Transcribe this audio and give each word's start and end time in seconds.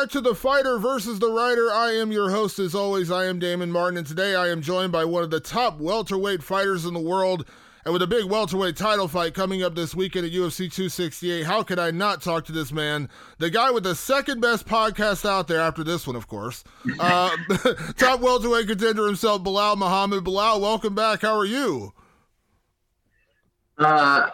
Back 0.00 0.10
to 0.10 0.20
the 0.20 0.34
Fighter 0.34 0.78
versus 0.78 1.20
the 1.20 1.30
Writer. 1.30 1.72
I 1.72 1.92
am 1.92 2.12
your 2.12 2.28
host, 2.28 2.58
as 2.58 2.74
always. 2.74 3.10
I 3.10 3.24
am 3.24 3.38
Damon 3.38 3.72
Martin, 3.72 3.96
and 3.96 4.06
today 4.06 4.34
I 4.34 4.48
am 4.48 4.60
joined 4.60 4.92
by 4.92 5.06
one 5.06 5.22
of 5.22 5.30
the 5.30 5.40
top 5.40 5.78
welterweight 5.78 6.42
fighters 6.42 6.84
in 6.84 6.92
the 6.92 7.00
world. 7.00 7.46
And 7.82 7.94
with 7.94 8.02
a 8.02 8.06
big 8.06 8.26
welterweight 8.26 8.76
title 8.76 9.08
fight 9.08 9.32
coming 9.32 9.62
up 9.62 9.74
this 9.74 9.94
weekend 9.94 10.26
at 10.26 10.32
UFC 10.32 10.70
268, 10.70 11.46
how 11.46 11.62
could 11.62 11.78
I 11.78 11.92
not 11.92 12.20
talk 12.20 12.44
to 12.44 12.52
this 12.52 12.72
man? 12.72 13.08
The 13.38 13.48
guy 13.48 13.70
with 13.70 13.84
the 13.84 13.94
second 13.94 14.42
best 14.42 14.66
podcast 14.66 15.26
out 15.26 15.48
there, 15.48 15.62
after 15.62 15.82
this 15.82 16.06
one, 16.06 16.14
of 16.14 16.28
course. 16.28 16.62
Uh, 16.98 17.34
top 17.96 18.20
welterweight 18.20 18.66
contender 18.66 19.06
himself, 19.06 19.42
Belal 19.44 19.78
Muhammad. 19.78 20.24
Belal, 20.24 20.60
welcome 20.60 20.94
back. 20.94 21.22
How 21.22 21.34
are 21.34 21.46
you? 21.46 21.94
Uh, 23.78 24.28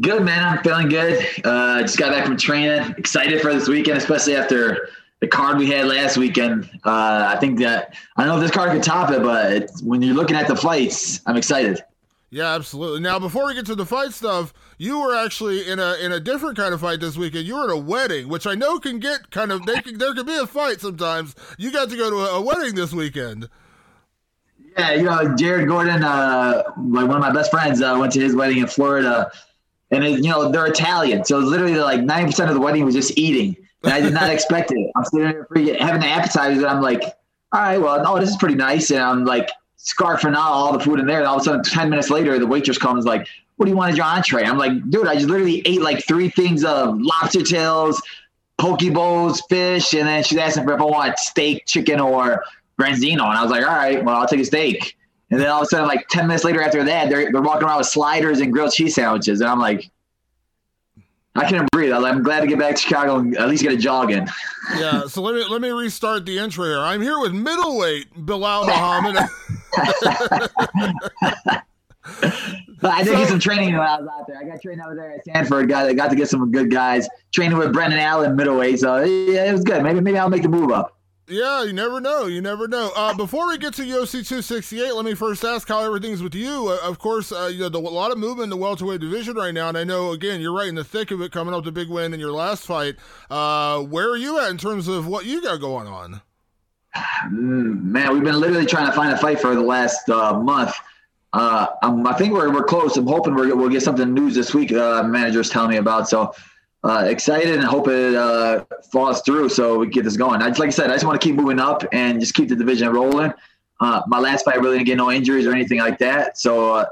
Good 0.00 0.24
man, 0.24 0.42
I'm 0.42 0.62
feeling 0.64 0.88
good. 0.88 1.24
Uh, 1.44 1.80
just 1.82 1.96
got 1.96 2.12
back 2.12 2.26
from 2.26 2.36
training. 2.36 2.94
Excited 2.98 3.40
for 3.40 3.54
this 3.54 3.68
weekend, 3.68 3.98
especially 3.98 4.34
after 4.34 4.88
the 5.20 5.28
card 5.28 5.58
we 5.58 5.70
had 5.70 5.86
last 5.86 6.16
weekend. 6.16 6.68
Uh, 6.84 7.32
I 7.34 7.36
think 7.38 7.60
that 7.60 7.94
I 8.16 8.24
don't 8.24 8.30
know 8.30 8.36
if 8.36 8.42
this 8.42 8.50
card 8.50 8.72
could 8.72 8.82
top 8.82 9.10
it, 9.12 9.22
but 9.22 9.70
when 9.82 10.02
you're 10.02 10.14
looking 10.14 10.36
at 10.36 10.48
the 10.48 10.56
fights, 10.56 11.20
I'm 11.24 11.36
excited. 11.36 11.82
Yeah, 12.30 12.52
absolutely. 12.52 13.00
Now, 13.00 13.20
before 13.20 13.46
we 13.46 13.54
get 13.54 13.64
to 13.66 13.76
the 13.76 13.86
fight 13.86 14.12
stuff, 14.12 14.52
you 14.76 14.98
were 15.00 15.14
actually 15.14 15.68
in 15.68 15.78
a 15.78 15.94
in 15.94 16.10
a 16.10 16.18
different 16.18 16.56
kind 16.56 16.74
of 16.74 16.80
fight 16.80 16.98
this 16.98 17.16
weekend. 17.16 17.46
You 17.46 17.54
were 17.54 17.64
at 17.64 17.70
a 17.70 17.76
wedding, 17.76 18.28
which 18.28 18.46
I 18.46 18.56
know 18.56 18.80
can 18.80 18.98
get 18.98 19.30
kind 19.30 19.52
of 19.52 19.64
they 19.66 19.80
can, 19.80 19.98
there 19.98 20.12
can 20.14 20.26
be 20.26 20.36
a 20.36 20.48
fight 20.48 20.80
sometimes. 20.80 21.36
You 21.58 21.70
got 21.70 21.88
to 21.90 21.96
go 21.96 22.10
to 22.10 22.16
a, 22.16 22.38
a 22.38 22.40
wedding 22.42 22.74
this 22.74 22.92
weekend. 22.92 23.48
Yeah, 24.76 24.94
you 24.94 25.04
know, 25.04 25.34
Jared 25.36 25.68
Gordon, 25.68 26.02
uh, 26.02 26.64
like 26.76 27.06
one 27.06 27.16
of 27.16 27.20
my 27.20 27.32
best 27.32 27.52
friends, 27.52 27.80
uh, 27.80 27.96
went 27.98 28.12
to 28.14 28.20
his 28.20 28.34
wedding 28.34 28.58
in 28.58 28.66
Florida 28.66 29.30
and 29.90 30.04
it, 30.04 30.24
you 30.24 30.30
know 30.30 30.50
they're 30.50 30.66
Italian, 30.66 31.24
so 31.24 31.38
literally 31.38 31.76
like 31.76 32.02
ninety 32.02 32.30
percent 32.30 32.50
of 32.50 32.54
the 32.54 32.60
wedding 32.60 32.84
was 32.84 32.94
just 32.94 33.16
eating, 33.16 33.56
and 33.84 33.92
I 33.92 34.00
did 34.00 34.12
not 34.12 34.30
expect 34.32 34.72
it. 34.72 34.90
I'm 34.96 35.04
sitting 35.04 35.26
there 35.26 35.76
having 35.78 36.00
the 36.00 36.08
appetizers, 36.08 36.58
and 36.58 36.66
I'm 36.66 36.82
like, 36.82 37.02
all 37.52 37.60
right, 37.60 37.78
well, 37.78 38.02
no, 38.02 38.18
this 38.18 38.30
is 38.30 38.36
pretty 38.36 38.56
nice, 38.56 38.90
and 38.90 39.00
I'm 39.00 39.24
like 39.24 39.50
scarfing 39.78 40.34
out 40.34 40.52
all 40.52 40.72
the 40.72 40.80
food 40.80 41.00
in 41.00 41.06
there, 41.06 41.18
and 41.18 41.26
all 41.26 41.36
of 41.36 41.42
a 41.42 41.44
sudden, 41.44 41.62
ten 41.62 41.90
minutes 41.90 42.10
later, 42.10 42.38
the 42.38 42.46
waitress 42.46 42.78
comes 42.78 43.04
like, 43.04 43.28
what 43.56 43.66
do 43.66 43.70
you 43.70 43.76
want 43.76 43.92
as 43.92 43.96
your 43.96 44.06
entree? 44.06 44.44
I'm 44.44 44.58
like, 44.58 44.72
dude, 44.90 45.06
I 45.06 45.14
just 45.14 45.28
literally 45.28 45.62
ate 45.64 45.80
like 45.80 46.06
three 46.06 46.28
things 46.28 46.64
of 46.64 47.00
lobster 47.00 47.42
tails, 47.42 48.00
poke 48.58 48.80
bowls, 48.92 49.42
fish, 49.48 49.94
and 49.94 50.06
then 50.06 50.22
she's 50.22 50.38
asking 50.38 50.64
if 50.68 50.80
I 50.80 50.84
want 50.84 51.18
steak, 51.18 51.64
chicken, 51.66 52.00
or 52.00 52.44
branzino, 52.78 53.22
and 53.22 53.38
I 53.38 53.42
was 53.42 53.50
like, 53.50 53.66
all 53.66 53.74
right, 53.74 54.04
well, 54.04 54.16
I'll 54.16 54.28
take 54.28 54.40
a 54.40 54.44
steak. 54.44 54.96
And 55.30 55.40
then 55.40 55.48
all 55.48 55.60
of 55.60 55.64
a 55.64 55.66
sudden, 55.66 55.88
like 55.88 56.06
10 56.08 56.26
minutes 56.28 56.44
later 56.44 56.62
after 56.62 56.84
that, 56.84 57.08
they're, 57.08 57.32
they're 57.32 57.42
walking 57.42 57.66
around 57.66 57.78
with 57.78 57.88
sliders 57.88 58.40
and 58.40 58.52
grilled 58.52 58.72
cheese 58.72 58.94
sandwiches. 58.94 59.40
And 59.40 59.50
I'm 59.50 59.58
like, 59.58 59.90
I 61.36 61.48
can't 61.48 61.70
breathe. 61.70 61.92
I'm 61.92 62.22
glad 62.22 62.40
to 62.40 62.46
get 62.46 62.58
back 62.58 62.76
to 62.76 62.80
Chicago 62.80 63.18
and 63.18 63.36
at 63.36 63.48
least 63.48 63.62
get 63.62 63.72
a 63.72 63.76
jog 63.76 64.10
in. 64.10 64.28
Yeah, 64.78 65.06
so 65.06 65.20
let 65.22 65.34
me 65.34 65.44
let 65.44 65.60
me 65.60 65.68
restart 65.68 66.24
the 66.24 66.38
intro 66.38 66.64
here. 66.64 66.78
I'm 66.78 67.02
here 67.02 67.18
with 67.18 67.32
middleweight 67.32 68.14
Belal 68.14 68.66
Muhammad. 68.66 69.16
I 72.82 73.02
did 73.02 73.12
so, 73.12 73.16
get 73.18 73.28
some 73.28 73.38
training 73.38 73.76
when 73.76 73.86
I 73.86 74.00
was 74.00 74.08
out 74.08 74.26
there. 74.26 74.38
I 74.38 74.44
got 74.44 74.62
trained 74.62 74.80
over 74.80 74.94
there 74.94 75.12
at 75.12 75.24
Sanford. 75.24 75.68
Got 75.68 75.94
got 75.96 76.08
to 76.10 76.16
get 76.16 76.28
some 76.28 76.50
good 76.50 76.70
guys. 76.70 77.08
Training 77.32 77.58
with 77.58 77.72
Brendan 77.72 77.98
Allen 77.98 78.34
middleweight, 78.34 78.80
so 78.80 79.02
yeah, 79.02 79.44
it 79.44 79.52
was 79.52 79.62
good. 79.62 79.82
Maybe 79.82 80.00
maybe 80.00 80.18
I'll 80.18 80.30
make 80.30 80.42
the 80.42 80.48
move 80.48 80.70
up. 80.70 80.95
Yeah, 81.28 81.64
you 81.64 81.72
never 81.72 82.00
know. 82.00 82.26
You 82.26 82.40
never 82.40 82.68
know. 82.68 82.92
Uh, 82.94 83.12
before 83.12 83.48
we 83.48 83.58
get 83.58 83.74
to 83.74 83.82
UFC 83.82 84.26
268, 84.26 84.94
let 84.94 85.04
me 85.04 85.14
first 85.14 85.44
ask 85.44 85.66
how 85.66 85.82
everything's 85.82 86.22
with 86.22 86.36
you. 86.36 86.68
Uh, 86.68 86.88
of 86.88 87.00
course, 87.00 87.32
uh, 87.32 87.50
you 87.52 87.60
know 87.60 87.68
the, 87.68 87.78
a 87.78 87.80
lot 87.80 88.12
of 88.12 88.18
movement 88.18 88.44
in 88.44 88.50
the 88.50 88.56
welterweight 88.56 89.00
division 89.00 89.34
right 89.34 89.52
now, 89.52 89.68
and 89.68 89.76
I 89.76 89.82
know 89.82 90.12
again 90.12 90.40
you're 90.40 90.54
right 90.54 90.68
in 90.68 90.76
the 90.76 90.84
thick 90.84 91.10
of 91.10 91.20
it, 91.20 91.32
coming 91.32 91.52
up 91.52 91.64
the 91.64 91.72
big 91.72 91.88
win 91.88 92.14
in 92.14 92.20
your 92.20 92.30
last 92.30 92.64
fight. 92.64 92.94
Uh, 93.28 93.80
where 93.82 94.08
are 94.08 94.16
you 94.16 94.38
at 94.38 94.50
in 94.50 94.58
terms 94.58 94.86
of 94.86 95.08
what 95.08 95.26
you 95.26 95.42
got 95.42 95.60
going 95.60 95.88
on? 95.88 96.20
Man, 97.32 98.14
we've 98.14 98.22
been 98.22 98.38
literally 98.38 98.66
trying 98.66 98.86
to 98.86 98.92
find 98.92 99.12
a 99.12 99.18
fight 99.18 99.40
for 99.40 99.56
the 99.56 99.62
last 99.62 100.08
uh, 100.08 100.38
month. 100.38 100.74
Uh, 101.32 101.66
um, 101.82 102.06
I 102.06 102.12
think 102.12 102.34
we're, 102.34 102.52
we're 102.52 102.62
close. 102.62 102.96
I'm 102.96 103.06
hoping 103.06 103.34
we 103.34 103.52
will 103.52 103.68
get 103.68 103.82
something 103.82 104.14
news 104.14 104.36
this 104.36 104.54
week. 104.54 104.70
managers 104.70 105.50
telling 105.50 105.70
me 105.70 105.76
about 105.78 106.08
so 106.08 106.32
uh, 106.84 107.04
excited 107.06 107.54
and 107.54 107.64
hope 107.64 107.88
it 107.88 108.14
uh, 108.14 108.64
falls 108.92 109.22
through 109.22 109.48
so 109.48 109.78
we 109.78 109.88
get 109.88 110.04
this 110.04 110.16
going. 110.16 110.42
I, 110.42 110.48
just, 110.48 110.60
like 110.60 110.68
I 110.68 110.70
said, 110.70 110.90
I 110.90 110.94
just 110.94 111.04
want 111.04 111.20
to 111.20 111.26
keep 111.26 111.36
moving 111.36 111.58
up 111.58 111.82
and 111.92 112.20
just 112.20 112.34
keep 112.34 112.48
the 112.48 112.56
division 112.56 112.88
rolling. 112.90 113.32
Uh, 113.80 114.02
my 114.06 114.18
last 114.18 114.44
fight 114.44 114.60
really 114.60 114.78
didn't 114.78 114.86
get 114.86 114.96
no 114.96 115.10
injuries 115.10 115.46
or 115.46 115.52
anything 115.52 115.78
like 115.78 115.98
that, 115.98 116.38
so 116.38 116.74
uh, 116.74 116.86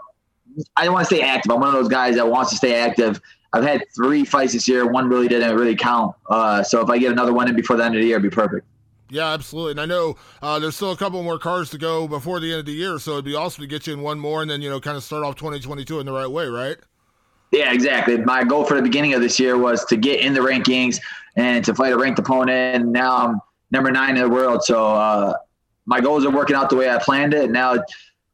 I 0.77 0.89
want 0.89 1.09
to 1.09 1.15
stay 1.15 1.23
active. 1.23 1.51
I'm 1.51 1.61
one 1.61 1.69
of 1.69 1.75
those 1.75 1.89
guys 1.89 2.17
that 2.17 2.29
wants 2.29 2.51
to 2.51 2.57
stay 2.57 2.75
active. 2.75 3.21
I've 3.55 3.65
had 3.65 3.85
three 3.95 4.25
fights 4.25 4.53
this 4.53 4.67
year. 4.67 4.87
One 4.87 5.09
really 5.09 5.29
didn't 5.29 5.55
really 5.57 5.77
count. 5.77 6.15
Uh, 6.29 6.63
so 6.63 6.81
if 6.83 6.91
I 6.91 6.99
get 6.99 7.13
another 7.13 7.33
one 7.33 7.49
in 7.49 7.55
before 7.55 7.77
the 7.77 7.85
end 7.85 7.95
of 7.95 8.01
the 8.01 8.07
year, 8.07 8.17
it'd 8.19 8.29
be 8.29 8.35
perfect. 8.35 8.67
Yeah, 9.11 9.33
absolutely. 9.33 9.73
And 9.73 9.81
I 9.81 9.87
know 9.87 10.17
uh, 10.43 10.59
there's 10.59 10.75
still 10.75 10.91
a 10.91 10.97
couple 10.97 11.23
more 11.23 11.39
cards 11.39 11.71
to 11.71 11.79
go 11.79 12.09
before 12.09 12.41
the 12.41 12.51
end 12.51 12.61
of 12.61 12.67
the 12.67 12.73
year, 12.73 12.99
so 12.99 13.13
it'd 13.13 13.25
be 13.25 13.35
awesome 13.35 13.63
to 13.63 13.69
get 13.69 13.87
you 13.87 13.93
in 13.93 14.03
one 14.03 14.19
more 14.19 14.43
and 14.43 14.51
then 14.51 14.61
you 14.61 14.69
know 14.69 14.81
kind 14.81 14.97
of 14.97 15.05
start 15.05 15.25
off 15.25 15.37
2022 15.37 16.01
in 16.01 16.07
the 16.07 16.13
right 16.13 16.27
way, 16.27 16.47
right? 16.47 16.77
Yeah, 17.55 17.73
exactly. 17.73 18.19
My 18.19 18.43
goal 18.43 18.65
for 18.65 18.75
the 18.75 18.83
beginning 18.83 19.15
of 19.15 19.21
this 19.21 19.39
year 19.39 19.57
was 19.57 19.85
to 19.85 19.97
get 19.97 20.19
in 20.21 20.35
the 20.35 20.41
rankings 20.41 20.99
and 21.37 21.65
to 21.65 21.73
fight 21.73 21.93
a 21.93 21.97
ranked 21.97 22.19
opponent. 22.19 22.83
And 22.83 22.93
now 22.93 23.17
I'm 23.17 23.41
number 23.71 23.93
nine 23.93 24.17
in 24.17 24.23
the 24.25 24.29
world. 24.29 24.65
So 24.65 24.85
uh, 24.85 25.35
my 25.87 26.01
goals 26.01 26.25
are 26.25 26.33
working 26.33 26.57
out 26.57 26.69
the 26.69 26.75
way 26.75 26.91
I 26.91 26.99
planned 26.99 27.33
it. 27.33 27.53
Now, 27.53 27.77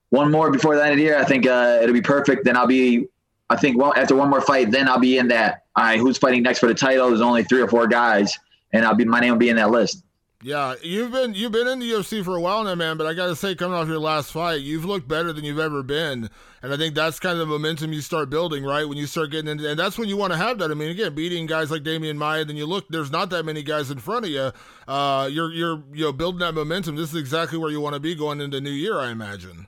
one 0.08 0.30
more 0.30 0.50
before 0.50 0.74
the 0.74 0.82
end 0.82 0.92
of 0.92 0.96
the 0.96 1.02
year, 1.02 1.18
I 1.18 1.24
think 1.24 1.46
uh, 1.46 1.80
it'll 1.82 1.92
be 1.92 2.00
perfect. 2.00 2.46
Then 2.46 2.56
I'll 2.56 2.66
be, 2.66 3.08
I 3.50 3.56
think, 3.56 3.76
well, 3.76 3.92
after 3.94 4.16
one 4.16 4.30
more 4.30 4.40
fight, 4.40 4.70
then 4.70 4.88
I'll 4.88 4.98
be 4.98 5.18
in 5.18 5.28
that. 5.28 5.64
All 5.76 5.84
right, 5.84 6.00
who's 6.00 6.16
fighting 6.16 6.42
next 6.42 6.58
for 6.58 6.66
the 6.66 6.74
title? 6.74 7.08
There's 7.08 7.20
only 7.20 7.44
three 7.44 7.60
or 7.60 7.68
four 7.68 7.86
guys, 7.86 8.36
and 8.72 8.86
I'll 8.86 8.94
be 8.94 9.04
my 9.04 9.20
name 9.20 9.32
will 9.32 9.38
be 9.38 9.50
in 9.50 9.56
that 9.56 9.70
list. 9.70 10.02
Yeah, 10.42 10.74
you've 10.82 11.12
been 11.12 11.34
you've 11.34 11.52
been 11.52 11.68
in 11.68 11.80
the 11.80 11.90
UFC 11.90 12.24
for 12.24 12.34
a 12.34 12.40
while 12.40 12.64
now, 12.64 12.74
man. 12.74 12.96
But 12.96 13.06
I 13.06 13.12
got 13.12 13.26
to 13.26 13.36
say, 13.36 13.54
coming 13.54 13.76
off 13.76 13.88
your 13.88 13.98
last 13.98 14.32
fight, 14.32 14.62
you've 14.62 14.86
looked 14.86 15.06
better 15.06 15.34
than 15.34 15.44
you've 15.44 15.58
ever 15.58 15.82
been, 15.82 16.30
and 16.62 16.72
I 16.72 16.78
think 16.78 16.94
that's 16.94 17.20
kind 17.20 17.34
of 17.34 17.40
the 17.40 17.46
momentum 17.46 17.92
you 17.92 18.00
start 18.00 18.30
building, 18.30 18.64
right? 18.64 18.88
When 18.88 18.96
you 18.96 19.06
start 19.06 19.32
getting 19.32 19.50
into, 19.50 19.68
and 19.68 19.78
that's 19.78 19.98
when 19.98 20.08
you 20.08 20.16
want 20.16 20.32
to 20.32 20.38
have 20.38 20.58
that. 20.58 20.70
I 20.70 20.74
mean, 20.74 20.88
again, 20.88 21.14
beating 21.14 21.44
guys 21.44 21.70
like 21.70 21.82
Demian 21.82 22.16
Maia, 22.16 22.46
then 22.46 22.56
you 22.56 22.64
look, 22.64 22.88
there's 22.88 23.10
not 23.10 23.28
that 23.30 23.44
many 23.44 23.62
guys 23.62 23.90
in 23.90 23.98
front 23.98 24.24
of 24.24 24.30
you. 24.30 24.50
Uh, 24.88 25.28
you're 25.30 25.52
you're 25.52 25.82
you 25.92 26.06
know 26.06 26.12
building 26.12 26.40
that 26.40 26.54
momentum. 26.54 26.96
This 26.96 27.10
is 27.10 27.20
exactly 27.20 27.58
where 27.58 27.70
you 27.70 27.82
want 27.82 27.94
to 27.94 28.00
be 28.00 28.14
going 28.14 28.40
into 28.40 28.62
New 28.62 28.70
Year, 28.70 28.98
I 28.98 29.10
imagine. 29.10 29.66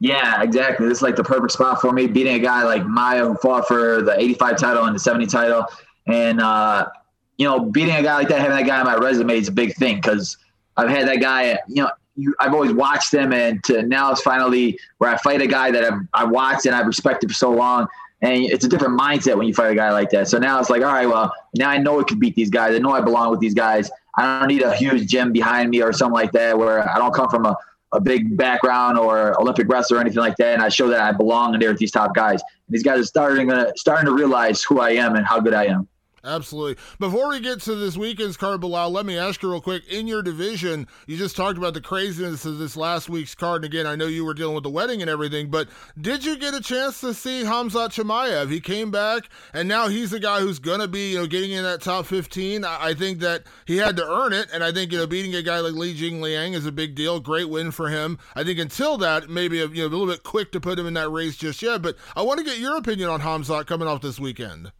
Yeah, 0.00 0.42
exactly. 0.42 0.88
This 0.88 0.98
is 0.98 1.02
like 1.02 1.14
the 1.14 1.22
perfect 1.22 1.52
spot 1.52 1.80
for 1.80 1.92
me. 1.92 2.08
Beating 2.08 2.34
a 2.34 2.40
guy 2.40 2.64
like 2.64 2.84
Maya 2.84 3.24
who 3.24 3.36
fought 3.36 3.68
for 3.68 4.02
the 4.02 4.18
85 4.18 4.56
title 4.56 4.84
and 4.84 4.96
the 4.96 4.98
70 4.98 5.26
title, 5.26 5.64
and 6.08 6.40
uh, 6.40 6.88
you 7.36 7.46
know, 7.46 7.60
beating 7.60 7.94
a 7.94 8.02
guy 8.02 8.14
like 8.14 8.28
that, 8.28 8.40
having 8.40 8.56
that 8.56 8.66
guy 8.66 8.80
on 8.80 8.86
my 8.86 8.96
resume 8.96 9.36
is 9.36 9.48
a 9.48 9.52
big 9.52 9.74
thing 9.76 9.96
because 9.96 10.36
I've 10.76 10.88
had 10.88 11.08
that 11.08 11.20
guy. 11.20 11.58
You 11.68 11.82
know, 11.82 11.90
you, 12.16 12.34
I've 12.40 12.54
always 12.54 12.72
watched 12.72 13.12
him, 13.12 13.32
and 13.32 13.62
to 13.64 13.82
now 13.82 14.12
it's 14.12 14.22
finally 14.22 14.78
where 14.98 15.10
I 15.10 15.16
fight 15.18 15.40
a 15.40 15.46
guy 15.46 15.70
that 15.70 15.84
I've, 15.84 16.00
I 16.14 16.24
watched 16.24 16.66
and 16.66 16.74
I've 16.74 16.86
respected 16.86 17.30
for 17.30 17.34
so 17.34 17.50
long. 17.50 17.86
And 18.20 18.44
it's 18.44 18.64
a 18.64 18.68
different 18.68 18.98
mindset 18.98 19.36
when 19.36 19.48
you 19.48 19.54
fight 19.54 19.72
a 19.72 19.74
guy 19.74 19.90
like 19.90 20.10
that. 20.10 20.28
So 20.28 20.38
now 20.38 20.60
it's 20.60 20.70
like, 20.70 20.82
all 20.82 20.92
right, 20.92 21.08
well, 21.08 21.32
now 21.56 21.68
I 21.68 21.78
know 21.78 22.00
I 22.00 22.04
can 22.04 22.20
beat 22.20 22.36
these 22.36 22.50
guys. 22.50 22.72
I 22.72 22.78
know 22.78 22.92
I 22.92 23.00
belong 23.00 23.32
with 23.32 23.40
these 23.40 23.54
guys. 23.54 23.90
I 24.16 24.38
don't 24.38 24.48
need 24.48 24.62
a 24.62 24.76
huge 24.76 25.08
gym 25.08 25.32
behind 25.32 25.70
me 25.70 25.82
or 25.82 25.92
something 25.92 26.14
like 26.14 26.30
that 26.32 26.56
where 26.56 26.88
I 26.88 26.98
don't 26.98 27.12
come 27.12 27.28
from 27.28 27.46
a 27.46 27.56
a 27.92 28.00
big 28.00 28.36
background 28.36 28.98
or 28.98 29.38
Olympic 29.40 29.68
wrestler 29.68 29.98
or 29.98 30.00
anything 30.00 30.20
like 30.20 30.36
that, 30.36 30.54
and 30.54 30.62
I 30.62 30.68
show 30.68 30.88
that 30.88 31.00
I 31.00 31.12
belong 31.12 31.54
in 31.54 31.60
there 31.60 31.70
with 31.70 31.78
these 31.78 31.90
top 31.90 32.14
guys. 32.14 32.40
And 32.66 32.74
these 32.74 32.82
guys 32.82 32.98
are 33.00 33.04
starting 33.04 33.48
to 33.48 33.72
starting 33.76 34.06
to 34.06 34.12
realize 34.12 34.62
who 34.62 34.80
I 34.80 34.90
am 34.90 35.14
and 35.14 35.26
how 35.26 35.40
good 35.40 35.54
I 35.54 35.66
am. 35.66 35.88
Absolutely. 36.24 36.80
Before 37.00 37.30
we 37.30 37.40
get 37.40 37.60
to 37.62 37.74
this 37.74 37.96
weekend's 37.96 38.36
card, 38.36 38.60
Belal, 38.60 38.92
let 38.92 39.04
me 39.04 39.18
ask 39.18 39.42
you 39.42 39.50
real 39.50 39.60
quick. 39.60 39.84
In 39.88 40.06
your 40.06 40.22
division, 40.22 40.86
you 41.08 41.16
just 41.16 41.34
talked 41.34 41.58
about 41.58 41.74
the 41.74 41.80
craziness 41.80 42.44
of 42.44 42.58
this 42.58 42.76
last 42.76 43.08
week's 43.08 43.34
card. 43.34 43.64
And 43.64 43.74
again, 43.74 43.88
I 43.88 43.96
know 43.96 44.06
you 44.06 44.24
were 44.24 44.34
dealing 44.34 44.54
with 44.54 44.62
the 44.62 44.70
wedding 44.70 45.00
and 45.00 45.10
everything, 45.10 45.50
but 45.50 45.68
did 46.00 46.24
you 46.24 46.36
get 46.36 46.54
a 46.54 46.60
chance 46.60 47.00
to 47.00 47.12
see 47.12 47.42
Khamzat 47.42 47.88
Chimaev? 47.88 48.52
He 48.52 48.60
came 48.60 48.92
back, 48.92 49.28
and 49.52 49.68
now 49.68 49.88
he's 49.88 50.12
the 50.12 50.20
guy 50.20 50.38
who's 50.38 50.60
going 50.60 50.78
to 50.78 50.86
be, 50.86 51.10
you 51.10 51.18
know, 51.18 51.26
getting 51.26 51.50
in 51.50 51.64
that 51.64 51.82
top 51.82 52.06
15. 52.06 52.64
I 52.64 52.94
think 52.94 53.18
that 53.18 53.42
he 53.64 53.78
had 53.78 53.96
to 53.96 54.06
earn 54.06 54.32
it, 54.32 54.48
and 54.52 54.62
I 54.62 54.70
think, 54.70 54.92
you 54.92 54.98
know, 54.98 55.08
beating 55.08 55.34
a 55.34 55.42
guy 55.42 55.58
like 55.58 55.72
Li 55.72 55.92
Jingliang 55.92 56.54
is 56.54 56.66
a 56.66 56.72
big 56.72 56.94
deal. 56.94 57.18
Great 57.18 57.48
win 57.48 57.72
for 57.72 57.88
him. 57.88 58.16
I 58.36 58.44
think 58.44 58.60
until 58.60 58.96
that, 58.98 59.28
maybe 59.28 59.60
a, 59.60 59.66
you 59.66 59.82
know, 59.82 59.88
a 59.88 59.92
little 59.96 60.06
bit 60.06 60.22
quick 60.22 60.52
to 60.52 60.60
put 60.60 60.78
him 60.78 60.86
in 60.86 60.94
that 60.94 61.10
race 61.10 61.36
just 61.36 61.62
yet, 61.62 61.82
but 61.82 61.96
I 62.14 62.22
want 62.22 62.38
to 62.38 62.44
get 62.44 62.58
your 62.58 62.76
opinion 62.76 63.08
on 63.08 63.20
Khamzat 63.22 63.66
coming 63.66 63.88
off 63.88 64.02
this 64.02 64.20
weekend. 64.20 64.70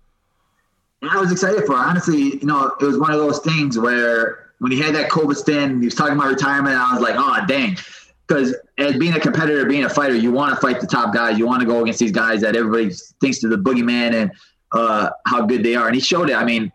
I 1.03 1.19
was 1.19 1.33
excited 1.33 1.65
for. 1.67 1.73
It. 1.73 1.79
Honestly, 1.79 2.37
you 2.37 2.47
know, 2.47 2.73
it 2.81 2.85
was 2.85 2.99
one 2.99 3.11
of 3.11 3.19
those 3.19 3.41
things 3.41 3.79
where 3.79 4.53
when 4.59 4.71
he 4.71 4.81
had 4.81 4.95
that 4.95 5.11
COVID 5.11 5.35
stint, 5.35 5.81
he 5.81 5.87
was 5.87 5.95
talking 5.95 6.15
about 6.15 6.29
retirement. 6.29 6.77
I 6.77 6.93
was 6.93 7.03
like, 7.03 7.17
oh 7.17 7.45
dang, 7.47 7.77
because 8.27 8.55
as 8.79 8.97
being 8.97 9.15
a 9.15 9.21
competitor, 9.21 9.65
being 9.67 9.85
a 9.85 9.89
fighter, 9.89 10.15
you 10.15 10.31
want 10.31 10.55
to 10.55 10.61
fight 10.61 10.81
the 10.81 10.87
top 10.87 11.13
guys. 11.13 11.39
You 11.39 11.47
want 11.47 11.61
to 11.61 11.67
go 11.67 11.83
against 11.83 11.99
these 11.99 12.13
guys 12.13 12.41
that 12.43 12.55
everybody 12.57 12.95
thinks 13.21 13.39
to 13.41 13.49
the 13.49 13.57
boogeyman 13.57 14.15
and 14.15 14.33
uh, 14.73 15.11
how 15.27 15.45
good 15.45 15.63
they 15.63 15.75
are. 15.75 15.87
And 15.87 15.95
he 15.95 16.01
showed 16.01 16.31
it. 16.31 16.37
I 16.37 16.45
mean, 16.45 16.73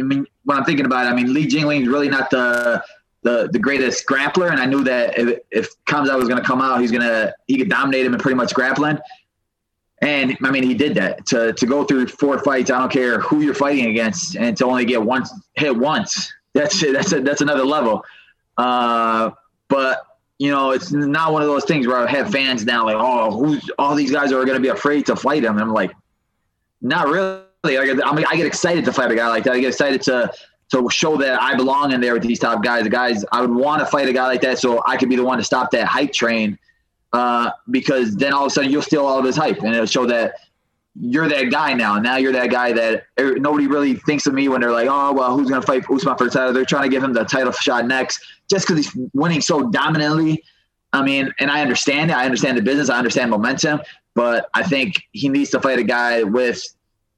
I 0.00 0.02
mean, 0.02 0.26
when 0.44 0.58
I'm 0.58 0.64
thinking 0.64 0.86
about 0.86 1.06
it, 1.06 1.10
I 1.10 1.14
mean, 1.14 1.32
Li 1.32 1.46
Jingliang 1.46 1.82
is 1.82 1.88
really 1.88 2.08
not 2.08 2.30
the 2.30 2.82
the 3.22 3.48
the 3.52 3.58
greatest 3.58 4.06
grappler, 4.06 4.50
and 4.50 4.58
I 4.58 4.66
knew 4.66 4.82
that 4.84 5.18
if, 5.18 5.38
if 5.50 5.84
Khamzat 5.84 6.16
was 6.18 6.26
going 6.28 6.40
to 6.40 6.46
come 6.46 6.60
out, 6.60 6.80
he's 6.80 6.90
gonna 6.90 7.32
he 7.46 7.58
could 7.58 7.68
dominate 7.68 8.06
him 8.06 8.14
in 8.14 8.20
pretty 8.20 8.36
much 8.36 8.54
grappling. 8.54 8.98
And 10.02 10.36
I 10.42 10.50
mean, 10.50 10.62
he 10.62 10.74
did 10.74 10.94
that 10.94 11.26
to, 11.26 11.52
to 11.52 11.66
go 11.66 11.84
through 11.84 12.06
four 12.08 12.38
fights. 12.38 12.70
I 12.70 12.78
don't 12.78 12.90
care 12.90 13.20
who 13.20 13.40
you're 13.40 13.54
fighting 13.54 13.90
against, 13.90 14.36
and 14.36 14.56
to 14.56 14.64
only 14.64 14.84
get 14.84 15.02
one 15.02 15.24
hit 15.56 15.76
once. 15.76 16.32
That's. 16.54 16.80
That's 16.80 17.12
a, 17.12 17.20
that's 17.20 17.42
another 17.42 17.64
level. 17.64 18.02
Uh, 18.56 19.30
but 19.68 20.02
you 20.40 20.50
know, 20.50 20.70
it's 20.70 20.90
not 20.90 21.34
one 21.34 21.42
of 21.42 21.48
those 21.48 21.66
things 21.66 21.86
where 21.86 21.98
I 21.98 22.10
have 22.10 22.32
fans 22.32 22.64
now 22.64 22.86
like, 22.86 22.96
oh, 22.98 23.30
who's 23.30 23.70
all 23.78 23.94
these 23.94 24.10
guys 24.10 24.32
are 24.32 24.42
going 24.46 24.56
to 24.56 24.60
be 24.60 24.68
afraid 24.68 25.04
to 25.06 25.14
fight 25.14 25.44
him. 25.44 25.52
And 25.52 25.60
I'm 25.60 25.72
like, 25.72 25.92
not 26.80 27.08
really. 27.08 27.42
I 27.64 27.84
get, 27.84 28.02
I 28.02 28.36
get 28.36 28.46
excited 28.46 28.86
to 28.86 28.92
fight 28.92 29.10
a 29.10 29.14
guy 29.14 29.28
like 29.28 29.44
that. 29.44 29.52
I 29.52 29.60
get 29.60 29.68
excited 29.68 30.00
to 30.02 30.32
to 30.72 30.88
show 30.90 31.18
that 31.18 31.42
I 31.42 31.56
belong 31.56 31.92
in 31.92 32.00
there 32.00 32.14
with 32.14 32.22
these 32.22 32.38
top 32.38 32.64
guys. 32.64 32.84
The 32.84 32.90
guys 32.90 33.22
I 33.32 33.42
would 33.42 33.50
want 33.50 33.80
to 33.80 33.86
fight 33.86 34.08
a 34.08 34.14
guy 34.14 34.28
like 34.28 34.40
that, 34.40 34.58
so 34.58 34.82
I 34.86 34.96
could 34.96 35.10
be 35.10 35.16
the 35.16 35.24
one 35.24 35.36
to 35.36 35.44
stop 35.44 35.70
that 35.72 35.86
hype 35.86 36.12
train 36.12 36.58
uh, 37.12 37.50
because 37.70 38.16
then 38.16 38.32
all 38.32 38.44
of 38.44 38.48
a 38.48 38.50
sudden 38.50 38.70
you'll 38.70 38.82
steal 38.82 39.04
all 39.04 39.18
of 39.18 39.24
his 39.24 39.36
hype 39.36 39.58
and 39.58 39.74
it'll 39.74 39.86
show 39.86 40.06
that 40.06 40.34
you're 40.98 41.28
that 41.28 41.50
guy 41.50 41.72
now. 41.72 41.98
Now 41.98 42.16
you're 42.16 42.32
that 42.32 42.50
guy 42.50 42.72
that 42.72 43.04
er, 43.18 43.36
nobody 43.36 43.66
really 43.66 43.94
thinks 43.94 44.26
of 44.26 44.34
me 44.34 44.48
when 44.48 44.60
they're 44.60 44.72
like, 44.72 44.88
oh, 44.90 45.12
well, 45.12 45.36
who's 45.36 45.48
going 45.48 45.60
to 45.60 45.66
fight 45.66 45.84
Usman 45.90 46.16
for 46.16 46.24
the 46.24 46.30
title? 46.30 46.52
They're 46.52 46.64
trying 46.64 46.84
to 46.84 46.88
give 46.88 47.02
him 47.02 47.12
the 47.12 47.24
title 47.24 47.52
shot 47.52 47.86
next 47.86 48.24
just 48.48 48.66
because 48.66 48.84
he's 48.84 49.08
winning 49.12 49.40
so 49.40 49.70
dominantly. 49.70 50.42
I 50.92 51.02
mean, 51.02 51.32
and 51.38 51.50
I 51.50 51.62
understand 51.62 52.10
it. 52.10 52.16
I 52.16 52.24
understand 52.24 52.58
the 52.58 52.62
business. 52.62 52.90
I 52.90 52.98
understand 52.98 53.30
momentum. 53.30 53.80
But 54.14 54.50
I 54.54 54.64
think 54.64 55.02
he 55.12 55.28
needs 55.28 55.50
to 55.50 55.60
fight 55.60 55.78
a 55.78 55.84
guy 55.84 56.24
with 56.24 56.62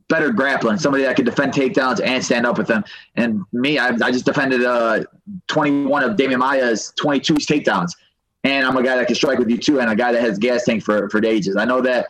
better 0.09 0.31
grappling, 0.31 0.77
somebody 0.77 1.05
that 1.05 1.17
can 1.17 1.25
defend 1.25 1.55
takedowns 1.55 2.01
and 2.05 2.23
stand 2.23 2.45
up 2.45 2.59
with 2.59 2.67
them. 2.67 2.85
And 3.15 3.43
me, 3.53 3.79
I, 3.79 3.89
I 3.89 4.11
just 4.11 4.27
defended 4.27 4.63
uh, 4.63 5.05
21 5.47 6.05
of 6.05 6.17
Demian 6.17 6.41
Maia's 6.41 6.93
22 6.99 7.35
takedowns 7.35 7.93
and 8.45 8.67
I'm 8.67 8.77
a 8.77 8.83
guy 8.83 8.97
that 8.97 9.07
can 9.07 9.17
strike 9.17 9.39
with 9.39 9.51
you 9.51 9.59
too, 9.59 9.81
and 9.81 9.91
a 9.91 9.97
guy 9.97 10.13
that 10.13 10.21
has 10.21 10.39
gas 10.39 10.65
tank 10.65 10.83
for 10.83 11.09
for 11.11 11.25
ages. 11.25 11.57
I 11.57 11.65
know 11.65 11.81
that, 11.83 12.09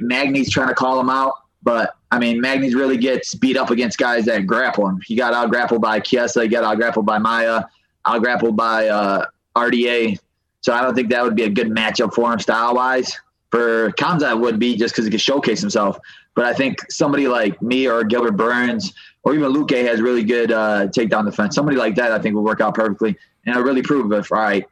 Magny's 0.00 0.50
trying 0.50 0.68
to 0.68 0.74
call 0.74 0.98
him 0.98 1.08
out, 1.08 1.34
but 1.62 1.94
I 2.10 2.18
mean 2.18 2.40
Magny's 2.40 2.74
really 2.74 2.96
gets 2.96 3.34
beat 3.34 3.56
up 3.56 3.70
against 3.70 3.96
guys 3.96 4.24
that 4.24 4.46
grapple 4.46 4.88
him. 4.88 5.00
He 5.06 5.14
got 5.14 5.34
out 5.34 5.50
grappled 5.50 5.82
by 5.82 6.00
Kiesa, 6.00 6.42
he 6.42 6.48
got 6.48 6.64
out 6.64 6.76
grappled 6.78 7.06
by 7.06 7.18
Maia, 7.18 7.64
out 8.06 8.22
grappled 8.22 8.56
by 8.56 8.88
uh, 8.88 9.26
RDA. 9.56 10.18
So 10.60 10.72
I 10.72 10.82
don't 10.82 10.94
think 10.94 11.10
that 11.10 11.22
would 11.22 11.36
be 11.36 11.44
a 11.44 11.50
good 11.50 11.68
matchup 11.68 12.12
for 12.12 12.32
him 12.32 12.40
style 12.40 12.74
wise. 12.74 13.16
For 13.50 13.92
Khamzat 13.92 14.38
would 14.40 14.58
be 14.58 14.76
just 14.76 14.94
because 14.94 15.06
he 15.06 15.10
could 15.10 15.20
showcase 15.20 15.60
himself. 15.60 15.98
But 16.34 16.44
I 16.44 16.52
think 16.52 16.78
somebody 16.90 17.28
like 17.28 17.60
me 17.62 17.88
or 17.88 18.04
Gilbert 18.04 18.36
Burns 18.36 18.92
or 19.22 19.34
even 19.34 19.52
Luque 19.52 19.84
has 19.86 20.00
really 20.00 20.24
good 20.24 20.52
uh, 20.52 20.86
takedown 20.88 21.24
defense. 21.24 21.54
Somebody 21.54 21.76
like 21.76 21.94
that 21.96 22.12
I 22.12 22.18
think 22.18 22.34
would 22.34 22.42
work 22.42 22.60
out 22.60 22.74
perfectly. 22.74 23.16
And 23.46 23.54
I 23.54 23.58
really 23.58 23.82
prove 23.82 24.12
it. 24.12 24.30
All 24.30 24.38
right, 24.38 24.66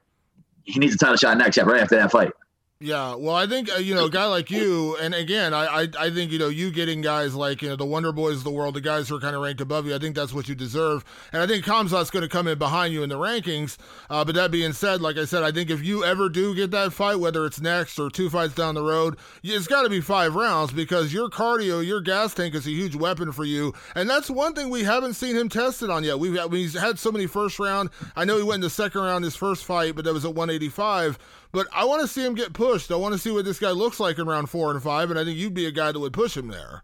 he 0.67 0.79
needs 0.79 0.95
a 0.95 0.99
title 0.99 1.17
shot 1.17 1.39
next, 1.39 1.57
yeah, 1.57 1.65
right 1.65 1.81
after 1.81 1.97
that 1.97 2.11
fight. 2.11 2.33
Yeah, 2.79 3.15
well, 3.15 3.35
I 3.35 3.47
think 3.47 3.73
uh, 3.73 3.79
you 3.79 3.95
know 3.95 4.05
a 4.05 4.11
guy 4.11 4.27
like 4.27 4.51
you, 4.51 4.99
and 5.01 5.15
again, 5.15 5.55
I, 5.55 5.65
I, 5.65 5.89
I 5.99 6.11
think 6.11 6.31
you 6.31 6.39
know 6.39 6.49
you 6.49 6.71
getting 6.71 7.01
guys 7.01 7.35
like 7.35 7.63
you 7.63 7.71
know 7.71 7.77
the 7.77 7.87
Wonder 7.87 8.13
Boys 8.13 8.37
of 8.37 8.45
the 8.45 8.51
world, 8.51 8.75
the 8.75 8.83
guys 8.83 9.09
who 9.09 9.17
are 9.17 9.21
kind 9.21 9.35
of 9.35 9.41
ranked 9.41 9.63
above 9.63 9.87
you. 9.87 9.95
I 9.95 9.99
think 9.99 10.15
that's 10.15 10.35
what 10.35 10.47
you 10.47 10.55
deserve, 10.55 11.03
and 11.33 11.41
I 11.41 11.47
think 11.47 11.65
Khamzat's 11.65 12.11
going 12.11 12.25
to 12.25 12.29
come 12.29 12.47
in 12.47 12.59
behind 12.59 12.93
you 12.93 13.03
in 13.03 13.09
the 13.09 13.15
rankings. 13.15 13.79
Uh, 14.11 14.27
but 14.27 14.35
that 14.35 14.51
being 14.51 14.75
said, 14.75 15.01
like 15.01 15.17
I 15.17 15.25
said, 15.25 15.43
I 15.43 15.53
think 15.53 15.71
if 15.71 15.83
you 15.83 16.05
ever 16.05 16.29
do 16.29 16.55
get 16.55 16.71
that 16.73 16.93
fight, 16.93 17.19
whether 17.19 17.47
it's 17.47 17.63
next 17.63 17.99
or 17.99 18.11
two 18.11 18.29
fights 18.29 18.55
down 18.55 18.75
the 18.75 18.83
road, 18.83 19.17
it's 19.43 19.67
got 19.67 19.85
to 19.85 19.89
be 19.89 20.03
five 20.03 20.35
rounds 20.35 20.71
because 20.71 21.15
your 21.15 21.31
cardio, 21.31 21.83
your 21.83 22.03
gas 22.03 22.35
tank 22.35 22.55
is 22.55 22.67
a 22.67 22.71
huge 22.73 22.95
weapon 22.95 23.33
for 23.33 23.47
you, 23.47 23.73
and 23.95 24.11
that's 24.11 24.29
one 24.29 24.53
thing 24.53 24.69
we 24.69 24.85
haven't 24.85 25.15
seen 25.15 25.35
him 25.35 25.49
tested 25.49 25.89
on 25.89 26.05
yet. 26.05 26.19
We've 26.19 26.37
had, 26.37 26.53
he's 26.53 26.75
had 26.75 26.99
so 26.99 27.11
many 27.11 27.27
first 27.27 27.59
round. 27.59 27.89
I 28.15 28.27
know 28.27 28.37
he 28.37 28.43
went 28.43 28.57
in 28.57 28.61
the 28.61 28.69
second 28.69 29.01
round 29.01 29.25
his 29.25 29.35
first 29.35 29.65
fight, 29.65 29.97
but 29.97 30.05
that 30.05 30.13
was 30.13 30.27
at 30.27 30.35
185. 30.35 31.19
But 31.57 31.69
I 31.73 31.87
want 31.87 32.03
to 32.03 32.07
see 32.07 32.23
him 32.23 32.35
get 32.35 32.53
pushed. 32.53 32.91
I 32.91 32.97
want 32.97 33.15
to 33.15 33.19
see 33.19 33.31
what 33.31 33.47
this 33.47 33.59
guy 33.59 33.71
looks 33.71 33.99
like 33.99 34.19
in 34.19 34.27
round 34.27 34.51
four 34.51 34.73
and 34.73 34.83
five, 34.83 35.09
and 35.09 35.19
I 35.19 35.25
think 35.25 35.39
you'd 35.39 35.55
be 35.55 35.65
a 35.65 35.71
guy 35.71 35.91
that 35.91 35.99
would 35.99 36.13
push 36.13 36.37
him 36.37 36.49
there. 36.49 36.83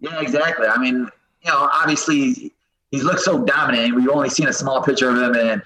Yeah, 0.00 0.20
exactly. 0.20 0.66
I 0.66 0.76
mean, 0.76 1.08
you 1.42 1.52
know, 1.52 1.68
obviously 1.72 2.52
he's 2.90 3.04
looked 3.04 3.20
so 3.20 3.44
dominant. 3.44 3.94
We've 3.94 4.08
only 4.08 4.28
seen 4.28 4.48
a 4.48 4.52
small 4.52 4.82
picture 4.82 5.08
of 5.08 5.18
him, 5.18 5.36
and 5.36 5.62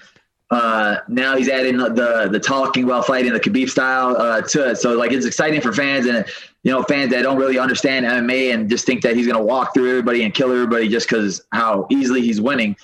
uh, 0.51 0.97
now 1.07 1.35
he's 1.35 1.49
adding 1.49 1.77
the 1.77 2.29
the 2.31 2.39
talking 2.39 2.85
while 2.85 3.01
fighting 3.01 3.33
the 3.33 3.39
Khabib 3.39 3.71
style 3.71 4.15
uh, 4.15 4.41
to 4.41 4.69
it. 4.69 4.75
So 4.75 4.93
like 4.93 5.11
it's 5.11 5.25
exciting 5.25 5.59
for 5.59 5.73
fans 5.73 6.05
and 6.05 6.23
you 6.61 6.71
know 6.71 6.83
fans 6.83 7.09
that 7.13 7.23
don't 7.23 7.37
really 7.37 7.57
understand 7.57 8.05
MMA 8.05 8.53
and 8.53 8.69
just 8.69 8.85
think 8.85 9.01
that 9.01 9.15
he's 9.15 9.25
gonna 9.25 9.41
walk 9.41 9.73
through 9.73 9.89
everybody 9.89 10.23
and 10.23 10.31
kill 10.31 10.51
everybody 10.51 10.87
just 10.89 11.09
because 11.09 11.41
how 11.53 11.87
easily 11.89 12.21
he's 12.21 12.39
winning. 12.39 12.75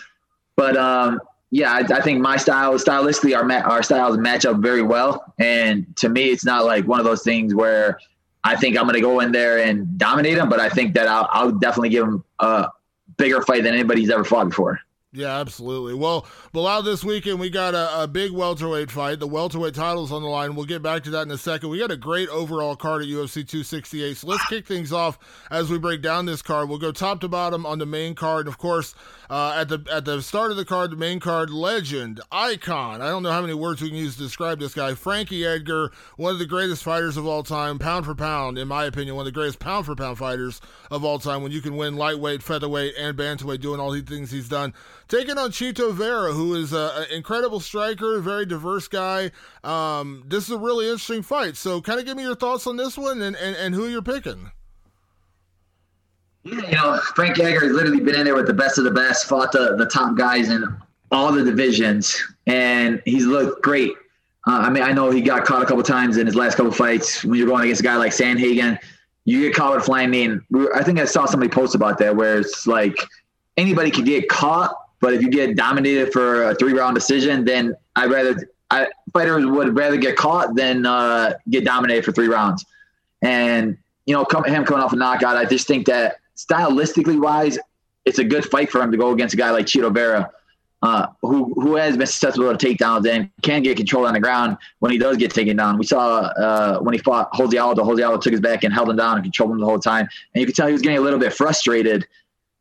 But 0.55 0.77
um, 0.77 1.19
yeah, 1.49 1.71
I, 1.71 1.79
I, 1.79 2.01
think 2.01 2.19
my 2.19 2.37
style, 2.37 2.73
stylistically, 2.73 3.35
our 3.35 3.49
our 3.69 3.81
styles 3.81 4.17
match 4.17 4.45
up 4.45 4.57
very 4.57 4.81
well. 4.81 5.33
And 5.39 5.95
to 5.97 6.09
me, 6.09 6.25
it's 6.29 6.43
not 6.43 6.65
like 6.65 6.85
one 6.85 6.99
of 6.99 7.05
those 7.05 7.23
things 7.23 7.55
where 7.55 7.99
I 8.43 8.55
think 8.55 8.77
I'm 8.77 8.83
going 8.83 8.95
to 8.95 9.01
go 9.01 9.19
in 9.21 9.31
there 9.31 9.59
and 9.59 9.97
dominate 9.97 10.37
him, 10.37 10.49
but 10.49 10.59
I 10.59 10.69
think 10.69 10.93
that 10.95 11.07
I'll, 11.07 11.27
I'll 11.31 11.51
definitely 11.51 11.89
give 11.89 12.05
him 12.05 12.23
a 12.39 12.69
bigger 13.17 13.41
fight 13.41 13.63
than 13.63 13.73
anybody's 13.73 14.09
ever 14.09 14.23
fought 14.23 14.49
before. 14.49 14.79
Yeah, 15.13 15.39
absolutely. 15.39 15.93
Well, 15.93 16.27
Belal, 16.53 16.83
this 16.83 17.01
weekend 17.01 17.39
we 17.39 17.49
got 17.49 17.73
a, 17.73 18.03
a, 18.03 18.07
big 18.09 18.33
welterweight 18.33 18.91
fight. 18.91 19.21
The 19.21 19.27
welterweight 19.27 19.73
title's 19.73 20.11
on 20.11 20.21
the 20.21 20.27
line. 20.27 20.53
We'll 20.53 20.65
get 20.65 20.81
back 20.81 21.05
to 21.05 21.09
that 21.11 21.21
in 21.21 21.31
a 21.31 21.37
second. 21.37 21.69
We 21.69 21.79
got 21.79 21.91
a 21.91 21.97
great 21.97 22.27
overall 22.27 22.75
card 22.75 23.03
at 23.03 23.07
UFC 23.07 23.47
268. 23.47 24.17
So 24.17 24.27
let's 24.27 24.45
kick 24.47 24.67
things 24.67 24.91
off 24.91 25.17
as 25.49 25.69
we 25.69 25.79
break 25.79 26.01
down 26.01 26.25
this 26.25 26.41
card. 26.41 26.67
We'll 26.67 26.77
go 26.77 26.91
top 26.91 27.21
to 27.21 27.29
bottom 27.29 27.65
on 27.65 27.79
the 27.79 27.85
main 27.85 28.15
card. 28.15 28.49
Of 28.49 28.57
course, 28.57 28.95
uh, 29.29 29.53
at 29.55 29.69
the 29.69 29.81
at 29.89 30.03
the 30.03 30.21
start 30.21 30.51
of 30.51 30.57
the 30.57 30.65
card, 30.65 30.91
the 30.91 30.97
main 30.97 31.21
card 31.21 31.51
legend, 31.51 32.19
icon. 32.29 33.01
I 33.01 33.07
don't 33.07 33.23
know 33.23 33.31
how 33.31 33.41
many 33.41 33.53
words 33.53 33.81
we 33.81 33.87
can 33.87 33.97
use 33.97 34.17
to 34.17 34.23
describe 34.23 34.59
this 34.59 34.73
guy. 34.73 34.93
Frankie 34.93 35.45
Edgar, 35.45 35.89
one 36.17 36.33
of 36.33 36.39
the 36.39 36.45
greatest 36.45 36.83
fighters 36.83 37.15
of 37.15 37.25
all 37.25 37.43
time, 37.43 37.79
pound 37.79 38.05
for 38.05 38.13
pound, 38.13 38.57
in 38.57 38.67
my 38.67 38.83
opinion, 38.83 39.15
one 39.15 39.25
of 39.25 39.33
the 39.33 39.39
greatest 39.39 39.59
pound 39.59 39.85
for 39.85 39.95
pound 39.95 40.17
fighters 40.17 40.59
of 40.91 41.05
all 41.05 41.17
time. 41.17 41.43
When 41.43 41.53
you 41.53 41.61
can 41.61 41.77
win 41.77 41.95
lightweight, 41.95 42.43
featherweight, 42.43 42.95
and 42.99 43.17
bantamweight, 43.17 43.61
doing 43.61 43.79
all 43.79 43.91
the 43.91 44.01
things 44.01 44.31
he's 44.31 44.49
done 44.49 44.73
taking 45.07 45.37
on 45.37 45.51
Chito 45.51 45.93
Vera, 45.93 46.33
who 46.33 46.53
is 46.55 46.73
an 46.73 47.05
incredible 47.11 47.59
striker, 47.59 48.19
very 48.19 48.45
diverse 48.45 48.87
guy. 48.87 49.31
Um, 49.63 50.23
this 50.27 50.45
is 50.45 50.51
a 50.51 50.57
really 50.57 50.85
interesting 50.85 51.21
fight. 51.21 51.55
So, 51.57 51.81
kind 51.81 51.99
of 51.99 52.05
give 52.05 52.17
me 52.17 52.23
your 52.23 52.35
thoughts 52.35 52.67
on 52.67 52.77
this 52.77 52.97
one 52.97 53.21
and, 53.21 53.35
and, 53.35 53.55
and 53.55 53.75
who 53.75 53.87
you're 53.87 54.01
picking. 54.01 54.51
You 56.43 56.61
know, 56.71 56.99
Frank 57.15 57.39
Edgar 57.39 57.65
has 57.65 57.73
literally 57.73 57.99
been 57.99 58.15
in 58.15 58.23
there 58.23 58.35
with 58.35 58.47
the 58.47 58.53
best 58.53 58.77
of 58.77 58.85
the 58.85 58.91
best, 58.91 59.27
fought 59.27 59.51
the, 59.51 59.75
the 59.75 59.85
top 59.85 60.15
guys 60.15 60.49
in 60.49 60.63
all 61.11 61.31
the 61.31 61.43
divisions, 61.43 62.15
and 62.45 63.01
he's 63.05 63.25
looked 63.25 63.61
great. 63.63 63.91
Uh, 64.47 64.59
I 64.59 64.69
mean, 64.69 64.83
I 64.83 64.93
know 64.93 65.11
he 65.11 65.21
got 65.21 65.43
caught 65.43 65.61
a 65.61 65.65
couple 65.65 65.83
times 65.83 66.15
in 66.15 66.25
his 66.25 66.35
last 66.35 66.55
couple 66.55 66.71
fights. 66.71 67.23
When 67.25 67.37
you're 67.37 67.47
going 67.47 67.63
against 67.63 67.81
a 67.81 67.83
guy 67.83 67.97
like 67.97 68.13
Sandhagen, 68.13 68.79
you 69.25 69.41
get 69.41 69.55
caught 69.55 69.75
with 69.75 69.83
flying 69.83 70.09
knee. 70.09 70.23
And 70.23 70.41
I 70.73 70.83
think 70.83 70.99
I 70.99 71.05
saw 71.05 71.25
somebody 71.25 71.49
post 71.49 71.75
about 71.75 71.97
that 71.97 72.15
where 72.15 72.39
it's 72.39 72.65
like 72.65 72.95
anybody 73.57 73.91
can 73.91 74.05
get 74.05 74.29
caught, 74.29 74.73
but 74.99 75.13
if 75.13 75.21
you 75.21 75.29
get 75.29 75.55
dominated 75.55 76.11
for 76.11 76.49
a 76.49 76.55
three 76.55 76.73
round 76.73 76.95
decision, 76.95 77.45
then 77.45 77.75
I'd 77.95 78.11
rather 78.11 78.49
I, 78.69 78.87
fighters 79.13 79.45
would 79.45 79.75
rather 79.75 79.97
get 79.97 80.15
caught 80.15 80.55
than 80.55 80.85
uh, 80.85 81.33
get 81.49 81.63
dominated 81.63 82.03
for 82.03 82.11
three 82.11 82.27
rounds. 82.27 82.65
And 83.21 83.77
you 84.05 84.13
know, 84.13 84.25
come, 84.25 84.43
him 84.43 84.65
coming 84.65 84.83
off 84.83 84.93
a 84.93 84.95
knockout, 84.95 85.35
I 85.37 85.45
just 85.45 85.67
think 85.67 85.85
that 85.87 86.17
stylistically 86.35 87.21
wise, 87.21 87.57
it's 88.05 88.19
a 88.19 88.23
good 88.23 88.45
fight 88.45 88.71
for 88.71 88.81
him 88.81 88.91
to 88.91 88.97
go 88.97 89.11
against 89.11 89.33
a 89.33 89.37
guy 89.37 89.51
like 89.51 89.65
Chito 89.65 89.93
Vera, 89.93 90.31
uh, 90.81 91.07
who 91.21 91.53
who 91.55 91.75
has 91.75 91.97
been 91.97 92.07
susceptible 92.07 92.55
to 92.55 92.67
takedowns 92.67 93.07
and 93.07 93.29
can 93.41 93.63
get 93.63 93.77
control 93.77 94.05
on 94.05 94.13
the 94.13 94.19
ground 94.19 94.57
when 94.79 94.91
he 94.91 94.97
does 94.97 95.17
get 95.17 95.31
taken 95.31 95.57
down. 95.57 95.77
We 95.77 95.85
saw 95.85 96.19
uh, 96.19 96.79
when 96.79 96.93
he 96.93 96.99
fought 96.99 97.29
Jose 97.33 97.57
Aldo, 97.57 97.83
Jose 97.83 98.01
Aldo 98.01 98.19
took 98.19 98.31
his 98.31 98.41
back 98.41 98.63
and 98.63 98.73
held 98.73 98.89
him 98.89 98.95
down 98.95 99.15
and 99.15 99.23
controlled 99.23 99.51
him 99.51 99.59
the 99.59 99.65
whole 99.65 99.79
time. 99.79 100.07
And 100.33 100.39
you 100.39 100.45
could 100.45 100.55
tell 100.55 100.67
he 100.67 100.73
was 100.73 100.81
getting 100.81 100.97
a 100.97 101.01
little 101.01 101.19
bit 101.19 101.33
frustrated 101.33 102.07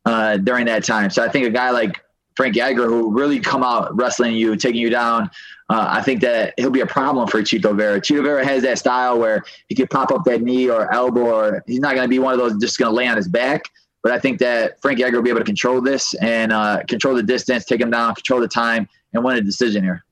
uh, 0.05 0.37
during 0.37 0.65
that 0.65 0.83
time. 0.83 1.09
So 1.09 1.23
I 1.23 1.29
think 1.29 1.45
a 1.45 1.49
guy 1.49 1.69
like 1.69 2.01
Frankie 2.37 2.61
Edgar, 2.61 2.85
who 2.85 3.11
really 3.11 3.39
come 3.39 3.63
out 3.63 3.93
wrestling 3.97 4.35
you, 4.35 4.55
taking 4.55 4.79
you 4.79 4.91
down, 4.91 5.23
uh, 5.69 5.87
I 5.89 6.03
think 6.03 6.21
that 6.21 6.53
he'll 6.57 6.69
be 6.69 6.81
a 6.81 6.85
problem 6.85 7.27
for 7.27 7.41
Chito 7.41 7.75
Vera. 7.75 7.99
Chito 7.99 8.21
Vera 8.21 8.45
has 8.45 8.61
that 8.61 8.77
style 8.77 9.17
where 9.17 9.43
he 9.67 9.75
can 9.75 9.87
pop 9.87 10.11
up 10.11 10.23
that 10.25 10.43
knee 10.43 10.69
or 10.69 10.93
elbow, 10.93 11.21
or 11.21 11.63
he's 11.65 11.79
not 11.79 11.95
going 11.95 12.05
to 12.05 12.09
be 12.09 12.19
one 12.19 12.33
of 12.33 12.39
those 12.39 12.55
just 12.61 12.77
going 12.77 12.91
to 12.91 12.95
lay 12.95 13.07
on 13.07 13.17
his 13.17 13.27
back. 13.27 13.63
But 14.03 14.11
I 14.11 14.19
think 14.19 14.37
that 14.39 14.79
Frankie 14.83 15.03
Edgar 15.03 15.17
will 15.17 15.23
be 15.23 15.31
able 15.31 15.39
to 15.39 15.45
control 15.45 15.81
this 15.81 16.13
and 16.21 16.53
uh, 16.53 16.83
control 16.87 17.15
the 17.15 17.23
distance, 17.23 17.65
take 17.65 17.81
him 17.81 17.89
down, 17.89 18.13
control 18.13 18.39
the 18.39 18.47
time, 18.47 18.87
and 19.13 19.23
win 19.23 19.35
a 19.35 19.41
decision 19.41 19.83
here. 19.83 20.05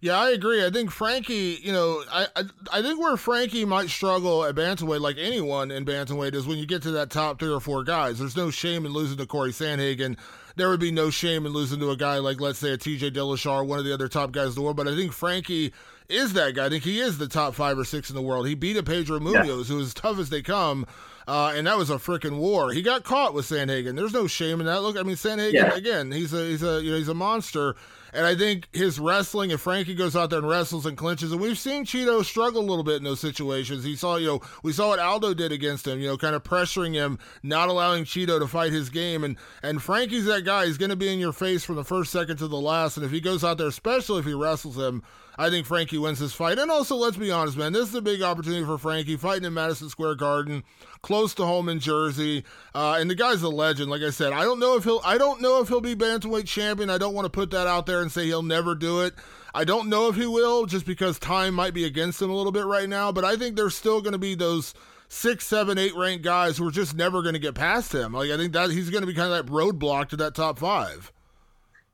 Yeah, 0.00 0.18
I 0.18 0.30
agree. 0.30 0.64
I 0.64 0.70
think 0.70 0.90
Frankie, 0.90 1.58
you 1.60 1.72
know, 1.72 2.02
I, 2.10 2.26
I, 2.34 2.42
I 2.72 2.82
think 2.82 3.00
where 3.00 3.16
Frankie 3.16 3.64
might 3.64 3.90
struggle 3.90 4.44
at 4.44 4.54
bantamweight, 4.54 5.00
like 5.00 5.16
anyone 5.18 5.70
in 5.70 5.84
bantamweight, 5.84 6.34
is 6.34 6.46
when 6.46 6.56
you 6.56 6.66
get 6.66 6.82
to 6.82 6.92
that 6.92 7.10
top 7.10 7.40
three 7.40 7.52
or 7.52 7.60
four 7.60 7.82
guys. 7.82 8.20
There's 8.20 8.36
no 8.36 8.50
shame 8.50 8.86
in 8.86 8.92
losing 8.92 9.18
to 9.18 9.26
Cory 9.26 9.50
Sandhagen 9.50 10.16
there 10.58 10.68
would 10.68 10.80
be 10.80 10.90
no 10.90 11.08
shame 11.08 11.46
in 11.46 11.52
losing 11.52 11.80
to 11.80 11.90
a 11.90 11.96
guy 11.96 12.18
like, 12.18 12.40
let's 12.40 12.58
say, 12.58 12.72
a 12.72 12.78
TJ 12.78 13.12
Dillashaw, 13.12 13.66
one 13.66 13.78
of 13.78 13.84
the 13.84 13.94
other 13.94 14.08
top 14.08 14.32
guys 14.32 14.48
in 14.48 14.54
the 14.56 14.62
world. 14.62 14.76
But 14.76 14.88
I 14.88 14.94
think 14.94 15.12
Frankie 15.12 15.72
is 16.08 16.34
that 16.34 16.54
guy. 16.54 16.66
I 16.66 16.68
think 16.68 16.84
he 16.84 17.00
is 17.00 17.18
the 17.18 17.28
top 17.28 17.54
five 17.54 17.78
or 17.78 17.84
six 17.84 18.10
in 18.10 18.16
the 18.16 18.22
world. 18.22 18.46
He 18.46 18.54
beat 18.54 18.76
a 18.76 18.82
Pedro 18.82 19.18
Munhoz, 19.18 19.46
yeah. 19.46 19.74
who 19.74 19.80
is 19.80 19.94
tough 19.94 20.18
as 20.18 20.30
they 20.30 20.42
come. 20.42 20.86
Uh, 21.26 21.52
and 21.54 21.66
that 21.66 21.76
was 21.76 21.90
a 21.90 21.96
freaking 21.96 22.38
war. 22.38 22.72
He 22.72 22.80
got 22.80 23.04
caught 23.04 23.34
with 23.34 23.46
Sandhagen. 23.46 23.96
There's 23.96 24.14
no 24.14 24.26
shame 24.26 24.60
in 24.60 24.66
that. 24.66 24.82
Look, 24.82 24.96
I 24.96 25.02
mean, 25.02 25.16
Sandhagen 25.16 25.52
yeah. 25.52 25.74
again. 25.74 26.10
He's 26.10 26.32
a 26.32 26.46
he's 26.46 26.62
a 26.62 26.82
you 26.82 26.90
know 26.90 26.96
he's 26.96 27.08
a 27.08 27.14
monster. 27.14 27.76
And 28.12 28.26
I 28.26 28.34
think 28.34 28.68
his 28.72 28.98
wrestling, 28.98 29.50
if 29.50 29.60
Frankie 29.60 29.94
goes 29.94 30.16
out 30.16 30.30
there 30.30 30.38
and 30.38 30.48
wrestles 30.48 30.86
and 30.86 30.96
clinches, 30.96 31.32
and 31.32 31.40
we've 31.40 31.58
seen 31.58 31.84
Chito 31.84 32.24
struggle 32.24 32.60
a 32.60 32.68
little 32.68 32.84
bit 32.84 32.96
in 32.96 33.04
those 33.04 33.20
situations. 33.20 33.84
He 33.84 33.96
saw, 33.96 34.16
you 34.16 34.26
know, 34.26 34.40
we 34.62 34.72
saw 34.72 34.88
what 34.88 34.98
Aldo 34.98 35.34
did 35.34 35.52
against 35.52 35.86
him, 35.86 36.00
you 36.00 36.08
know, 36.08 36.16
kind 36.16 36.34
of 36.34 36.42
pressuring 36.42 36.94
him, 36.94 37.18
not 37.42 37.68
allowing 37.68 38.04
Chito 38.04 38.38
to 38.38 38.46
fight 38.46 38.72
his 38.72 38.90
game. 38.90 39.24
And 39.24 39.36
and 39.62 39.82
Frankie's 39.82 40.24
that 40.26 40.44
guy. 40.44 40.66
He's 40.66 40.78
going 40.78 40.90
to 40.90 40.96
be 40.96 41.12
in 41.12 41.18
your 41.18 41.32
face 41.32 41.64
from 41.64 41.76
the 41.76 41.84
first 41.84 42.10
second 42.12 42.38
to 42.38 42.48
the 42.48 42.60
last. 42.60 42.96
And 42.96 43.04
if 43.04 43.12
he 43.12 43.20
goes 43.20 43.44
out 43.44 43.58
there, 43.58 43.68
especially 43.68 44.20
if 44.20 44.26
he 44.26 44.34
wrestles 44.34 44.76
him, 44.76 45.02
I 45.38 45.50
think 45.50 45.66
Frankie 45.66 45.98
wins 45.98 46.18
this 46.18 46.32
fight. 46.32 46.58
And 46.58 46.68
also, 46.68 46.96
let's 46.96 47.16
be 47.16 47.30
honest, 47.30 47.56
man, 47.56 47.72
this 47.72 47.88
is 47.88 47.94
a 47.94 48.02
big 48.02 48.22
opportunity 48.22 48.64
for 48.64 48.76
Frankie 48.76 49.16
fighting 49.16 49.44
in 49.44 49.54
Madison 49.54 49.88
Square 49.88 50.16
Garden, 50.16 50.64
close 51.00 51.32
to 51.36 51.46
home 51.46 51.68
in 51.68 51.78
Jersey. 51.78 52.42
Uh, 52.74 52.96
and 52.98 53.08
the 53.08 53.14
guy's 53.14 53.42
a 53.42 53.48
legend. 53.48 53.88
Like 53.88 54.02
I 54.02 54.10
said, 54.10 54.32
I 54.32 54.42
don't 54.42 54.58
know 54.58 54.76
if 54.76 54.82
he'll. 54.82 55.00
I 55.04 55.16
don't 55.16 55.40
know 55.40 55.60
if 55.60 55.68
he'll 55.68 55.80
be 55.80 55.94
bantamweight 55.94 56.46
champion. 56.46 56.90
I 56.90 56.98
don't 56.98 57.14
want 57.14 57.26
to 57.26 57.30
put 57.30 57.52
that 57.52 57.68
out 57.68 57.86
there 57.86 58.02
and 58.02 58.10
say 58.10 58.26
he'll 58.26 58.42
never 58.42 58.74
do 58.74 59.02
it. 59.02 59.14
I 59.54 59.64
don't 59.64 59.88
know 59.88 60.08
if 60.08 60.16
he 60.16 60.26
will, 60.26 60.66
just 60.66 60.84
because 60.84 61.18
time 61.20 61.54
might 61.54 61.72
be 61.72 61.84
against 61.84 62.20
him 62.20 62.30
a 62.30 62.34
little 62.34 62.52
bit 62.52 62.66
right 62.66 62.88
now. 62.88 63.12
But 63.12 63.24
I 63.24 63.36
think 63.36 63.54
there's 63.54 63.76
still 63.76 64.00
going 64.00 64.12
to 64.12 64.18
be 64.18 64.34
those 64.34 64.74
six, 65.08 65.46
seven, 65.46 65.78
eight 65.78 65.94
ranked 65.94 66.24
guys 66.24 66.58
who 66.58 66.66
are 66.66 66.72
just 66.72 66.96
never 66.96 67.22
going 67.22 67.34
to 67.34 67.38
get 67.38 67.54
past 67.54 67.94
him. 67.94 68.12
Like 68.12 68.30
I 68.30 68.36
think 68.36 68.52
that 68.54 68.70
he's 68.70 68.90
going 68.90 69.02
to 69.02 69.06
be 69.06 69.14
kind 69.14 69.32
of 69.32 69.46
that 69.46 69.52
roadblock 69.52 70.08
to 70.08 70.16
that 70.16 70.34
top 70.34 70.58
five. 70.58 71.12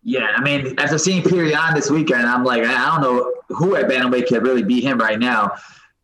Yeah, 0.04 0.34
I 0.36 0.42
mean, 0.42 0.78
after 0.78 0.98
seeing 0.98 1.22
Petr 1.22 1.50
Yan 1.50 1.74
this 1.74 1.90
weekend, 1.90 2.26
I'm 2.26 2.44
like, 2.44 2.62
I 2.62 2.86
don't 2.86 3.00
know 3.00 3.32
who 3.48 3.74
at 3.74 3.86
bantamweight 3.86 4.28
could 4.28 4.42
really 4.42 4.62
beat 4.62 4.84
him 4.84 4.98
right 4.98 5.18
now. 5.18 5.52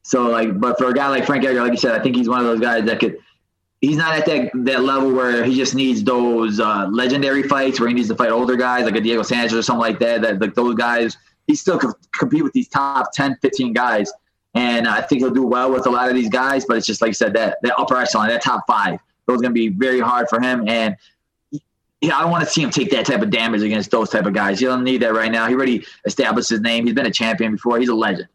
So 0.02 0.28
like, 0.28 0.58
but 0.58 0.78
for 0.78 0.88
a 0.88 0.94
guy 0.94 1.08
like 1.08 1.26
Frank 1.26 1.44
Edgar, 1.44 1.62
like 1.62 1.72
you 1.72 1.78
said, 1.78 1.98
I 1.98 2.02
think 2.02 2.16
he's 2.16 2.28
one 2.28 2.40
of 2.40 2.46
those 2.46 2.60
guys 2.60 2.84
that 2.84 2.98
could. 2.98 3.18
He's 3.82 3.96
not 3.96 4.14
at 4.14 4.26
that 4.26 4.50
that 4.66 4.82
level 4.82 5.12
where 5.12 5.42
he 5.44 5.54
just 5.54 5.74
needs 5.74 6.02
those 6.02 6.60
uh, 6.60 6.86
legendary 6.90 7.42
fights 7.42 7.80
where 7.80 7.88
he 7.88 7.94
needs 7.94 8.08
to 8.08 8.14
fight 8.14 8.30
older 8.30 8.56
guys 8.56 8.84
like 8.84 8.96
a 8.96 9.00
Diego 9.00 9.22
Sanchez 9.22 9.54
or 9.54 9.62
something 9.62 9.80
like 9.80 9.98
that. 10.00 10.22
That 10.22 10.40
like 10.40 10.54
those 10.54 10.74
guys, 10.74 11.16
he 11.46 11.54
still 11.54 11.78
can 11.78 11.92
compete 12.12 12.42
with 12.42 12.52
these 12.52 12.68
top 12.68 13.12
10, 13.12 13.38
15 13.40 13.72
guys, 13.72 14.12
and 14.54 14.86
I 14.86 15.00
think 15.00 15.20
he'll 15.20 15.30
do 15.30 15.46
well 15.46 15.72
with 15.72 15.86
a 15.86 15.90
lot 15.90 16.08
of 16.08 16.14
these 16.14 16.28
guys. 16.28 16.64
But 16.66 16.76
it's 16.76 16.86
just 16.86 17.00
like 17.00 17.10
you 17.10 17.14
said, 17.14 17.32
that 17.34 17.58
that 17.62 17.78
upper 17.78 17.96
echelon, 17.96 18.28
that 18.28 18.42
top 18.42 18.64
five, 18.66 18.98
those 19.26 19.40
going 19.40 19.50
to 19.50 19.54
be 19.54 19.68
very 19.68 20.00
hard 20.00 20.28
for 20.28 20.40
him. 20.40 20.68
And 20.68 20.96
yeah, 22.00 22.16
I 22.16 22.22
don't 22.22 22.30
want 22.30 22.44
to 22.44 22.50
see 22.50 22.62
him 22.62 22.70
take 22.70 22.90
that 22.90 23.06
type 23.06 23.20
of 23.20 23.30
damage 23.30 23.62
against 23.62 23.90
those 23.90 24.08
type 24.08 24.26
of 24.26 24.32
guys. 24.32 24.58
He 24.60 24.66
don't 24.66 24.84
need 24.84 25.02
that 25.02 25.14
right 25.14 25.30
now. 25.30 25.46
He 25.48 25.54
already 25.54 25.84
established 26.06 26.48
his 26.48 26.60
name. 26.60 26.86
He's 26.86 26.94
been 26.94 27.06
a 27.06 27.10
champion 27.10 27.52
before. 27.52 27.78
He's 27.78 27.90
a 27.90 27.94
legend. 27.94 28.28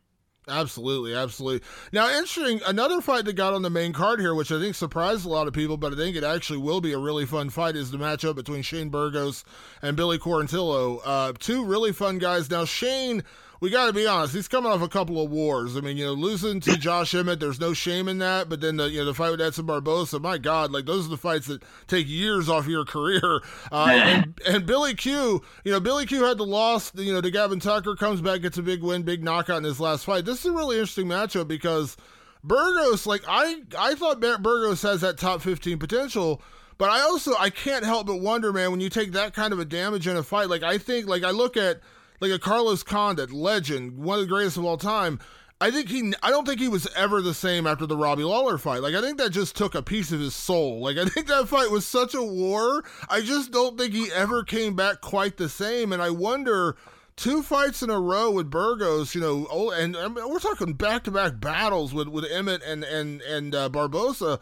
Absolutely, 0.47 1.15
absolutely. 1.15 1.67
Now, 1.91 2.07
interesting, 2.07 2.61
another 2.67 3.01
fight 3.01 3.25
that 3.25 3.33
got 3.33 3.55
on 3.55 3.63
the 3.63 3.69
main 3.71 3.93
card 3.93 4.19
here, 4.19 4.35
which 4.35 4.51
I 4.51 4.59
think 4.59 4.75
surprised 4.75 5.25
a 5.25 5.29
lot 5.29 5.47
of 5.47 5.53
people, 5.53 5.75
but 5.77 5.93
I 5.93 5.95
think 5.95 6.15
it 6.15 6.23
actually 6.23 6.59
will 6.59 6.81
be 6.81 6.93
a 6.93 6.99
really 6.99 7.25
fun 7.25 7.49
fight, 7.49 7.75
is 7.75 7.89
the 7.89 7.97
matchup 7.97 8.35
between 8.35 8.61
Shane 8.61 8.89
Burgos 8.89 9.43
and 9.81 9.97
Billy 9.97 10.19
Quarantillo. 10.19 11.01
Uh, 11.03 11.33
two 11.39 11.65
really 11.65 11.91
fun 11.91 12.19
guys. 12.19 12.51
Now, 12.51 12.63
Shane 12.65 13.23
we 13.59 13.69
got 13.69 13.87
to 13.87 13.93
be 13.93 14.05
honest. 14.07 14.33
He's 14.33 14.47
coming 14.47 14.71
off 14.71 14.81
a 14.81 14.87
couple 14.87 15.23
of 15.23 15.31
wars. 15.31 15.77
I 15.77 15.81
mean, 15.81 15.97
you 15.97 16.05
know, 16.05 16.13
losing 16.13 16.59
to 16.61 16.77
Josh 16.77 17.13
Emmett, 17.15 17.39
there's 17.39 17.59
no 17.59 17.73
shame 17.73 18.07
in 18.07 18.19
that. 18.19 18.49
But 18.49 18.61
then 18.61 18.77
the 18.77 18.89
you 18.89 18.99
know 18.99 19.05
the 19.05 19.13
fight 19.13 19.31
with 19.31 19.41
Edson 19.41 19.65
Barboza, 19.65 20.19
my 20.19 20.37
God, 20.37 20.71
like 20.71 20.85
those 20.85 21.05
are 21.05 21.09
the 21.09 21.17
fights 21.17 21.47
that 21.47 21.63
take 21.87 22.07
years 22.07 22.49
off 22.49 22.67
your 22.67 22.85
career. 22.85 23.41
Uh, 23.71 23.87
and, 23.89 24.39
and 24.47 24.65
Billy 24.65 24.93
Q, 24.93 25.41
you 25.63 25.71
know, 25.71 25.79
Billy 25.79 26.05
Q 26.05 26.23
had 26.23 26.37
the 26.37 26.45
loss, 26.45 26.93
you 26.95 27.11
know, 27.11 27.19
to 27.19 27.31
Gavin 27.31 27.59
Tucker, 27.59 27.95
comes 27.95 28.21
back, 28.21 28.41
gets 28.41 28.57
a 28.57 28.61
big 28.61 28.83
win, 28.83 29.03
big 29.03 29.23
knockout 29.23 29.57
in 29.57 29.63
his 29.63 29.79
last 29.79 30.05
fight. 30.05 30.23
This 30.23 30.39
is 30.39 30.45
a 30.45 30.51
really 30.51 30.77
interesting 30.77 31.07
matchup 31.07 31.47
because 31.47 31.97
Burgos, 32.43 33.05
like 33.07 33.23
I, 33.27 33.61
I 33.77 33.95
thought 33.95 34.19
Burgos 34.19 34.81
has 34.83 35.01
that 35.01 35.17
top 35.17 35.41
15 35.41 35.79
potential. 35.79 36.41
But 36.77 36.89
I 36.89 37.01
also 37.01 37.33
I 37.37 37.49
can't 37.49 37.85
help 37.85 38.07
but 38.07 38.17
wonder, 38.17 38.51
man, 38.51 38.71
when 38.71 38.81
you 38.81 38.89
take 38.89 39.13
that 39.13 39.33
kind 39.33 39.53
of 39.53 39.59
a 39.59 39.65
damage 39.65 40.07
in 40.07 40.17
a 40.17 40.23
fight, 40.23 40.49
like 40.49 40.63
I 40.63 40.77
think, 40.77 41.07
like 41.07 41.23
I 41.23 41.31
look 41.31 41.57
at 41.57 41.79
like 42.19 42.31
a 42.31 42.39
Carlos 42.39 42.83
Condit, 42.83 43.31
legend, 43.31 43.97
one 43.97 44.19
of 44.19 44.25
the 44.25 44.33
greatest 44.33 44.57
of 44.57 44.65
all 44.65 44.77
time. 44.77 45.19
I 45.61 45.71
think 45.71 45.87
he, 45.87 46.13
I 46.21 46.31
don't 46.31 46.45
think 46.45 46.59
he 46.59 46.67
was 46.67 46.87
ever 46.95 47.21
the 47.21 47.33
same 47.33 47.65
after 47.65 47.85
the 47.85 47.95
Robbie 47.95 48.23
Lawler 48.23 48.57
fight. 48.57 48.81
Like, 48.81 48.93
I 48.93 49.01
think 49.01 49.17
that 49.19 49.31
just 49.31 49.55
took 49.55 49.73
a 49.73 49.81
piece 49.81 50.11
of 50.11 50.19
his 50.19 50.35
soul. 50.35 50.81
Like, 50.81 50.97
I 50.97 51.05
think 51.05 51.27
that 51.27 51.47
fight 51.47 51.71
was 51.71 51.85
such 51.85 52.13
a 52.13 52.21
war. 52.21 52.83
I 53.09 53.21
just 53.21 53.51
don't 53.51 53.77
think 53.77 53.93
he 53.93 54.11
ever 54.11 54.43
came 54.43 54.75
back 54.75 55.01
quite 55.01 55.37
the 55.37 55.47
same. 55.47 55.93
And 55.93 56.01
I 56.01 56.09
wonder, 56.09 56.75
two 57.15 57.41
fights 57.41 57.81
in 57.81 57.89
a 57.89 57.99
row 57.99 58.31
with 58.31 58.49
Burgos, 58.49 59.15
you 59.15 59.21
know, 59.21 59.47
oh, 59.49 59.71
and, 59.71 59.95
and 59.95 60.15
we're 60.15 60.39
talking 60.39 60.73
back 60.73 61.05
to 61.05 61.11
back 61.11 61.39
battles 61.39 61.93
with, 61.93 62.09
with 62.09 62.25
Emmett 62.25 62.61
and, 62.63 62.83
and, 62.83 63.21
and 63.21 63.55
uh, 63.55 63.69
Barboza. 63.69 64.39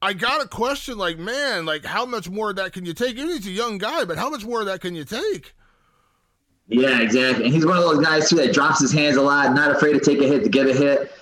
I 0.00 0.12
got 0.12 0.44
a 0.44 0.48
question 0.48 0.98
like, 0.98 1.18
man, 1.18 1.66
like, 1.66 1.84
how 1.84 2.04
much 2.06 2.28
more 2.28 2.50
of 2.50 2.56
that 2.56 2.72
can 2.72 2.84
you 2.84 2.94
take? 2.94 3.16
Even 3.16 3.28
he's 3.28 3.46
a 3.46 3.50
young 3.50 3.78
guy, 3.78 4.04
but 4.04 4.18
how 4.18 4.30
much 4.30 4.44
more 4.44 4.60
of 4.60 4.66
that 4.66 4.80
can 4.80 4.94
you 4.94 5.04
take? 5.04 5.54
Yeah, 6.68 7.00
exactly. 7.00 7.44
And 7.44 7.54
he's 7.54 7.66
one 7.66 7.76
of 7.76 7.84
those 7.84 8.04
guys 8.04 8.28
too 8.28 8.36
that 8.36 8.52
drops 8.52 8.80
his 8.80 8.92
hands 8.92 9.16
a 9.16 9.22
lot, 9.22 9.54
not 9.54 9.70
afraid 9.70 9.92
to 9.92 10.00
take 10.00 10.20
a 10.20 10.26
hit 10.26 10.42
to 10.44 10.48
get 10.48 10.66
a 10.66 10.72
hit. 10.72 11.12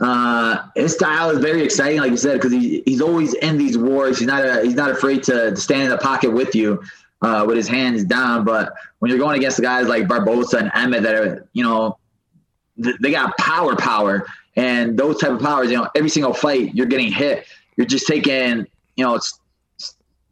Uh, 0.00 0.64
his 0.76 0.94
style 0.94 1.30
is 1.30 1.38
very 1.38 1.62
exciting, 1.62 1.98
like 1.98 2.10
you 2.10 2.16
said, 2.16 2.34
because 2.34 2.52
he, 2.52 2.82
he's 2.86 3.00
always 3.00 3.34
in 3.34 3.58
these 3.58 3.76
wars. 3.76 4.18
He's 4.18 4.28
not 4.28 4.44
a, 4.44 4.62
he's 4.62 4.74
not 4.74 4.90
afraid 4.90 5.22
to, 5.24 5.50
to 5.50 5.56
stand 5.56 5.82
in 5.82 5.90
the 5.90 5.98
pocket 5.98 6.32
with 6.32 6.54
you 6.54 6.82
uh, 7.22 7.44
with 7.46 7.56
his 7.56 7.68
hands 7.68 8.04
down. 8.04 8.44
But 8.44 8.72
when 8.98 9.10
you're 9.10 9.18
going 9.18 9.36
against 9.36 9.60
guys 9.60 9.88
like 9.88 10.08
Barboza 10.08 10.58
and 10.58 10.70
Emmett 10.74 11.02
that 11.02 11.14
are, 11.14 11.48
you 11.52 11.64
know, 11.64 11.98
th- 12.82 12.96
they 13.00 13.10
got 13.10 13.36
power, 13.38 13.76
power, 13.76 14.26
and 14.56 14.98
those 14.98 15.18
type 15.18 15.30
of 15.30 15.40
powers. 15.40 15.70
You 15.70 15.78
know, 15.78 15.88
every 15.94 16.10
single 16.10 16.34
fight 16.34 16.74
you're 16.74 16.86
getting 16.86 17.12
hit. 17.12 17.46
You're 17.76 17.86
just 17.86 18.06
taking, 18.06 18.66
you 18.96 19.04
know, 19.04 19.14
it's 19.14 19.38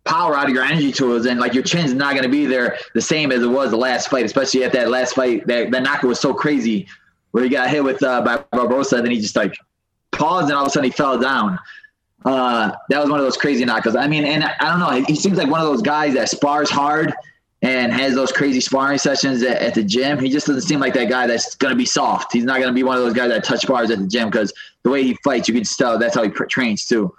power 0.07 0.37
out 0.37 0.49
of 0.49 0.55
your 0.55 0.63
energy 0.63 0.93
tools 0.93 1.27
and 1.27 1.39
like 1.41 1.53
your 1.53 1.63
chin's 1.63 1.93
not 1.93 2.13
going 2.13 2.23
to 2.23 2.29
be 2.29 2.47
there 2.47 2.79
the 2.95 3.01
same 3.01 3.33
as 3.33 3.43
it 3.43 3.49
was 3.49 3.71
the 3.71 3.77
last 3.77 4.09
fight, 4.09 4.25
especially 4.25 4.65
at 4.65 4.73
that 4.73 4.89
last 4.89 5.15
fight. 5.15 5.47
That, 5.47 5.71
that 5.71 5.83
knockout 5.83 6.05
was 6.05 6.21
so 6.21 6.33
crazy 6.33 6.87
where 7.33 7.45
he 7.45 7.51
got 7.51 7.69
hit 7.69 7.85
with 7.85 8.03
uh, 8.03 8.23
by 8.23 8.39
Barboza, 8.53 8.97
and 8.97 9.05
then 9.05 9.13
he 9.13 9.21
just 9.21 9.37
like 9.37 9.55
paused 10.13 10.49
and 10.49 10.55
all 10.55 10.63
of 10.63 10.69
a 10.69 10.71
sudden 10.71 10.91
he 10.91 10.97
fell 10.97 11.19
down. 11.19 11.59
Uh, 12.25 12.73
that 12.89 13.01
was 13.01 13.11
one 13.11 13.21
of 13.21 13.25
those 13.25 13.37
crazy 13.37 13.65
knockouts. 13.65 13.97
I 13.97 14.09
mean, 14.09 14.25
and 14.25 14.45
I 14.45 14.71
don't 14.71 14.81
know, 14.81 15.05
he 15.07 15.15
seems 15.15 15.39
like 15.39 15.49
one 15.49 15.61
of 15.61 15.67
those 15.67 15.83
guys 15.83 16.15
that 16.15 16.29
spars 16.29 16.71
hard 16.71 17.13
and 17.63 17.93
has 17.93 18.15
those 18.15 18.33
crazy 18.33 18.61
sparring 18.61 18.99
sessions 18.99 19.43
at, 19.43 19.63
at 19.63 19.75
the 19.75 19.83
gym. 19.83 20.19
He 20.19 20.29
just 20.29 20.47
doesn't 20.47 20.63
seem 20.63 20.81
like 20.81 20.95
that 20.95 21.09
guy 21.09 21.27
that's 21.27 21.55
going 21.55 21.73
to 21.73 21.77
be 21.77 21.85
soft. 21.85 22.33
He's 22.33 22.45
not 22.45 22.57
going 22.57 22.69
to 22.69 22.75
be 22.75 22.83
one 22.83 22.97
of 22.97 23.03
those 23.03 23.15
guys 23.15 23.31
that 23.31 23.45
touch 23.45 23.67
bars 23.67 23.91
at 23.91 23.99
the 23.99 24.07
gym 24.07 24.31
because 24.31 24.53
the 24.83 24.91
way 24.91 25.03
he 25.03 25.17
fights, 25.25 25.49
you 25.49 25.55
can 25.55 25.65
tell 25.65 25.99
that's 25.99 26.15
how 26.15 26.23
he 26.23 26.31
trains 26.31 26.87
too. 26.87 27.15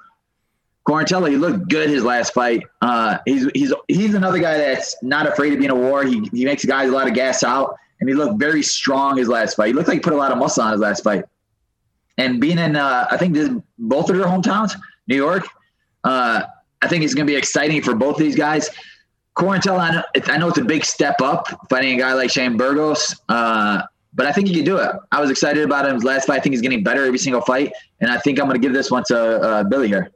Quarantillo, 0.88 1.30
he 1.30 1.36
looked 1.36 1.70
good 1.70 1.90
his 1.90 2.04
last 2.04 2.34
fight. 2.34 2.64
Uh, 2.82 3.18
he's 3.26 3.50
he's 3.54 3.74
he's 3.90 4.14
another 4.14 4.40
guy 4.40 4.58
that's 4.58 4.96
not 5.04 5.28
afraid 5.28 5.50
to 5.50 5.58
be 5.58 5.66
in 5.66 5.72
a 5.72 5.76
war. 5.76 6.04
He 6.04 6.30
he 6.32 6.46
makes 6.46 6.64
guys 6.64 6.90
a 6.90 6.94
lot 6.94 7.08
of 7.08 7.14
gas 7.14 7.44
out, 7.44 7.76
and 8.00 8.08
he 8.08 8.16
looked 8.16 8.40
very 8.40 8.64
strong 8.64 9.18
his 9.18 9.28
last 9.28 9.56
fight. 9.58 9.68
He 9.68 9.74
looked 9.74 9.90
like 9.90 9.96
he 9.96 10.00
put 10.00 10.14
a 10.14 10.18
lot 10.18 10.32
of 10.32 10.38
muscle 10.38 10.64
on 10.64 10.72
his 10.72 10.80
last 10.80 11.04
fight. 11.04 11.26
And 12.18 12.40
being 12.40 12.58
in, 12.58 12.76
uh, 12.76 13.06
I 13.12 13.18
think 13.18 13.34
this, 13.34 13.50
both 13.78 14.10
of 14.10 14.18
their 14.18 14.26
hometowns, 14.26 14.76
New 15.08 15.16
York, 15.16 15.46
uh, 16.04 16.44
I 16.82 16.88
think 16.88 17.04
it's 17.04 17.14
going 17.14 17.28
to 17.28 17.32
be 17.32 17.38
exciting 17.38 17.82
for 17.82 17.94
both 17.94 18.16
of 18.16 18.22
these 18.22 18.36
guys. 18.36 18.70
Quarantillo, 19.38 19.80
I 19.80 19.92
know, 19.92 20.04
I 20.34 20.38
know 20.38 20.48
it's 20.48 20.58
a 20.58 20.64
big 20.64 20.84
step 20.84 21.22
up 21.22 21.48
fighting 21.70 21.96
a 21.96 22.00
guy 22.00 22.14
like 22.14 22.32
Shane 22.32 22.58
Burgos, 22.58 23.16
uh, 23.30 23.84
but 24.14 24.26
I 24.26 24.32
think 24.32 24.48
he 24.48 24.56
can 24.56 24.64
do 24.64 24.78
it. 24.78 24.96
I 25.12 25.22
was 25.22 25.30
excited 25.30 25.64
about 25.64 25.86
him 25.86 25.94
his 25.94 26.04
last 26.04 26.26
fight. 26.26 26.38
I 26.38 26.40
think 26.40 26.54
he's 26.54 26.62
getting 26.62 26.84
better 26.84 27.06
every 27.06 27.20
single 27.20 27.42
fight, 27.42 27.72
and 28.00 28.10
I 28.10 28.18
think 28.18 28.40
I'm 28.40 28.46
going 28.46 28.60
to 28.60 28.66
give 28.66 28.74
this 28.74 28.90
one 28.90 29.04
to 29.10 29.18
uh, 29.20 29.64
Billy 29.66 29.90
here. 29.90 30.12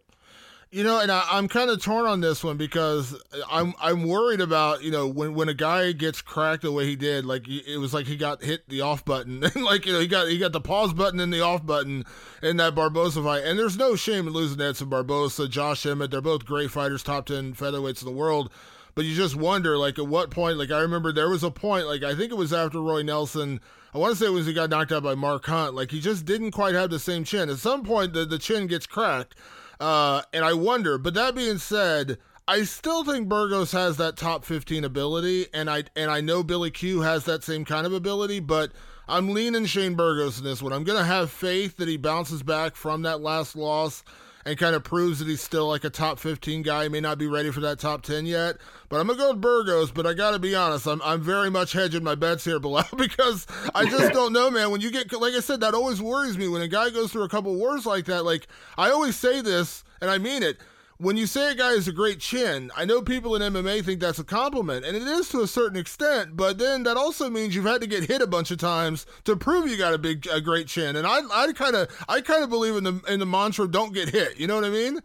You 0.73 0.85
know, 0.85 1.01
and 1.01 1.11
I, 1.11 1.37
am 1.37 1.49
kind 1.49 1.69
of 1.69 1.83
torn 1.83 2.05
on 2.05 2.21
this 2.21 2.45
one 2.45 2.55
because 2.55 3.13
I'm 3.49 3.73
I'm 3.77 4.07
worried 4.07 4.39
about 4.39 4.81
you 4.81 4.89
know 4.89 5.05
when 5.05 5.33
when 5.33 5.49
a 5.49 5.53
guy 5.53 5.91
gets 5.91 6.21
cracked 6.21 6.61
the 6.61 6.71
way 6.71 6.85
he 6.85 6.95
did, 6.95 7.25
like 7.25 7.45
it 7.45 7.77
was 7.77 7.93
like 7.93 8.07
he 8.07 8.15
got 8.15 8.41
hit 8.41 8.69
the 8.69 8.79
off 8.79 9.03
button, 9.03 9.43
and 9.55 9.65
like 9.65 9.85
you 9.85 9.91
know 9.91 9.99
he 9.99 10.07
got 10.07 10.29
he 10.29 10.37
got 10.37 10.53
the 10.53 10.61
pause 10.61 10.93
button 10.93 11.19
and 11.19 11.33
the 11.33 11.41
off 11.41 11.65
button 11.65 12.05
in 12.41 12.55
that 12.55 12.73
Barboza 12.73 13.21
fight, 13.21 13.43
and 13.43 13.59
there's 13.59 13.75
no 13.75 13.97
shame 13.97 14.27
in 14.27 14.33
losing 14.33 14.61
Edson 14.61 14.87
Barboza, 14.87 15.49
Josh 15.49 15.85
Emmett, 15.85 16.09
they're 16.09 16.21
both 16.21 16.45
great 16.45 16.71
fighters, 16.71 17.03
top 17.03 17.25
ten 17.25 17.53
featherweights 17.53 18.01
in 18.01 18.05
the 18.05 18.17
world, 18.17 18.49
but 18.95 19.03
you 19.03 19.13
just 19.13 19.35
wonder 19.35 19.77
like 19.77 19.99
at 19.99 20.07
what 20.07 20.31
point, 20.31 20.57
like 20.57 20.71
I 20.71 20.79
remember 20.79 21.11
there 21.11 21.29
was 21.29 21.43
a 21.43 21.51
point, 21.51 21.85
like 21.87 22.03
I 22.03 22.15
think 22.15 22.31
it 22.31 22.37
was 22.37 22.53
after 22.53 22.81
Roy 22.81 23.01
Nelson. 23.01 23.59
I 23.93 23.97
want 23.97 24.13
to 24.13 24.15
say 24.17 24.27
it 24.27 24.29
was 24.29 24.45
he 24.45 24.53
got 24.53 24.69
knocked 24.69 24.93
out 24.93 25.03
by 25.03 25.15
Mark 25.15 25.45
Hunt. 25.47 25.75
Like 25.75 25.91
he 25.91 25.99
just 25.99 26.23
didn't 26.23 26.51
quite 26.51 26.75
have 26.75 26.91
the 26.91 26.97
same 26.97 27.25
chin. 27.25 27.49
At 27.49 27.57
some 27.57 27.83
point, 27.83 28.13
the, 28.13 28.23
the 28.23 28.39
chin 28.39 28.67
gets 28.67 28.87
cracked. 28.87 29.35
Uh, 29.81 30.21
and 30.31 30.45
I 30.45 30.53
wonder, 30.53 30.99
but 30.99 31.15
that 31.15 31.33
being 31.33 31.57
said, 31.57 32.19
I 32.47 32.65
still 32.65 33.03
think 33.03 33.27
Burgos 33.27 33.71
has 33.71 33.97
that 33.97 34.15
top 34.15 34.45
15 34.45 34.83
ability, 34.83 35.47
and 35.55 35.71
I 35.71 35.85
and 35.95 36.11
I 36.11 36.21
know 36.21 36.43
Billy 36.43 36.69
Q 36.69 37.01
has 37.01 37.25
that 37.25 37.43
same 37.43 37.65
kind 37.65 37.87
of 37.87 37.93
ability, 37.93 38.41
but 38.41 38.71
I'm 39.07 39.29
leaning 39.29 39.65
Shane 39.65 39.95
Burgos 39.95 40.37
in 40.37 40.43
this 40.43 40.61
one. 40.61 40.71
I'm 40.71 40.83
gonna 40.83 41.03
have 41.03 41.31
faith 41.31 41.77
that 41.77 41.87
he 41.87 41.97
bounces 41.97 42.43
back 42.43 42.75
from 42.75 43.01
that 43.01 43.21
last 43.21 43.55
loss 43.55 44.03
and 44.45 44.57
kind 44.57 44.75
of 44.75 44.83
proves 44.83 45.19
that 45.19 45.27
he's 45.27 45.41
still 45.41 45.67
like 45.67 45.83
a 45.83 45.89
top 45.89 46.19
15 46.19 46.61
guy. 46.61 46.83
He 46.83 46.89
may 46.89 47.01
not 47.01 47.17
be 47.17 47.27
ready 47.27 47.51
for 47.51 47.59
that 47.61 47.79
top 47.79 48.01
10 48.03 48.25
yet, 48.25 48.57
but 48.89 48.99
I'm 48.99 49.07
gonna 49.07 49.19
go 49.19 49.31
with 49.31 49.41
Burgos. 49.41 49.91
But 49.91 50.07
I 50.07 50.13
gotta 50.13 50.39
be 50.39 50.55
honest, 50.55 50.87
I'm 50.87 51.01
I'm 51.03 51.21
very 51.21 51.49
much 51.49 51.73
hedging 51.73 52.03
my 52.03 52.15
bets 52.15 52.43
here, 52.43 52.59
below 52.61 52.83
because 52.97 53.47
I 53.73 53.85
just 53.85 54.13
don't 54.13 54.33
know, 54.33 54.49
man. 54.51 54.71
When 54.71 54.81
you 54.81 54.91
get 54.91 55.11
like 55.13 55.33
I 55.33 55.39
said, 55.39 55.61
that 55.61 55.73
always 55.73 56.01
worries 56.01 56.37
me 56.37 56.47
when 56.47 56.61
a 56.61 56.67
guy 56.67 56.89
goes 56.89 57.11
through 57.11 57.23
a 57.23 57.29
couple 57.29 57.55
wars 57.55 57.85
like 57.85 58.05
that. 58.05 58.25
Like 58.25 58.47
I 58.77 58.91
always 58.91 59.15
say 59.15 59.41
this, 59.41 59.83
and 60.01 60.09
I 60.09 60.17
mean 60.17 60.43
it 60.43 60.57
when 61.01 61.17
you 61.17 61.25
say 61.25 61.51
a 61.51 61.55
guy 61.55 61.71
has 61.71 61.87
a 61.87 61.91
great 61.91 62.19
chin, 62.19 62.71
I 62.77 62.85
know 62.85 63.01
people 63.01 63.35
in 63.35 63.41
MMA 63.41 63.83
think 63.83 63.99
that's 63.99 64.19
a 64.19 64.23
compliment, 64.23 64.85
and 64.85 64.95
it 64.95 65.01
is 65.01 65.29
to 65.29 65.41
a 65.41 65.47
certain 65.47 65.79
extent. 65.79 66.37
But 66.37 66.59
then 66.59 66.83
that 66.83 66.95
also 66.95 67.27
means 67.27 67.55
you've 67.55 67.65
had 67.65 67.81
to 67.81 67.87
get 67.87 68.03
hit 68.03 68.21
a 68.21 68.27
bunch 68.27 68.51
of 68.51 68.59
times 68.59 69.07
to 69.23 69.35
prove 69.35 69.67
you 69.67 69.77
got 69.77 69.95
a 69.95 69.97
big, 69.97 70.27
a 70.31 70.39
great 70.39 70.67
chin. 70.67 70.95
And 70.95 71.07
I, 71.07 71.21
I 71.33 71.51
kind 71.53 71.75
of, 71.75 71.89
I 72.07 72.21
kind 72.21 72.43
of 72.43 72.51
believe 72.51 72.75
in 72.75 72.83
the 72.83 73.01
in 73.07 73.19
the 73.19 73.25
mantra 73.25 73.67
"Don't 73.67 73.95
get 73.95 74.09
hit." 74.09 74.39
You 74.39 74.45
know 74.45 74.53
what 74.53 74.63
I 74.63 74.69
mean? 74.69 75.01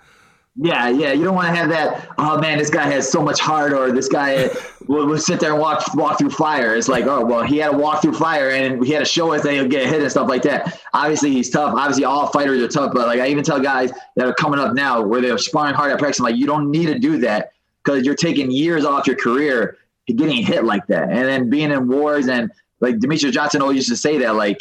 Yeah, 0.59 0.89
yeah. 0.89 1.13
You 1.13 1.25
don't 1.25 1.35
want 1.35 1.49
to 1.49 1.55
have 1.55 1.69
that. 1.69 2.09
Oh 2.17 2.39
man, 2.41 2.57
this 2.57 2.71
guy 2.71 2.85
has 2.85 3.11
so 3.11 3.23
much 3.23 3.39
heart, 3.39 3.75
or 3.75 3.93
this 3.93 4.09
guy 4.09 4.49
will, 4.87 5.07
will 5.07 5.19
sit 5.19 5.39
there 5.39 5.53
and 5.53 5.61
walk 5.61 5.95
walk 5.95 6.19
through 6.19 6.31
fire. 6.31 6.75
It's 6.75 6.89
like, 6.89 7.05
oh 7.05 7.25
well, 7.25 7.43
he 7.43 7.59
had 7.59 7.73
to 7.73 7.77
walk 7.77 8.01
through 8.01 8.15
fire, 8.15 8.51
and 8.51 8.85
he 8.85 8.93
had 8.93 9.01
to 9.01 9.05
show 9.05 9.33
us 9.35 9.43
that 9.43 9.53
he'll 9.53 9.69
get 9.69 9.87
hit 9.87 10.01
and 10.01 10.11
stuff 10.11 10.29
like 10.29 10.43
that. 10.43 10.81
Obviously, 10.95 11.31
he's 11.31 11.51
tough. 11.51 11.75
Obviously, 11.75 12.05
all 12.05 12.29
fighters 12.29 12.63
are 12.63 12.69
tough. 12.69 12.93
But 12.95 13.07
like, 13.07 13.21
I 13.21 13.29
even 13.29 13.45
tell 13.45 13.61
guys 13.61 13.93
that 14.17 14.27
are 14.27 14.33
coming 14.35 14.59
up 14.59 14.75
now 14.75 15.03
where 15.03 15.21
they're 15.21 15.37
sparring 15.37 15.75
hard 15.75 15.93
at 15.93 15.99
practice, 15.99 16.21
I'm 16.21 16.25
like, 16.25 16.37
you 16.37 16.47
don't 16.47 16.71
need 16.71 16.87
to 16.87 16.99
do 16.99 17.19
that 17.19 17.51
because 17.85 18.07
you're 18.07 18.15
taking 18.15 18.51
years 18.51 18.87
off 18.87 19.07
your 19.07 19.17
career 19.17 19.77
getting 20.07 20.43
hit 20.43 20.65
like 20.65 20.87
that, 20.87 21.11
and 21.11 21.25
then 21.25 21.51
being 21.51 21.71
in 21.71 21.87
wars 21.87 22.29
and 22.29 22.51
like 22.81 22.97
Demetrious 22.97 23.33
Johnson 23.33 23.61
always 23.61 23.77
used 23.77 23.89
to 23.89 23.97
say 23.97 24.17
that, 24.19 24.37
like, 24.37 24.61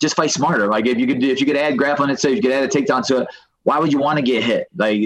just 0.00 0.14
fight 0.14 0.30
smarter. 0.30 0.68
Like 0.68 0.86
if 0.86 0.98
you 0.98 1.06
could, 1.08 1.24
if 1.24 1.40
you 1.40 1.46
could 1.46 1.56
add 1.56 1.76
grappling 1.76 2.10
and 2.10 2.18
so 2.18 2.28
you 2.28 2.40
could 2.40 2.52
add 2.52 2.62
a 2.62 2.68
takedown 2.68 3.04
to 3.06 3.22
it 3.22 3.28
why 3.64 3.78
would 3.78 3.92
you 3.92 3.98
want 3.98 4.18
to 4.18 4.22
get 4.22 4.44
hit? 4.44 4.68
Like 4.76 5.02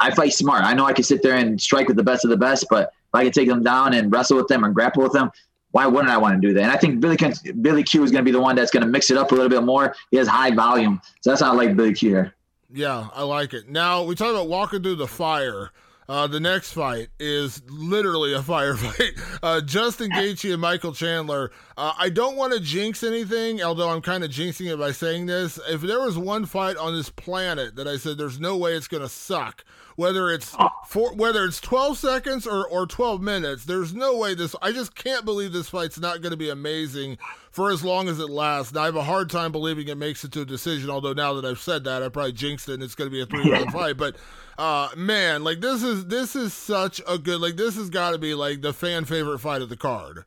I 0.00 0.14
fight 0.14 0.32
smart. 0.32 0.64
I 0.64 0.72
know 0.72 0.86
I 0.86 0.92
can 0.92 1.04
sit 1.04 1.22
there 1.22 1.36
and 1.36 1.60
strike 1.60 1.88
with 1.88 1.96
the 1.96 2.02
best 2.02 2.24
of 2.24 2.30
the 2.30 2.36
best, 2.36 2.66
but 2.70 2.88
if 2.88 3.14
I 3.14 3.24
can 3.24 3.32
take 3.32 3.48
them 3.48 3.62
down 3.62 3.94
and 3.94 4.10
wrestle 4.12 4.36
with 4.36 4.48
them 4.48 4.64
and 4.64 4.74
grapple 4.74 5.02
with 5.02 5.12
them, 5.12 5.30
why 5.72 5.86
wouldn't 5.86 6.08
I 6.08 6.16
want 6.16 6.40
to 6.40 6.48
do 6.48 6.54
that? 6.54 6.62
And 6.62 6.70
I 6.70 6.78
think 6.78 7.00
Billy 7.00 7.18
Billy 7.60 7.82
Q 7.82 8.02
is 8.02 8.10
going 8.10 8.24
to 8.24 8.28
be 8.28 8.32
the 8.32 8.40
one 8.40 8.56
that's 8.56 8.70
going 8.70 8.82
to 8.82 8.88
mix 8.88 9.10
it 9.10 9.18
up 9.18 9.32
a 9.32 9.34
little 9.34 9.50
bit 9.50 9.62
more. 9.62 9.94
He 10.10 10.16
has 10.16 10.26
high 10.28 10.50
volume, 10.54 11.00
so 11.20 11.30
that's 11.30 11.42
not 11.42 11.56
like 11.56 11.76
Billy 11.76 11.92
Q 11.92 12.08
here. 12.10 12.34
Yeah, 12.72 13.08
I 13.12 13.22
like 13.22 13.52
it. 13.52 13.68
Now 13.68 14.02
we 14.02 14.14
talk 14.14 14.30
about 14.30 14.48
walking 14.48 14.82
through 14.82 14.96
the 14.96 15.06
fire. 15.06 15.70
Uh, 16.08 16.26
the 16.26 16.40
next 16.40 16.72
fight 16.72 17.08
is 17.18 17.62
literally 17.68 18.32
a 18.32 18.38
firefight. 18.42 19.18
Uh, 19.42 19.60
Justin 19.60 20.10
Gaethje 20.10 20.52
and 20.52 20.60
Michael 20.60 20.92
Chandler. 20.92 21.50
Uh, 21.76 21.92
I 21.98 22.08
don't 22.08 22.36
want 22.36 22.52
to 22.52 22.60
jinx 22.60 23.02
anything, 23.02 23.62
although 23.62 23.90
I'm 23.90 24.02
kind 24.02 24.24
of 24.24 24.30
jinxing 24.30 24.72
it 24.72 24.78
by 24.78 24.92
saying 24.92 25.26
this. 25.26 25.58
If 25.68 25.80
there 25.80 26.00
was 26.00 26.16
one 26.16 26.46
fight 26.46 26.76
on 26.76 26.94
this 26.94 27.10
planet 27.10 27.76
that 27.76 27.88
I 27.88 27.96
said 27.96 28.18
there's 28.18 28.40
no 28.40 28.56
way 28.56 28.74
it's 28.74 28.88
going 28.88 29.02
to 29.02 29.08
suck, 29.08 29.64
whether 29.96 30.30
it's 30.30 30.54
four, 30.86 31.14
whether 31.14 31.44
it's 31.44 31.60
12 31.60 31.98
seconds 31.98 32.46
or, 32.46 32.66
or 32.66 32.86
12 32.86 33.20
minutes, 33.20 33.64
there's 33.64 33.94
no 33.94 34.16
way 34.16 34.34
this. 34.34 34.54
I 34.62 34.72
just 34.72 34.94
can't 34.94 35.24
believe 35.24 35.52
this 35.52 35.70
fight's 35.70 35.98
not 35.98 36.20
going 36.20 36.30
to 36.30 36.36
be 36.36 36.50
amazing 36.50 37.18
for 37.50 37.70
as 37.70 37.82
long 37.82 38.08
as 38.08 38.20
it 38.20 38.28
lasts. 38.28 38.74
Now, 38.74 38.82
I 38.82 38.84
have 38.84 38.96
a 38.96 39.02
hard 39.02 39.30
time 39.30 39.52
believing 39.52 39.88
it 39.88 39.96
makes 39.96 40.22
it 40.22 40.32
to 40.32 40.42
a 40.42 40.44
decision. 40.44 40.90
Although 40.90 41.14
now 41.14 41.32
that 41.34 41.44
I've 41.44 41.58
said 41.58 41.84
that, 41.84 42.02
I 42.02 42.10
probably 42.10 42.32
jinxed 42.32 42.68
it, 42.68 42.74
and 42.74 42.82
it's 42.82 42.94
going 42.94 43.10
to 43.10 43.12
be 43.12 43.22
a 43.22 43.26
three 43.26 43.50
round 43.50 43.72
fight. 43.72 43.96
But 43.96 44.16
uh, 44.58 44.90
man, 44.96 45.42
like 45.42 45.60
this 45.60 45.82
is 45.82 46.06
this 46.06 46.36
is 46.36 46.52
such 46.52 47.00
a 47.08 47.18
good 47.18 47.40
like 47.40 47.56
this 47.56 47.76
has 47.76 47.88
got 47.88 48.10
to 48.10 48.18
be 48.18 48.34
like 48.34 48.60
the 48.60 48.72
fan 48.74 49.06
favorite 49.06 49.38
fight 49.38 49.62
of 49.62 49.70
the 49.70 49.76
card. 49.76 50.24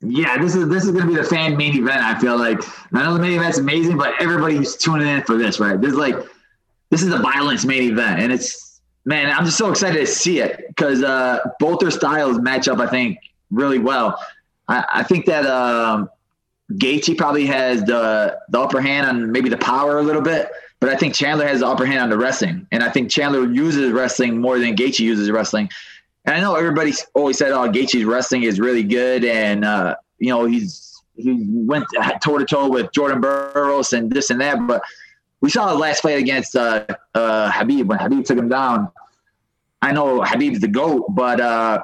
Yeah, 0.00 0.36
this 0.38 0.56
is 0.56 0.68
this 0.68 0.84
is 0.84 0.90
gonna 0.90 1.06
be 1.06 1.14
the 1.14 1.22
fan 1.22 1.56
main 1.56 1.76
event. 1.76 2.02
I 2.02 2.18
feel 2.18 2.36
like 2.36 2.58
I 2.92 3.04
know 3.04 3.14
the 3.14 3.20
main 3.20 3.34
event's 3.34 3.58
amazing, 3.58 3.96
but 3.96 4.20
everybody's 4.20 4.76
tuning 4.76 5.06
in 5.06 5.22
for 5.22 5.38
this, 5.38 5.60
right? 5.60 5.80
This 5.80 5.92
is 5.92 5.98
like 5.98 6.16
this 6.90 7.02
is 7.02 7.08
the 7.08 7.18
violence 7.18 7.64
main 7.64 7.84
event, 7.84 8.20
and 8.20 8.32
it's 8.32 8.71
man, 9.04 9.30
I'm 9.30 9.44
just 9.44 9.58
so 9.58 9.70
excited 9.70 9.98
to 9.98 10.06
see 10.06 10.40
it 10.40 10.64
because 10.68 11.02
uh, 11.02 11.40
both 11.58 11.80
their 11.80 11.90
styles 11.90 12.38
match 12.38 12.68
up. 12.68 12.78
I 12.78 12.86
think 12.86 13.18
really 13.50 13.78
well. 13.78 14.18
I, 14.68 14.84
I 14.92 15.02
think 15.02 15.26
that 15.26 15.46
um, 15.46 16.08
Gaethje 16.72 17.16
probably 17.16 17.46
has 17.46 17.82
the 17.84 18.38
the 18.48 18.60
upper 18.60 18.80
hand 18.80 19.06
on 19.06 19.32
maybe 19.32 19.48
the 19.48 19.58
power 19.58 19.98
a 19.98 20.02
little 20.02 20.22
bit, 20.22 20.48
but 20.80 20.88
I 20.88 20.96
think 20.96 21.14
Chandler 21.14 21.46
has 21.46 21.60
the 21.60 21.66
upper 21.66 21.86
hand 21.86 22.00
on 22.00 22.10
the 22.10 22.18
wrestling, 22.18 22.66
and 22.72 22.82
I 22.82 22.90
think 22.90 23.10
Chandler 23.10 23.50
uses 23.50 23.92
wrestling 23.92 24.40
more 24.40 24.58
than 24.58 24.76
Gaethje 24.76 25.00
uses 25.00 25.30
wrestling. 25.30 25.68
And 26.24 26.36
I 26.36 26.40
know 26.40 26.54
everybody's 26.54 27.04
always 27.14 27.38
said, 27.38 27.50
"Oh, 27.50 27.68
Gaethje's 27.68 28.04
wrestling 28.04 28.44
is 28.44 28.60
really 28.60 28.84
good," 28.84 29.24
and 29.24 29.64
uh, 29.64 29.96
you 30.18 30.28
know 30.28 30.44
he's 30.44 30.92
he 31.16 31.44
went 31.48 31.84
toe 32.22 32.38
to 32.38 32.44
toe 32.44 32.68
with 32.68 32.92
Jordan 32.92 33.20
Burroughs 33.20 33.92
and 33.92 34.10
this 34.10 34.30
and 34.30 34.40
that, 34.40 34.66
but 34.66 34.82
we 35.42 35.50
saw 35.50 35.66
the 35.66 35.78
last 35.78 36.02
fight 36.02 36.18
against 36.18 36.56
uh, 36.56 36.86
uh, 37.14 37.50
Khabib 37.50 37.86
when 37.86 37.98
Khabib 37.98 38.24
took 38.24 38.38
him 38.38 38.48
down. 38.48 38.90
I 39.82 39.92
know 39.92 40.20
Khabib's 40.20 40.60
the 40.60 40.68
goat, 40.68 41.06
but 41.10 41.40
uh, 41.40 41.82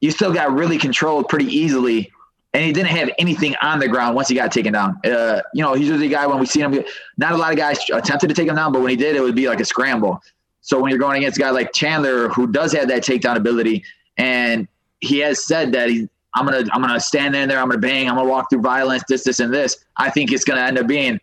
you 0.00 0.10
still 0.10 0.34
got 0.34 0.52
really 0.52 0.76
controlled 0.76 1.28
pretty 1.28 1.46
easily, 1.46 2.12
and 2.52 2.64
he 2.64 2.72
didn't 2.72 2.88
have 2.88 3.08
anything 3.18 3.54
on 3.62 3.78
the 3.78 3.88
ground 3.88 4.16
once 4.16 4.28
he 4.28 4.34
got 4.34 4.50
taken 4.50 4.72
down. 4.72 4.98
Uh, 5.04 5.40
you 5.54 5.62
know, 5.62 5.74
he's 5.74 5.88
usually 5.88 6.08
a 6.08 6.10
guy 6.10 6.26
when 6.26 6.40
we 6.40 6.46
see 6.46 6.60
him. 6.60 6.84
Not 7.16 7.32
a 7.32 7.36
lot 7.36 7.52
of 7.52 7.56
guys 7.56 7.78
attempted 7.92 8.28
to 8.28 8.34
take 8.34 8.48
him 8.48 8.56
down, 8.56 8.72
but 8.72 8.82
when 8.82 8.90
he 8.90 8.96
did, 8.96 9.14
it 9.14 9.20
would 9.20 9.36
be 9.36 9.48
like 9.48 9.60
a 9.60 9.64
scramble. 9.64 10.20
So 10.60 10.80
when 10.80 10.90
you're 10.90 10.98
going 10.98 11.18
against 11.18 11.38
a 11.38 11.40
guy 11.40 11.50
like 11.50 11.72
Chandler, 11.72 12.28
who 12.28 12.48
does 12.48 12.72
have 12.72 12.88
that 12.88 13.04
takedown 13.04 13.36
ability, 13.36 13.84
and 14.16 14.66
he 14.98 15.20
has 15.20 15.44
said 15.46 15.70
that 15.72 15.90
he, 15.90 16.08
I'm 16.34 16.44
gonna 16.44 16.64
I'm 16.72 16.82
gonna 16.82 16.98
stand 16.98 17.36
in 17.36 17.48
there, 17.48 17.60
I'm 17.60 17.68
gonna 17.68 17.78
bang, 17.78 18.08
I'm 18.10 18.16
gonna 18.16 18.28
walk 18.28 18.50
through 18.50 18.62
violence, 18.62 19.04
this, 19.08 19.22
this, 19.22 19.38
and 19.38 19.54
this. 19.54 19.76
I 19.96 20.10
think 20.10 20.32
it's 20.32 20.44
gonna 20.44 20.62
end 20.62 20.76
up 20.76 20.88
being 20.88 21.20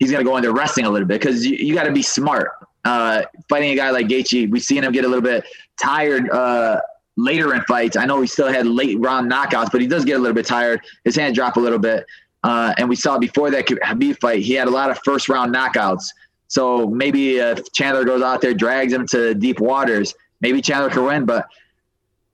he's 0.00 0.10
going 0.10 0.24
to 0.24 0.28
go 0.28 0.36
into 0.36 0.52
wrestling 0.52 0.86
a 0.86 0.90
little 0.90 1.06
bit 1.06 1.20
because 1.20 1.46
you, 1.46 1.56
you 1.56 1.74
got 1.74 1.84
to 1.84 1.92
be 1.92 2.02
smart. 2.02 2.50
Uh, 2.84 3.22
fighting 3.48 3.70
a 3.70 3.76
guy 3.76 3.90
like 3.90 4.08
Gaethje, 4.08 4.50
we've 4.50 4.62
seen 4.62 4.82
him 4.82 4.90
get 4.90 5.04
a 5.04 5.08
little 5.08 5.22
bit 5.22 5.44
tired 5.80 6.28
uh, 6.30 6.80
later 7.16 7.54
in 7.54 7.60
fights. 7.62 7.96
I 7.96 8.06
know 8.06 8.20
he 8.20 8.26
still 8.26 8.48
had 8.48 8.66
late 8.66 8.98
round 8.98 9.30
knockouts, 9.30 9.70
but 9.70 9.80
he 9.80 9.86
does 9.86 10.04
get 10.04 10.14
a 10.14 10.18
little 10.18 10.34
bit 10.34 10.46
tired. 10.46 10.80
His 11.04 11.14
hand 11.14 11.34
drop 11.34 11.56
a 11.56 11.60
little 11.60 11.78
bit. 11.78 12.06
Uh, 12.42 12.74
and 12.78 12.88
we 12.88 12.96
saw 12.96 13.18
before 13.18 13.50
that 13.50 13.66
Khabib 13.66 14.18
fight, 14.18 14.42
he 14.42 14.54
had 14.54 14.66
a 14.66 14.70
lot 14.70 14.90
of 14.90 14.98
first 15.04 15.28
round 15.28 15.54
knockouts. 15.54 16.06
So 16.48 16.88
maybe 16.88 17.36
if 17.36 17.70
Chandler 17.72 18.04
goes 18.04 18.22
out 18.22 18.40
there, 18.40 18.54
drags 18.54 18.92
him 18.92 19.06
to 19.08 19.34
deep 19.34 19.60
waters, 19.60 20.14
maybe 20.40 20.62
Chandler 20.62 20.88
can 20.88 21.04
win. 21.04 21.24
But 21.26 21.46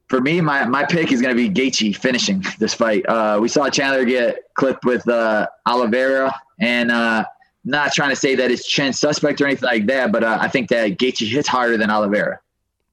for 0.09 0.21
me, 0.21 0.41
my, 0.41 0.65
my 0.65 0.85
pick 0.85 1.11
is 1.11 1.21
going 1.21 1.37
to 1.37 1.51
be 1.51 1.51
Gaethje 1.51 1.97
finishing 1.97 2.45
this 2.61 2.73
fight. 2.73 3.05
Uh, 3.07 3.39
we 3.43 3.49
saw 3.49 3.69
Chandler 3.69 4.05
get 4.05 4.39
clipped 4.55 4.85
with 4.85 5.07
uh, 5.09 5.49
Oliveira, 5.67 6.33
and 6.61 6.91
uh, 6.93 7.25
not 7.67 7.93
trying 7.93 8.11
to 8.11 8.17
say 8.17 8.37
that 8.37 8.51
it's 8.51 8.67
chin 8.67 8.93
suspect 8.93 9.41
or 9.41 9.47
anything 9.47 9.67
like 9.67 9.87
that, 9.87 10.13
but 10.13 10.23
uh, 10.23 10.39
I 10.41 10.49
think 10.49 10.71
that 10.71 10.99
Gaethje 10.99 11.29
hits 11.29 11.49
harder 11.49 11.77
than 11.77 11.91
Oliveira. 11.91 12.41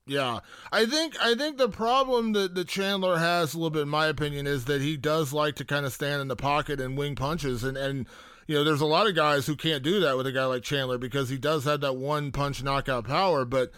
Yeah, 0.06 0.40
I 0.72 0.86
think 0.86 1.16
I 1.22 1.36
think 1.36 1.58
the 1.58 1.70
problem 1.70 2.34
that, 2.34 2.56
that 2.56 2.68
Chandler 2.68 3.18
has 3.18 3.54
a 3.54 3.58
little 3.58 3.70
bit, 3.70 3.84
in 3.84 3.90
my 3.90 4.08
opinion, 4.08 4.48
is 4.48 4.66
that 4.66 4.82
he 4.82 4.98
does 4.98 5.32
like 5.32 5.56
to 5.56 5.66
kind 5.66 5.86
of 5.86 5.94
stand 5.94 6.22
in 6.22 6.28
the 6.28 6.36
pocket 6.36 6.82
and 6.82 6.98
wing 6.98 7.16
punches, 7.16 7.64
and 7.64 7.78
and 7.78 8.08
you 8.48 8.56
know, 8.56 8.64
there's 8.66 8.82
a 8.82 8.86
lot 8.86 9.08
of 9.08 9.16
guys 9.16 9.46
who 9.46 9.56
can't 9.56 9.84
do 9.84 10.02
that 10.02 10.18
with 10.18 10.28
a 10.28 10.32
guy 10.32 10.46
like 10.46 10.64
Chandler 10.64 10.98
because 10.98 11.30
he 11.30 11.38
does 11.38 11.64
have 11.64 11.80
that 11.82 11.96
one 11.96 12.32
punch 12.32 12.62
knockout 12.62 13.06
power, 13.06 13.46
but 13.46 13.72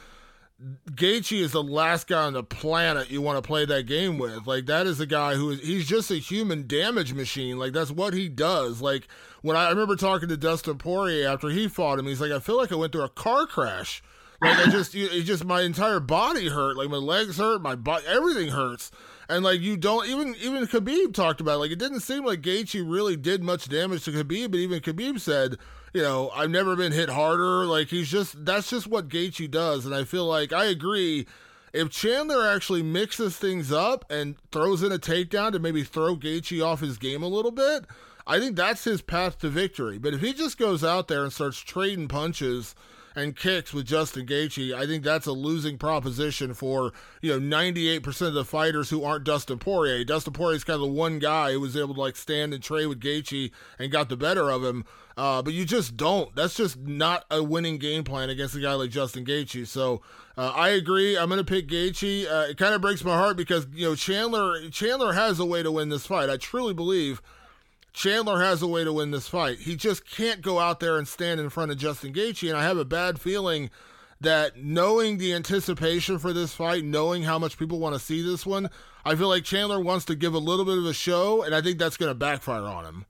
Gaethje 0.92 1.42
is 1.42 1.52
the 1.52 1.64
last 1.64 2.08
guy 2.08 2.24
on 2.24 2.34
the 2.34 2.44
planet 2.44 3.12
you 3.12 3.22
want 3.22 3.38
to 3.38 3.46
play 3.46 3.66
that 3.66 3.88
game 3.88 4.18
with. 4.18 4.48
Like 4.48 4.68
that 4.68 4.88
is 4.88 5.02
a 5.02 5.06
guy 5.06 5.36
who 5.36 5.50
is 5.50 5.60
he's 5.60 5.88
just 5.88 6.10
a 6.12 6.16
human 6.16 6.66
damage 6.66 7.14
machine. 7.14 7.60
Like 7.60 7.74
that's 7.74 7.92
what 7.92 8.14
he 8.14 8.30
does. 8.30 8.82
Like 8.82 9.08
when 9.42 9.58
I, 9.58 9.66
I 9.66 9.70
remember 9.70 9.98
talking 9.98 10.30
to 10.30 10.38
Dustin 10.38 10.78
Poirier 10.78 11.28
after 11.28 11.50
he 11.50 11.68
fought 11.68 12.00
him, 12.00 12.08
he's 12.08 12.22
like, 12.22 12.32
I 12.32 12.40
feel 12.40 12.58
like 12.58 12.72
I 12.72 12.76
went 12.76 12.94
through 12.94 13.04
a 13.04 13.10
car 13.10 13.46
crash. 13.46 14.02
Like 14.42 14.58
I 14.60 14.70
just, 14.70 14.96
it 14.96 15.24
just 15.24 15.44
my 15.44 15.62
entire 15.62 16.00
body 16.00 16.48
hurt. 16.48 16.78
Like 16.78 16.90
my 16.90 16.98
legs 16.98 17.38
hurt, 17.38 17.62
my 17.62 17.76
body, 17.76 18.06
everything 18.08 18.50
hurts. 18.50 18.92
And 19.28 19.44
like 19.44 19.60
you 19.60 19.76
don't 19.76 20.08
even 20.08 20.36
even 20.36 20.68
Khabib 20.68 21.14
talked 21.14 21.42
about 21.42 21.56
it. 21.56 21.60
like 21.60 21.72
it 21.72 21.80
didn't 21.80 22.00
seem 22.02 22.24
like 22.24 22.42
Gaethje 22.42 22.82
really 22.90 23.18
did 23.18 23.44
much 23.44 23.68
damage 23.68 24.06
to 24.06 24.12
Khabib, 24.12 24.52
but 24.52 24.60
even 24.60 24.80
Khabib 24.80 25.20
said 25.20 25.58
you 25.96 26.02
know, 26.02 26.30
I've 26.36 26.50
never 26.50 26.76
been 26.76 26.92
hit 26.92 27.08
harder. 27.08 27.66
Like 27.66 27.88
he's 27.88 28.10
just 28.10 28.44
that's 28.44 28.70
just 28.70 28.86
what 28.86 29.08
Gaethje 29.08 29.50
does, 29.50 29.86
and 29.86 29.96
I 29.96 30.04
feel 30.04 30.26
like 30.26 30.52
I 30.52 30.66
agree. 30.66 31.26
If 31.72 31.90
Chandler 31.90 32.46
actually 32.46 32.84
mixes 32.84 33.38
things 33.38 33.72
up 33.72 34.04
and 34.10 34.36
throws 34.52 34.84
in 34.84 34.92
a 34.92 35.00
takedown 35.00 35.54
to 35.54 35.60
maybe 35.60 35.84
throw 35.84 36.18
Gaethje 36.18 36.66
off 36.66 36.82
his 36.82 36.98
game 36.98 37.24
a 37.24 37.30
little 37.30 37.52
bit, 37.52 37.86
I 38.28 38.40
think 38.40 38.58
that's 38.58 38.84
his 38.84 39.02
path 39.02 39.40
to 39.40 39.48
victory. 39.48 39.98
But 39.98 40.14
if 40.14 40.20
he 40.20 40.34
just 40.34 40.58
goes 40.58 40.84
out 40.84 41.08
there 41.08 41.24
and 41.24 41.32
starts 41.32 41.60
trading 41.60 42.10
punches 42.10 42.76
and 43.16 43.36
kicks 43.36 43.74
with 43.74 43.86
Justin 43.86 44.26
Gaethje, 44.26 44.74
I 44.74 44.86
think 44.86 45.04
that's 45.04 45.26
a 45.26 45.32
losing 45.32 45.78
proposition 45.78 46.54
for 46.54 46.92
you 47.22 47.40
know 47.40 47.58
98% 47.58 48.28
of 48.28 48.34
the 48.34 48.46
fighters 48.46 48.90
who 48.90 49.04
aren't 49.04 49.24
Dustin 49.24 49.60
Poirier. 49.60 50.04
Dustin 50.04 50.34
Poirier 50.34 50.58
is 50.58 50.64
kind 50.64 50.76
of 50.76 50.82
the 50.82 50.88
one 50.88 51.20
guy 51.20 51.54
who 51.54 51.62
was 51.62 51.78
able 51.78 51.94
to 51.96 52.02
like 52.02 52.16
stand 52.16 52.54
and 52.54 52.62
trade 52.62 52.88
with 52.88 53.00
Gaethje 53.00 53.52
and 53.80 53.92
got 53.92 54.10
the 54.10 54.18
better 54.18 54.50
of 54.50 54.64
him. 54.64 54.86
Uh, 55.18 55.42
but 55.42 55.54
you 55.54 55.64
just 55.64 55.96
don't. 55.96 56.36
That's 56.36 56.56
just 56.56 56.78
not 56.78 57.24
a 57.32 57.42
winning 57.42 57.78
game 57.78 58.04
plan 58.04 58.30
against 58.30 58.54
a 58.56 58.60
guy 58.60 58.74
like 58.74 58.90
Justin 58.90 59.24
Gaethje. 59.24 59.66
So 59.66 60.02
uh, 60.38 60.52
I 60.54 60.70
agree. 60.70 61.18
I'm 61.18 61.30
going 61.30 61.38
to 61.38 61.46
pick 61.46 61.70
Gaethje. 61.70 62.30
Uh, 62.30 62.50
it 62.50 62.58
kind 62.58 62.74
of 62.74 62.82
breaks 62.82 63.04
my 63.04 63.16
heart 63.16 63.38
because 63.38 63.66
you 63.74 63.86
know 63.86 63.96
Chandler 63.96 64.70
Chandler 64.70 65.14
has 65.14 65.40
a 65.40 65.46
way 65.46 65.64
to 65.64 65.72
win 65.72 65.88
this 65.88 66.06
fight. 66.06 66.30
I 66.30 66.36
truly 66.36 66.74
believe 66.74 67.22
Chandler 67.96 68.42
has 68.42 68.62
a 68.62 68.68
way 68.68 68.84
to 68.84 68.92
win 68.92 69.12
this 69.12 69.30
fight. 69.30 69.60
He 69.60 69.78
just 69.78 70.06
can't 70.06 70.42
go 70.42 70.60
out 70.60 70.82
there 70.82 70.98
and 70.98 71.08
stand 71.08 71.40
in 71.40 71.50
front 71.50 71.72
of 71.72 71.78
Justin 71.78 72.12
Gaethje. 72.12 72.50
And 72.50 72.58
I 72.58 72.64
have 72.64 72.78
a 72.78 72.84
bad 72.84 73.22
feeling 73.22 73.70
that 74.20 74.58
knowing 74.58 75.18
the 75.18 75.34
anticipation 75.34 76.20
for 76.20 76.34
this 76.34 76.54
fight, 76.54 76.84
knowing 76.84 77.24
how 77.24 77.40
much 77.40 77.58
people 77.58 77.80
want 77.80 77.96
to 77.96 78.00
see 78.00 78.22
this 78.22 78.46
one, 78.46 78.70
I 79.06 79.16
feel 79.16 79.30
like 79.30 79.46
Chandler 79.46 79.80
wants 79.80 80.04
to 80.06 80.16
give 80.16 80.34
a 80.34 80.40
little 80.40 80.66
bit 80.66 80.78
of 80.78 80.86
a 80.86 80.94
show, 80.94 81.42
and 81.42 81.56
I 81.56 81.62
think 81.62 81.80
that's 81.80 81.96
going 81.96 82.10
to 82.10 82.16
backfire 82.16 82.64
on 82.64 82.84
him. 82.84 83.06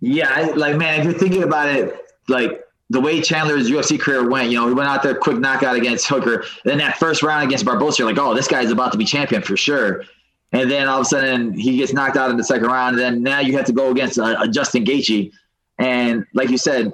Yeah, 0.00 0.30
I, 0.30 0.50
like 0.52 0.76
man, 0.76 1.00
if 1.00 1.04
you're 1.06 1.14
thinking 1.14 1.42
about 1.42 1.68
it, 1.68 1.96
like 2.28 2.62
the 2.90 3.00
way 3.00 3.22
Chandler's 3.22 3.70
UFC 3.70 3.98
career 3.98 4.28
went, 4.28 4.50
you 4.50 4.58
know, 4.58 4.68
he 4.68 4.74
went 4.74 4.90
out 4.90 5.02
there 5.02 5.14
quick 5.14 5.38
knockout 5.38 5.76
against 5.76 6.06
Hooker. 6.06 6.44
Then 6.64 6.76
that 6.78 6.98
first 6.98 7.22
round 7.22 7.44
against 7.46 7.64
Barbosa, 7.64 8.00
you're 8.00 8.08
like, 8.08 8.18
oh, 8.18 8.34
this 8.34 8.46
guy's 8.46 8.70
about 8.70 8.92
to 8.92 8.98
be 8.98 9.06
champion 9.06 9.40
for 9.40 9.56
sure. 9.56 10.04
And 10.52 10.70
then 10.70 10.88
all 10.88 11.00
of 11.00 11.02
a 11.02 11.08
sudden 11.08 11.52
he 11.52 11.78
gets 11.78 11.92
knocked 11.92 12.16
out 12.16 12.30
in 12.30 12.36
the 12.36 12.44
second 12.44 12.66
round. 12.66 12.98
And 12.98 13.04
then 13.04 13.22
now 13.22 13.40
you 13.40 13.56
have 13.56 13.66
to 13.66 13.72
go 13.72 13.90
against 13.90 14.18
a, 14.18 14.42
a 14.42 14.48
Justin 14.48 14.84
Gaethje. 14.84 15.32
And 15.78 16.26
like 16.34 16.50
you 16.50 16.58
said, 16.58 16.92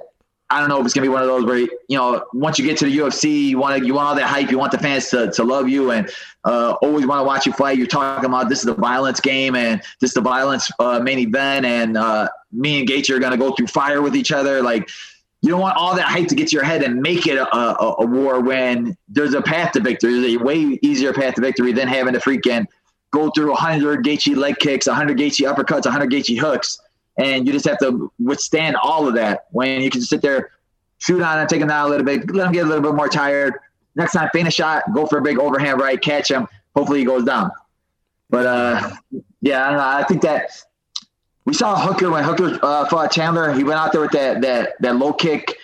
I 0.51 0.61
don't 0.61 0.71
know 0.71 0.81
if 0.81 0.87
it's 0.87 0.95
gonna 0.95 1.05
be 1.05 1.11
one 1.11 1.21
of 1.21 1.29
those 1.29 1.45
where 1.45 1.59
you 1.59 1.69
know 1.91 2.25
once 2.33 2.59
you 2.59 2.65
get 2.65 2.79
to 2.79 2.87
the 2.87 2.99
UFC, 2.99 3.49
you 3.49 3.59
want 3.59 3.79
to 3.79 3.87
you 3.87 3.93
want 3.93 4.09
all 4.09 4.15
that 4.15 4.25
hype, 4.25 4.51
you 4.51 4.59
want 4.59 4.73
the 4.73 4.79
fans 4.79 5.11
to, 5.11 5.31
to 5.33 5.45
love 5.45 5.69
you 5.69 5.91
and 5.91 6.09
uh, 6.45 6.75
always 6.81 7.07
want 7.07 7.21
to 7.21 7.25
watch 7.25 7.45
you 7.45 7.53
fight. 7.53 7.77
You're 7.77 7.87
talking 7.87 8.25
about 8.25 8.49
this 8.49 8.61
is 8.61 8.65
the 8.65 8.75
violence 8.75 9.21
game 9.21 9.55
and 9.55 9.83
this 10.01 10.11
is 10.11 10.15
the 10.15 10.23
violence 10.23 10.71
uh, 10.79 11.01
main 11.01 11.19
event, 11.19 11.67
and 11.67 11.99
uh, 11.99 12.29
me 12.51 12.79
and 12.79 12.89
Gaethje 12.89 13.11
are 13.11 13.19
gonna 13.19 13.37
go 13.37 13.53
through 13.53 13.67
fire 13.67 14.01
with 14.01 14.17
each 14.17 14.33
other. 14.33 14.63
Like 14.63 14.89
you 15.43 15.51
don't 15.51 15.61
want 15.61 15.77
all 15.77 15.95
that 15.95 16.07
hype 16.07 16.29
to 16.29 16.35
get 16.35 16.49
to 16.49 16.55
your 16.55 16.65
head 16.65 16.83
and 16.83 17.01
make 17.01 17.27
it 17.27 17.37
a, 17.37 17.55
a, 17.55 17.97
a 17.99 18.07
war 18.07 18.41
when 18.41 18.97
there's 19.07 19.35
a 19.35 19.43
path 19.43 19.73
to 19.73 19.81
victory. 19.81 20.19
There's 20.19 20.35
a 20.35 20.43
way 20.43 20.79
easier 20.81 21.13
path 21.13 21.35
to 21.35 21.43
victory 21.43 21.73
than 21.73 21.89
having 21.89 22.15
to 22.15 22.21
freaking 22.21 22.67
go 23.11 23.31
through 23.31 23.51
100 23.51 24.05
Gaethje 24.05 24.37
leg 24.37 24.59
kicks, 24.59 24.87
100 24.87 25.19
Gaethje 25.19 25.53
uppercuts, 25.53 25.85
100 25.85 26.11
Gaethje 26.11 26.39
hooks, 26.39 26.81
and 27.19 27.47
you 27.47 27.53
just 27.53 27.67
have 27.67 27.79
to 27.79 28.13
withstand 28.19 28.77
all 28.77 29.09
of 29.09 29.15
that. 29.15 29.47
When 29.51 29.83
you 29.83 29.91
can 29.91 30.03
sit 30.03 30.23
there, 30.23 30.51
shoot 30.99 31.23
on 31.23 31.41
him, 31.41 31.47
take 31.47 31.61
him 31.61 31.69
down 31.69 31.87
a 31.87 31.89
little 31.89 32.05
bit, 32.05 32.31
let 32.35 32.47
him 32.47 32.53
get 32.53 32.65
a 32.65 32.69
little 32.69 32.83
bit 32.83 32.95
more 32.95 33.09
tired. 33.09 33.55
Next 33.95 34.13
time, 34.13 34.29
feint 34.33 34.47
a 34.47 34.51
shot, 34.51 34.85
go 34.95 35.07
for 35.07 35.19
a 35.19 35.23
big 35.23 35.39
overhand 35.39 35.81
right, 35.81 36.01
catch 36.01 36.31
him. 36.31 36.47
Hopefully, 36.77 37.01
he 37.01 37.05
goes 37.05 37.25
down. 37.25 37.51
But 38.31 38.47
uh, 38.47 38.91
yeah, 39.41 39.65
I 39.65 39.71
don't 39.71 39.79
know. 39.79 39.87
I 39.87 40.05
think 40.05 40.23
that 40.23 40.51
we 41.45 41.55
saw 41.55 41.77
Hooker 41.77 42.11
when 42.11 42.23
Hooker 42.25 42.59
uh, 42.63 42.87
fought 42.89 43.11
Chandler. 43.11 43.53
He 43.55 43.65
went 43.65 43.81
out 43.81 43.91
there 43.91 44.03
with 44.03 44.13
that 44.13 44.43
that 44.43 44.75
that 44.81 44.97
low 44.97 45.13
kick 45.13 45.57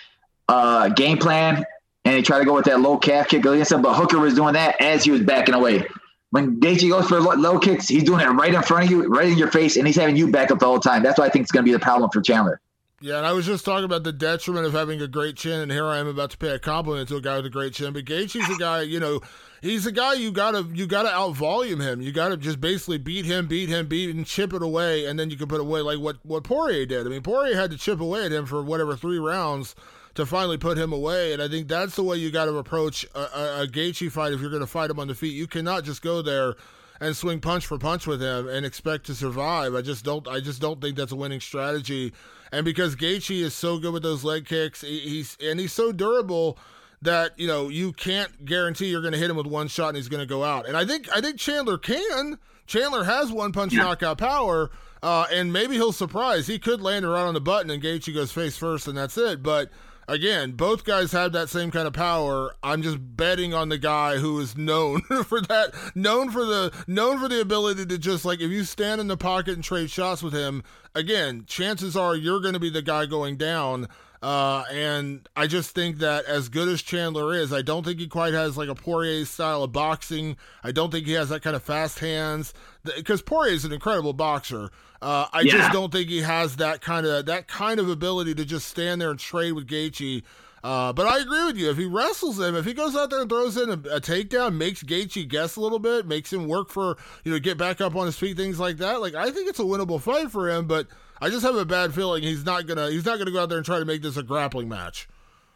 uh, 0.49 0.89
game 0.89 1.17
plan, 1.17 1.63
and 2.03 2.15
he 2.15 2.21
tried 2.23 2.39
to 2.39 2.45
go 2.45 2.55
with 2.55 2.65
that 2.65 2.79
low 2.81 2.97
calf 2.97 3.27
kick 3.27 3.45
against 3.45 3.71
him. 3.71 3.81
But 3.81 3.93
Hooker 3.93 4.19
was 4.19 4.33
doing 4.33 4.53
that 4.53 4.81
as 4.81 5.03
he 5.03 5.11
was 5.11 5.21
backing 5.21 5.53
away. 5.53 5.87
When 6.35 6.59
Gaethje 6.59 6.89
goes 6.89 7.07
for 7.07 7.21
low 7.21 7.57
kicks, 7.57 7.87
he's 7.87 8.03
doing 8.03 8.19
it 8.19 8.25
right 8.25 8.53
in 8.53 8.61
front 8.61 8.83
of 8.83 8.91
you, 8.91 9.07
right 9.07 9.29
in 9.29 9.37
your 9.37 9.49
face, 9.49 9.77
and 9.77 9.87
he's 9.87 9.95
having 9.95 10.17
you 10.17 10.29
back 10.29 10.51
up 10.51 10.59
the 10.59 10.65
whole 10.65 10.81
time. 10.81 11.01
That's 11.01 11.17
why 11.17 11.27
I 11.27 11.29
think 11.29 11.43
it's 11.43 11.51
going 11.53 11.63
to 11.63 11.65
be 11.65 11.71
the 11.71 11.79
problem 11.79 12.09
for 12.11 12.19
Chandler. 12.19 12.59
Yeah, 12.99 13.19
and 13.19 13.25
I 13.25 13.31
was 13.31 13.45
just 13.45 13.63
talking 13.63 13.85
about 13.85 14.03
the 14.03 14.11
detriment 14.11 14.65
of 14.65 14.73
having 14.73 15.01
a 15.01 15.07
great 15.07 15.37
chin, 15.37 15.61
and 15.61 15.71
here 15.71 15.85
I 15.85 15.97
am 15.97 16.07
about 16.07 16.31
to 16.31 16.37
pay 16.37 16.49
a 16.49 16.59
compliment 16.59 17.07
to 17.07 17.15
a 17.15 17.21
guy 17.21 17.37
with 17.37 17.45
a 17.45 17.49
great 17.49 17.71
chin. 17.71 17.93
But 17.93 18.03
Gaethje's 18.03 18.53
a 18.53 18.59
guy, 18.59 18.81
you 18.81 18.99
know, 18.99 19.21
he's 19.61 19.85
a 19.85 19.93
guy 19.93 20.15
you 20.15 20.33
gotta 20.33 20.67
you 20.73 20.87
gotta 20.87 21.07
out 21.07 21.37
volume 21.37 21.79
him. 21.79 22.01
You 22.01 22.11
gotta 22.11 22.35
just 22.35 22.59
basically 22.59 22.97
beat 22.97 23.25
him, 23.25 23.47
beat 23.47 23.69
him, 23.69 23.87
beat 23.87 24.13
and 24.13 24.25
chip 24.25 24.51
it 24.51 24.61
away, 24.61 25.05
and 25.05 25.17
then 25.17 25.29
you 25.29 25.37
can 25.37 25.47
put 25.47 25.61
away 25.61 25.79
like 25.79 25.99
what 25.99 26.17
what 26.23 26.43
Poirier 26.43 26.85
did. 26.85 27.07
I 27.07 27.09
mean, 27.09 27.21
Poirier 27.21 27.55
had 27.55 27.71
to 27.71 27.77
chip 27.77 28.01
away 28.01 28.25
at 28.25 28.33
him 28.33 28.45
for 28.45 28.61
whatever 28.61 28.97
three 28.97 29.19
rounds 29.19 29.73
to 30.15 30.25
finally 30.25 30.57
put 30.57 30.77
him 30.77 30.91
away. 30.91 31.33
And 31.33 31.41
I 31.41 31.47
think 31.47 31.67
that's 31.67 31.95
the 31.95 32.03
way 32.03 32.17
you 32.17 32.31
got 32.31 32.45
to 32.45 32.57
approach 32.57 33.05
a, 33.13 33.19
a, 33.19 33.63
a 33.63 33.67
Gaethje 33.67 34.11
fight 34.11 34.33
if 34.33 34.41
you're 34.41 34.49
going 34.49 34.61
to 34.61 34.67
fight 34.67 34.89
him 34.89 34.99
on 34.99 35.07
the 35.07 35.15
feet. 35.15 35.33
You 35.33 35.47
cannot 35.47 35.83
just 35.83 36.01
go 36.01 36.21
there 36.21 36.55
and 36.99 37.15
swing 37.15 37.41
punch 37.41 37.65
for 37.65 37.77
punch 37.77 38.07
with 38.07 38.21
him 38.21 38.47
and 38.47 38.65
expect 38.65 39.05
to 39.07 39.15
survive. 39.15 39.75
I 39.75 39.81
just 39.81 40.05
don't. 40.05 40.27
I 40.27 40.39
just 40.39 40.61
don't 40.61 40.81
think 40.81 40.95
that's 40.95 41.11
a 41.11 41.15
winning 41.15 41.41
strategy. 41.41 42.13
And 42.51 42.63
because 42.63 42.95
Gaethje 42.95 43.41
is 43.41 43.53
so 43.53 43.77
good 43.77 43.93
with 43.93 44.03
those 44.03 44.23
leg 44.23 44.45
kicks, 44.45 44.81
he's 44.81 45.37
and 45.43 45.59
he's 45.59 45.73
so 45.73 45.91
durable 45.91 46.57
that 47.01 47.37
you 47.37 47.47
know 47.47 47.67
you 47.69 47.91
can't 47.91 48.45
guarantee 48.45 48.87
you're 48.87 49.01
going 49.01 49.13
to 49.13 49.19
hit 49.19 49.29
him 49.29 49.35
with 49.35 49.47
one 49.47 49.67
shot 49.67 49.89
and 49.89 49.97
he's 49.97 50.07
going 50.07 50.21
to 50.21 50.25
go 50.25 50.43
out. 50.43 50.67
And 50.67 50.77
I 50.77 50.85
think 50.85 51.09
I 51.13 51.21
think 51.21 51.37
Chandler 51.37 51.77
can. 51.77 52.39
Chandler 52.67 53.03
has 53.03 53.31
one 53.31 53.51
punch 53.51 53.73
yeah. 53.73 53.83
knockout 53.83 54.17
power, 54.17 54.71
uh, 55.03 55.27
and 55.31 55.53
maybe 55.53 55.75
he'll 55.75 55.91
surprise. 55.91 56.47
He 56.47 56.57
could 56.57 56.81
land 56.81 57.05
it 57.05 57.09
right 57.09 57.21
on 57.21 57.35
the 57.35 57.41
button 57.41 57.69
and 57.69 57.83
Gaethje 57.83 58.13
goes 58.13 58.31
face 58.31 58.57
first, 58.57 58.87
and 58.87 58.97
that's 58.97 59.17
it. 59.17 59.43
But 59.43 59.69
again, 60.07 60.51
both 60.51 60.83
guys 60.83 61.11
have 61.11 61.31
that 61.33 61.49
same 61.49 61.71
kind 61.71 61.87
of 61.87 61.93
power. 61.93 62.55
I'm 62.63 62.81
just 62.81 62.97
betting 62.99 63.53
on 63.53 63.69
the 63.69 63.77
guy 63.77 64.17
who 64.17 64.39
is 64.39 64.57
known 64.57 65.01
for 65.25 65.41
that, 65.41 65.73
known 65.95 66.31
for 66.31 66.45
the 66.45 66.73
known 66.87 67.19
for 67.19 67.27
the 67.27 67.41
ability 67.41 67.85
to 67.85 67.97
just 67.97 68.25
like 68.25 68.41
if 68.41 68.51
you 68.51 68.63
stand 68.63 69.01
in 69.01 69.07
the 69.07 69.17
pocket 69.17 69.55
and 69.55 69.63
trade 69.63 69.89
shots 69.89 70.23
with 70.23 70.33
him, 70.33 70.63
again, 70.93 71.45
chances 71.47 71.95
are 71.95 72.15
you're 72.15 72.41
going 72.41 72.53
to 72.53 72.59
be 72.59 72.69
the 72.69 72.81
guy 72.81 73.05
going 73.05 73.37
down. 73.37 73.87
Uh, 74.21 74.63
and 74.71 75.27
I 75.35 75.45
just 75.45 75.75
think 75.75 75.99
that 75.99 76.25
as 76.25 76.49
good 76.49 76.67
as 76.67 76.81
Chandler 76.81 77.35
is, 77.35 77.53
I 77.53 77.61
don't 77.61 77.85
think 77.85 77.99
he 77.99 78.07
quite 78.07 78.33
has 78.33 78.57
like 78.57 78.69
a 78.69 78.73
Poirier 78.73 79.23
style 79.25 79.61
of 79.61 79.71
boxing. 79.71 80.35
I 80.63 80.71
don't 80.71 80.89
think 80.89 81.05
he 81.05 81.13
has 81.13 81.29
that 81.29 81.43
kind 81.43 81.55
of 81.55 81.61
fast 81.61 81.99
hands 81.99 82.51
because 82.83 83.21
Poirier 83.21 83.53
is 83.53 83.65
an 83.65 83.71
incredible 83.71 84.13
boxer. 84.13 84.71
Uh, 85.01 85.27
I 85.31 85.41
yeah. 85.41 85.51
just 85.51 85.71
don't 85.71 85.91
think 85.91 86.09
he 86.09 86.21
has 86.21 86.57
that 86.57 86.81
kind 86.81 87.05
of 87.05 87.25
that 87.25 87.47
kind 87.47 87.79
of 87.79 87.89
ability 87.89 88.35
to 88.35 88.45
just 88.45 88.67
stand 88.67 89.01
there 89.01 89.11
and 89.11 89.19
trade 89.19 89.51
with 89.53 89.67
Gaethje. 89.67 90.23
Uh, 90.63 90.91
but 90.91 91.05
I 91.05 91.19
agree 91.19 91.45
with 91.45 91.57
you. 91.57 91.69
If 91.69 91.77
he 91.77 91.85
wrestles 91.85 92.39
him, 92.39 92.55
if 92.55 92.65
he 92.65 92.73
goes 92.73 92.95
out 92.95 93.11
there 93.11 93.21
and 93.21 93.29
throws 93.29 93.55
in 93.55 93.69
a, 93.69 93.73
a, 93.73 94.01
takedown, 94.01 94.55
makes 94.55 94.81
Gaethje 94.81 95.27
guess 95.27 95.57
a 95.57 95.61
little 95.61 95.77
bit, 95.77 96.07
makes 96.07 96.33
him 96.33 96.47
work 96.47 96.69
for 96.69 96.97
you 97.23 97.31
know 97.31 97.37
get 97.37 97.57
back 97.57 97.81
up 97.81 97.95
on 97.95 98.07
his 98.07 98.17
feet, 98.17 98.35
things 98.35 98.59
like 98.59 98.77
that. 98.77 98.99
Like 98.99 99.13
I 99.13 99.29
think 99.29 99.47
it's 99.47 99.59
a 99.59 99.63
winnable 99.63 100.01
fight 100.01 100.31
for 100.31 100.49
him. 100.49 100.65
But 100.65 100.87
I 101.21 101.29
just 101.29 101.45
have 101.45 101.55
a 101.55 101.65
bad 101.65 101.93
feeling 101.93 102.23
he's 102.23 102.45
not 102.45 102.65
gonna 102.65 102.89
he's 102.89 103.05
not 103.05 103.19
gonna 103.19 103.31
go 103.31 103.43
out 103.43 103.49
there 103.49 103.59
and 103.59 103.65
try 103.65 103.77
to 103.77 103.85
make 103.85 104.01
this 104.01 104.17
a 104.17 104.23
grappling 104.23 104.67
match. 104.67 105.07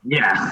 Yeah, 0.03 0.51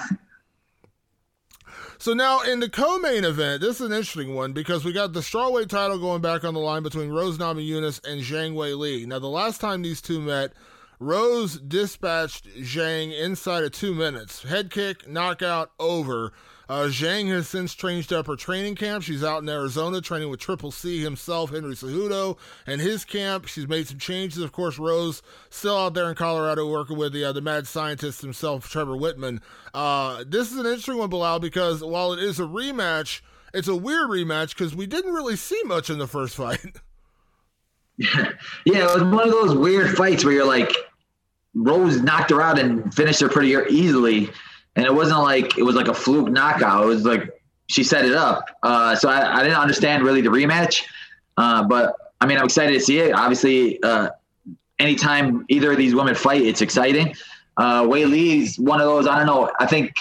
so 2.00 2.14
now 2.14 2.42
in 2.42 2.60
the 2.60 2.70
co-main 2.70 3.24
event, 3.24 3.62
this 3.62 3.80
is 3.80 3.88
an 3.88 3.92
interesting 3.92 4.36
one 4.36 4.54
because 4.54 4.86
we 4.86 4.94
got 4.94 5.14
the 5.14 5.20
strawweight 5.20 5.70
title 5.70 5.98
going 6.00 6.22
back 6.22 6.44
on 6.44 6.54
the 6.54 6.60
line 6.60 6.84
between 6.84 7.10
Rose 7.10 7.38
Namajunas 7.38 8.06
and 8.08 8.22
Zhang 8.22 8.54
Weili. 8.54 9.06
Now 9.06 9.20
the 9.20 9.28
last 9.28 9.62
time 9.62 9.82
these 9.82 10.02
two 10.02 10.22
met, 10.22 10.54
Rose 11.00 11.60
dispatched 11.60 12.48
Zhang 12.58 13.18
inside 13.18 13.64
of 13.64 13.72
two 13.72 13.94
minutes. 13.94 14.44
Head 14.44 14.72
kick, 14.72 15.08
knockout, 15.08 15.72
over. 15.80 16.34
Uh, 16.70 16.88
Zhang 16.88 17.30
has 17.30 17.48
since 17.48 17.74
changed 17.74 18.12
up 18.12 18.28
her 18.28 18.36
training 18.36 18.76
camp. 18.76 19.04
She's 19.04 19.24
out 19.24 19.42
in 19.42 19.50
Arizona 19.50 20.02
training 20.02 20.30
with 20.30 20.40
Triple 20.40 20.72
C 20.72 21.02
himself, 21.02 21.52
Henry 21.52 21.76
Cejudo, 21.76 22.38
and 22.66 22.82
his 22.82 23.06
camp. 23.06 23.48
She's 23.48 23.68
made 23.68 23.88
some 23.88 24.00
changes. 24.00 24.44
Of 24.44 24.52
course, 24.52 24.78
Rose 24.78 25.22
still 25.50 25.78
out 25.78 25.94
there 25.94 26.10
in 26.10 26.16
Colorado 26.16 26.70
working 26.70 26.98
with 26.98 27.14
the 27.14 27.24
uh, 27.24 27.32
the 27.32 27.42
mad 27.42 27.68
scientist 27.68 28.22
himself, 28.22 28.70
Trevor 28.70 28.96
Wittman. 28.96 29.40
Uh, 29.74 30.24
this 30.28 30.52
is 30.52 30.58
an 30.58 30.66
interesting 30.66 30.98
one, 30.98 31.10
Belal, 31.10 31.40
because 31.40 31.84
while 31.84 32.12
it 32.12 32.20
is 32.20 32.40
a 32.40 32.44
rematch, 32.44 33.22
it's 33.54 33.68
a 33.68 33.76
weird 33.76 34.10
rematch 34.10 34.50
because 34.50 34.76
we 34.76 34.88
didn't 34.88 35.14
really 35.14 35.36
see 35.36 35.62
much 35.64 35.90
in 35.90 36.00
the 36.00 36.08
first 36.08 36.36
fight. 36.36 36.60
yeah, 37.98 38.34
it 38.66 38.94
was 38.94 39.04
one 39.04 39.28
of 39.28 39.32
those 39.32 39.56
weird 39.56 39.98
fights 39.98 40.24
where 40.24 40.34
you're 40.34 40.46
like, 40.46 40.72
Rose 41.56 42.00
knocked 42.02 42.30
her 42.30 42.42
out 42.42 42.60
and 42.60 42.94
finished 42.94 43.20
her 43.22 43.30
pretty 43.30 43.56
easily 43.74 44.30
and 44.78 44.86
it 44.86 44.94
wasn't 44.94 45.20
like 45.20 45.58
it 45.58 45.64
was 45.64 45.76
like 45.76 45.88
a 45.88 45.94
fluke 45.94 46.30
knockout. 46.30 46.84
It 46.84 46.86
was 46.86 47.04
like 47.04 47.30
she 47.66 47.84
set 47.84 48.06
it 48.06 48.14
up. 48.14 48.46
Uh, 48.64 48.96
so 48.96 49.10
I, 49.10 49.40
I, 49.40 49.44
didn't 49.44 49.58
understand 49.58 50.04
really 50.04 50.22
the 50.22 50.30
rematch, 50.30 50.84
uh, 51.36 51.64
but 51.64 51.96
I 52.22 52.28
mean, 52.28 52.38
I'm 52.38 52.46
excited 52.46 52.72
to 52.74 52.80
see 52.80 53.00
it. 53.00 53.14
Obviously, 53.14 53.82
uh, 53.84 54.10
anytime 54.80 55.46
either 55.50 55.72
of 55.72 55.78
these 55.78 55.94
women 55.94 56.16
fight, 56.16 56.42
it's 56.42 56.62
exciting. 56.62 57.14
Uh, 57.58 57.84
Weili's 57.84 58.58
one 58.60 58.80
of 58.80 58.86
those. 58.86 59.08
I 59.08 59.18
don't 59.18 59.26
know. 59.26 59.52
I 59.60 59.66
think 59.66 59.96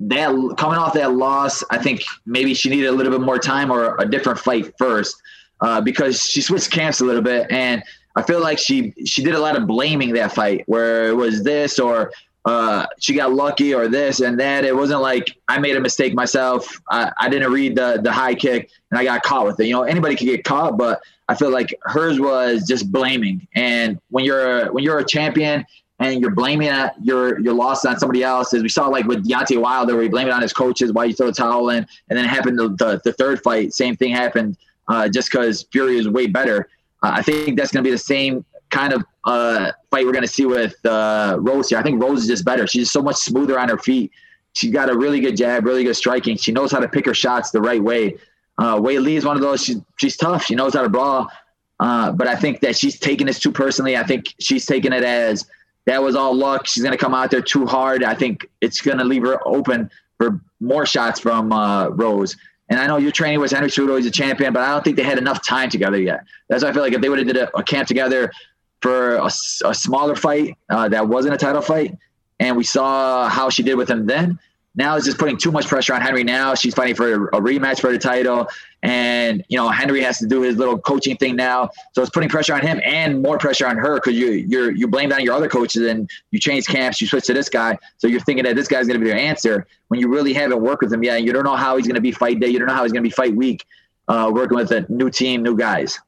that 0.00 0.28
coming 0.58 0.78
off 0.78 0.92
that 0.94 1.14
loss, 1.14 1.62
I 1.70 1.78
think 1.78 2.02
maybe 2.26 2.52
she 2.52 2.68
needed 2.68 2.88
a 2.88 2.92
little 2.92 3.12
bit 3.12 3.24
more 3.24 3.38
time 3.38 3.70
or 3.70 3.96
a 3.98 4.08
different 4.08 4.38
fight 4.40 4.74
first 4.76 5.16
uh, 5.60 5.80
because 5.80 6.20
she 6.20 6.40
switched 6.40 6.72
camps 6.72 7.00
a 7.00 7.04
little 7.04 7.22
bit, 7.22 7.46
and 7.50 7.82
I 8.16 8.22
feel 8.22 8.40
like 8.40 8.58
she 8.58 8.92
she 9.04 9.22
did 9.22 9.34
a 9.34 9.38
lot 9.38 9.56
of 9.56 9.68
blaming 9.68 10.12
that 10.14 10.32
fight 10.32 10.64
where 10.66 11.08
it 11.08 11.16
was 11.16 11.44
this 11.44 11.78
or 11.78 12.10
uh, 12.46 12.86
she 13.00 13.12
got 13.12 13.32
lucky 13.32 13.74
or 13.74 13.88
this 13.88 14.20
and 14.20 14.38
that. 14.38 14.64
It 14.64 14.74
wasn't 14.74 15.02
like 15.02 15.36
I 15.48 15.58
made 15.58 15.76
a 15.76 15.80
mistake 15.80 16.14
myself. 16.14 16.80
I, 16.88 17.12
I 17.18 17.28
didn't 17.28 17.52
read 17.52 17.74
the 17.74 17.98
the 18.00 18.12
high 18.12 18.36
kick 18.36 18.70
and 18.90 19.00
I 19.00 19.04
got 19.04 19.22
caught 19.24 19.46
with 19.46 19.58
it. 19.58 19.66
You 19.66 19.72
know, 19.72 19.82
anybody 19.82 20.14
could 20.14 20.26
get 20.26 20.44
caught, 20.44 20.78
but 20.78 21.02
I 21.28 21.34
feel 21.34 21.50
like 21.50 21.74
hers 21.82 22.20
was 22.20 22.64
just 22.66 22.92
blaming. 22.92 23.46
And 23.56 23.98
when 24.10 24.24
you're 24.24 24.72
when 24.72 24.84
you're 24.84 25.00
a 25.00 25.04
champion 25.04 25.66
and 25.98 26.20
you're 26.20 26.30
blaming 26.30 26.70
your 27.02 27.40
your 27.40 27.52
loss 27.52 27.84
on 27.84 27.98
somebody 27.98 28.22
else, 28.22 28.54
as 28.54 28.62
we 28.62 28.68
saw 28.68 28.86
like 28.86 29.06
with 29.06 29.26
Deontay 29.26 29.60
Wilder, 29.60 29.94
where 29.94 30.04
he 30.04 30.08
blamed 30.08 30.28
it 30.28 30.32
on 30.32 30.42
his 30.42 30.52
coaches, 30.52 30.92
why 30.92 31.06
you 31.06 31.14
throw 31.14 31.26
the 31.26 31.32
towel 31.32 31.70
in, 31.70 31.84
and 32.08 32.16
then 32.16 32.24
it 32.24 32.28
happened 32.28 32.60
the, 32.60 32.68
the, 32.68 33.00
the 33.04 33.12
third 33.14 33.42
fight, 33.42 33.74
same 33.74 33.96
thing 33.96 34.12
happened 34.12 34.56
uh, 34.86 35.08
just 35.08 35.32
because 35.32 35.64
Fury 35.72 35.98
is 35.98 36.08
way 36.08 36.28
better. 36.28 36.68
Uh, 37.02 37.10
I 37.14 37.22
think 37.22 37.58
that's 37.58 37.72
going 37.72 37.82
to 37.82 37.88
be 37.88 37.92
the 37.92 37.98
same 37.98 38.44
kind 38.70 38.92
of 38.92 39.04
uh, 39.24 39.72
fight 39.90 40.04
we're 40.04 40.12
going 40.12 40.22
to 40.22 40.28
see 40.28 40.46
with 40.46 40.74
uh, 40.84 41.36
Rose 41.40 41.68
here. 41.68 41.78
I 41.78 41.82
think 41.82 42.02
Rose 42.02 42.22
is 42.22 42.28
just 42.28 42.44
better. 42.44 42.66
She's 42.66 42.90
so 42.90 43.02
much 43.02 43.16
smoother 43.16 43.58
on 43.58 43.68
her 43.68 43.78
feet. 43.78 44.12
She's 44.52 44.72
got 44.72 44.88
a 44.88 44.96
really 44.96 45.20
good 45.20 45.36
jab, 45.36 45.64
really 45.64 45.84
good 45.84 45.96
striking. 45.96 46.36
She 46.36 46.52
knows 46.52 46.72
how 46.72 46.80
to 46.80 46.88
pick 46.88 47.06
her 47.06 47.14
shots 47.14 47.50
the 47.50 47.60
right 47.60 47.82
way. 47.82 48.16
Uh, 48.58 48.76
Weili 48.76 49.16
is 49.16 49.24
one 49.24 49.36
of 49.36 49.42
those. 49.42 49.62
She's 49.62 49.78
she's 49.96 50.16
tough. 50.16 50.44
She 50.44 50.54
knows 50.54 50.74
how 50.74 50.82
to 50.82 50.88
brawl. 50.88 51.30
Uh, 51.78 52.12
but 52.12 52.26
I 52.26 52.36
think 52.36 52.60
that 52.60 52.74
she's 52.74 52.98
taking 52.98 53.26
this 53.26 53.38
too 53.38 53.52
personally. 53.52 53.96
I 53.96 54.02
think 54.02 54.34
she's 54.40 54.64
taking 54.64 54.94
it 54.94 55.04
as 55.04 55.46
that 55.84 56.02
was 56.02 56.16
all 56.16 56.34
luck. 56.34 56.66
She's 56.66 56.82
going 56.82 56.96
to 56.96 56.98
come 56.98 57.14
out 57.14 57.30
there 57.30 57.42
too 57.42 57.66
hard. 57.66 58.02
I 58.02 58.14
think 58.14 58.48
it's 58.60 58.80
going 58.80 58.98
to 58.98 59.04
leave 59.04 59.22
her 59.22 59.46
open 59.46 59.90
for 60.16 60.40
more 60.60 60.86
shots 60.86 61.20
from 61.20 61.52
uh, 61.52 61.88
Rose. 61.88 62.36
And 62.68 62.80
I 62.80 62.86
know 62.86 62.96
you're 62.96 63.12
training 63.12 63.40
with 63.40 63.52
Henry 63.52 63.68
Cejudo. 63.68 63.96
He's 63.96 64.06
a 64.06 64.10
champion, 64.10 64.52
but 64.52 64.62
I 64.62 64.70
don't 64.70 64.82
think 64.82 64.96
they 64.96 65.04
had 65.04 65.18
enough 65.18 65.46
time 65.46 65.70
together 65.70 66.00
yet. 66.00 66.24
That's 66.48 66.64
why 66.64 66.70
I 66.70 66.72
feel 66.72 66.82
like 66.82 66.94
if 66.94 67.00
they 67.00 67.08
would 67.08 67.18
have 67.18 67.28
did 67.28 67.36
a, 67.36 67.56
a 67.56 67.62
camp 67.62 67.86
together 67.86 68.32
for 68.80 69.16
a, 69.16 69.26
a 69.26 69.74
smaller 69.74 70.16
fight 70.16 70.56
uh, 70.70 70.88
that 70.88 71.08
wasn't 71.08 71.34
a 71.34 71.38
title 71.38 71.62
fight, 71.62 71.96
and 72.40 72.56
we 72.56 72.64
saw 72.64 73.28
how 73.28 73.50
she 73.50 73.62
did 73.62 73.76
with 73.76 73.90
him 73.90 74.06
then. 74.06 74.38
Now 74.76 74.94
it's 74.96 75.06
just 75.06 75.16
putting 75.16 75.38
too 75.38 75.50
much 75.50 75.66
pressure 75.66 75.94
on 75.94 76.02
Henry. 76.02 76.22
Now 76.22 76.54
she's 76.54 76.74
fighting 76.74 76.94
for 76.94 77.28
a 77.28 77.40
rematch 77.40 77.80
for 77.80 77.90
the 77.90 77.98
title, 77.98 78.46
and 78.82 79.42
you 79.48 79.56
know 79.56 79.68
Henry 79.70 80.02
has 80.02 80.18
to 80.18 80.26
do 80.26 80.42
his 80.42 80.58
little 80.58 80.78
coaching 80.78 81.16
thing 81.16 81.34
now. 81.34 81.70
So 81.92 82.02
it's 82.02 82.10
putting 82.10 82.28
pressure 82.28 82.54
on 82.54 82.60
him 82.60 82.80
and 82.84 83.22
more 83.22 83.38
pressure 83.38 83.66
on 83.66 83.78
her 83.78 83.94
because 83.94 84.14
you 84.14 84.32
you're 84.32 84.70
you 84.70 84.86
blame 84.86 85.12
on 85.12 85.22
your 85.22 85.34
other 85.34 85.48
coaches 85.48 85.86
and 85.86 86.10
you 86.30 86.38
change 86.38 86.66
camps, 86.66 87.00
you 87.00 87.06
switch 87.06 87.24
to 87.26 87.32
this 87.32 87.48
guy. 87.48 87.78
So 87.96 88.06
you're 88.06 88.20
thinking 88.20 88.44
that 88.44 88.54
this 88.54 88.68
guy's 88.68 88.86
going 88.86 89.00
to 89.00 89.04
be 89.04 89.08
your 89.08 89.18
answer 89.18 89.66
when 89.88 89.98
you 89.98 90.08
really 90.08 90.34
haven't 90.34 90.60
worked 90.60 90.82
with 90.82 90.92
him 90.92 91.02
yet. 91.02 91.22
You 91.22 91.32
don't 91.32 91.44
know 91.44 91.56
how 91.56 91.78
he's 91.78 91.86
going 91.86 91.94
to 91.94 92.02
be 92.02 92.12
fight 92.12 92.38
day. 92.38 92.48
You 92.48 92.58
don't 92.58 92.68
know 92.68 92.74
how 92.74 92.82
he's 92.82 92.92
going 92.92 93.02
to 93.02 93.08
be 93.08 93.14
fight 93.14 93.34
week. 93.34 93.64
Uh, 94.08 94.30
working 94.32 94.56
with 94.56 94.70
a 94.70 94.86
new 94.88 95.10
team, 95.10 95.42
new 95.42 95.56
guys. 95.56 95.98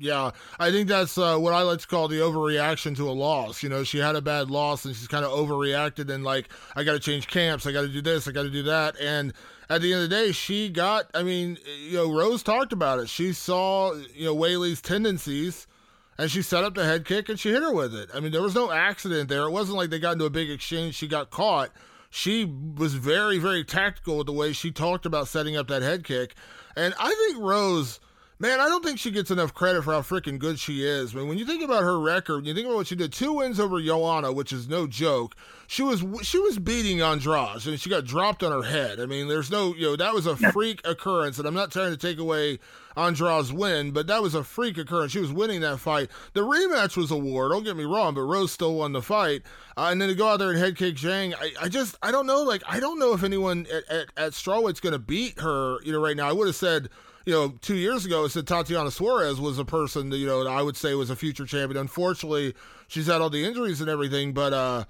Yeah, 0.00 0.30
I 0.60 0.70
think 0.70 0.88
that's 0.88 1.18
uh, 1.18 1.38
what 1.38 1.54
I 1.54 1.62
like 1.62 1.80
to 1.80 1.86
call 1.86 2.06
the 2.06 2.20
overreaction 2.20 2.96
to 2.96 3.10
a 3.10 3.12
loss. 3.12 3.62
You 3.62 3.68
know, 3.68 3.82
she 3.82 3.98
had 3.98 4.14
a 4.14 4.22
bad 4.22 4.48
loss 4.48 4.84
and 4.84 4.94
she's 4.94 5.08
kind 5.08 5.24
of 5.24 5.32
overreacted 5.32 6.08
and 6.08 6.22
like, 6.22 6.48
I 6.76 6.84
got 6.84 6.92
to 6.92 7.00
change 7.00 7.26
camps, 7.26 7.66
I 7.66 7.72
got 7.72 7.82
to 7.82 7.88
do 7.88 8.00
this, 8.00 8.28
I 8.28 8.32
got 8.32 8.44
to 8.44 8.50
do 8.50 8.62
that. 8.64 8.98
And 9.00 9.32
at 9.68 9.82
the 9.82 9.92
end 9.92 10.04
of 10.04 10.10
the 10.10 10.14
day, 10.14 10.32
she 10.32 10.68
got, 10.68 11.10
I 11.14 11.24
mean, 11.24 11.58
you 11.84 11.96
know, 11.96 12.12
Rose 12.12 12.44
talked 12.44 12.72
about 12.72 13.00
it. 13.00 13.08
She 13.08 13.32
saw, 13.32 13.92
you 14.14 14.26
know, 14.26 14.34
Weili's 14.34 14.80
tendencies 14.80 15.66
and 16.16 16.30
she 16.30 16.42
set 16.42 16.62
up 16.62 16.74
the 16.74 16.84
head 16.84 17.04
kick 17.04 17.28
and 17.28 17.38
she 17.38 17.50
hit 17.50 17.62
her 17.62 17.72
with 17.72 17.94
it. 17.94 18.08
I 18.14 18.20
mean, 18.20 18.30
there 18.30 18.42
was 18.42 18.54
no 18.54 18.70
accident 18.70 19.28
there. 19.28 19.42
It 19.42 19.50
wasn't 19.50 19.78
like 19.78 19.90
they 19.90 19.98
got 19.98 20.12
into 20.12 20.26
a 20.26 20.30
big 20.30 20.48
exchange, 20.48 20.94
she 20.94 21.08
got 21.08 21.30
caught. 21.30 21.70
She 22.10 22.44
was 22.44 22.94
very, 22.94 23.38
very 23.38 23.64
tactical 23.64 24.16
with 24.16 24.26
the 24.26 24.32
way 24.32 24.52
she 24.52 24.70
talked 24.70 25.04
about 25.04 25.28
setting 25.28 25.56
up 25.56 25.68
that 25.68 25.82
head 25.82 26.04
kick. 26.04 26.34
And 26.74 26.94
I 26.98 27.12
think 27.12 27.44
Rose 27.44 28.00
Man, 28.40 28.60
I 28.60 28.68
don't 28.68 28.84
think 28.84 29.00
she 29.00 29.10
gets 29.10 29.32
enough 29.32 29.52
credit 29.52 29.82
for 29.82 29.92
how 29.92 30.00
freaking 30.00 30.38
good 30.38 30.60
she 30.60 30.84
is. 30.84 31.12
I 31.12 31.18
mean, 31.18 31.26
when 31.26 31.38
you 31.38 31.44
think 31.44 31.64
about 31.64 31.82
her 31.82 31.98
record, 31.98 32.36
when 32.36 32.44
you 32.44 32.54
think 32.54 32.66
about 32.66 32.76
what 32.76 32.86
she 32.86 32.94
did, 32.94 33.12
two 33.12 33.32
wins 33.32 33.58
over 33.58 33.82
Joanna, 33.82 34.32
which 34.32 34.52
is 34.52 34.68
no 34.68 34.86
joke. 34.86 35.34
She 35.66 35.82
was 35.82 36.04
she 36.22 36.38
was 36.38 36.56
beating 36.60 37.02
Andrade, 37.02 37.66
and 37.66 37.80
she 37.80 37.90
got 37.90 38.04
dropped 38.04 38.44
on 38.44 38.52
her 38.52 38.62
head. 38.62 39.00
I 39.00 39.06
mean, 39.06 39.26
there's 39.26 39.50
no 39.50 39.74
you 39.74 39.86
know 39.86 39.96
that 39.96 40.14
was 40.14 40.26
a 40.26 40.36
freak 40.36 40.86
occurrence, 40.86 41.38
and 41.38 41.48
I'm 41.48 41.54
not 41.54 41.72
trying 41.72 41.90
to 41.90 41.96
take 41.96 42.18
away 42.18 42.60
Andrade's 42.96 43.52
win, 43.52 43.90
but 43.90 44.06
that 44.06 44.22
was 44.22 44.36
a 44.36 44.44
freak 44.44 44.78
occurrence. 44.78 45.10
She 45.10 45.18
was 45.18 45.32
winning 45.32 45.60
that 45.62 45.80
fight. 45.80 46.08
The 46.32 46.42
rematch 46.42 46.96
was 46.96 47.10
a 47.10 47.18
war. 47.18 47.48
Don't 47.48 47.64
get 47.64 47.76
me 47.76 47.84
wrong, 47.84 48.14
but 48.14 48.22
Rose 48.22 48.52
still 48.52 48.76
won 48.76 48.92
the 48.92 49.02
fight. 49.02 49.42
Uh, 49.76 49.88
and 49.90 50.00
then 50.00 50.10
to 50.10 50.14
go 50.14 50.28
out 50.28 50.38
there 50.38 50.50
and 50.50 50.58
head 50.58 50.76
kick 50.76 50.94
Zhang, 50.94 51.34
I, 51.34 51.64
I 51.64 51.68
just 51.68 51.96
I 52.04 52.12
don't 52.12 52.26
know. 52.26 52.44
Like 52.44 52.62
I 52.68 52.78
don't 52.78 53.00
know 53.00 53.14
if 53.14 53.24
anyone 53.24 53.66
at, 53.72 53.84
at, 53.90 54.06
at 54.16 54.32
strawweight's 54.32 54.78
going 54.78 54.92
to 54.92 55.00
beat 55.00 55.40
her. 55.40 55.82
You 55.82 55.90
know, 55.90 56.00
right 56.00 56.16
now 56.16 56.28
I 56.28 56.32
would 56.32 56.46
have 56.46 56.56
said 56.56 56.88
you 57.28 57.34
know, 57.34 57.52
two 57.60 57.76
years 57.76 58.06
ago, 58.06 58.24
it 58.24 58.30
said 58.30 58.46
Tatiana 58.46 58.90
Suarez 58.90 59.38
was 59.38 59.58
a 59.58 59.64
person 59.66 60.10
you 60.12 60.26
know, 60.26 60.46
I 60.46 60.62
would 60.62 60.78
say 60.78 60.94
was 60.94 61.10
a 61.10 61.16
future 61.16 61.44
champion. 61.44 61.78
Unfortunately, 61.78 62.54
she's 62.86 63.06
had 63.06 63.20
all 63.20 63.28
the 63.28 63.44
injuries 63.44 63.82
and 63.82 63.90
everything, 63.90 64.32
but, 64.32 64.54
uh, 64.54 64.84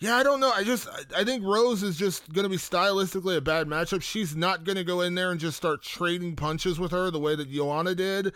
yeah, 0.00 0.16
I 0.16 0.24
don't 0.24 0.40
know. 0.40 0.50
I 0.50 0.64
just 0.64 0.88
I 1.16 1.22
think 1.22 1.44
Rose 1.44 1.84
is 1.84 1.96
just 1.96 2.32
going 2.32 2.42
to 2.42 2.48
be 2.48 2.56
stylistically 2.56 3.36
a 3.36 3.40
bad 3.40 3.68
matchup. 3.68 4.02
She's 4.02 4.34
not 4.34 4.64
going 4.64 4.74
to 4.74 4.82
go 4.82 5.02
in 5.02 5.14
there 5.14 5.30
and 5.30 5.38
just 5.38 5.56
start 5.56 5.82
trading 5.82 6.34
punches 6.34 6.80
with 6.80 6.90
her 6.90 7.12
the 7.12 7.20
way 7.20 7.36
that 7.36 7.48
Joanna 7.48 7.94
did, 7.94 8.32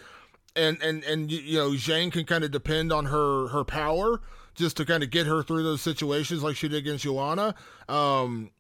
and 0.55 0.81
and 0.81 1.03
and 1.03 1.33
you 1.33 1.59
know 1.59 1.71
Zhang 1.71 2.12
can 2.12 2.27
kind 2.27 2.44
of 2.44 2.53
depend 2.53 2.92
on 2.92 3.07
her 3.07 3.49
her 3.49 3.64
power 3.64 4.21
just 4.55 4.77
to 4.77 4.85
kind 4.85 5.03
of 5.03 5.11
get 5.11 5.27
her 5.27 5.42
through 5.42 5.64
those 5.64 5.83
situations 5.83 6.44
like 6.44 6.55
she 6.55 6.68
did 6.68 6.79
against 6.79 7.03
Joanna. 7.03 7.57
Um, 7.88 8.51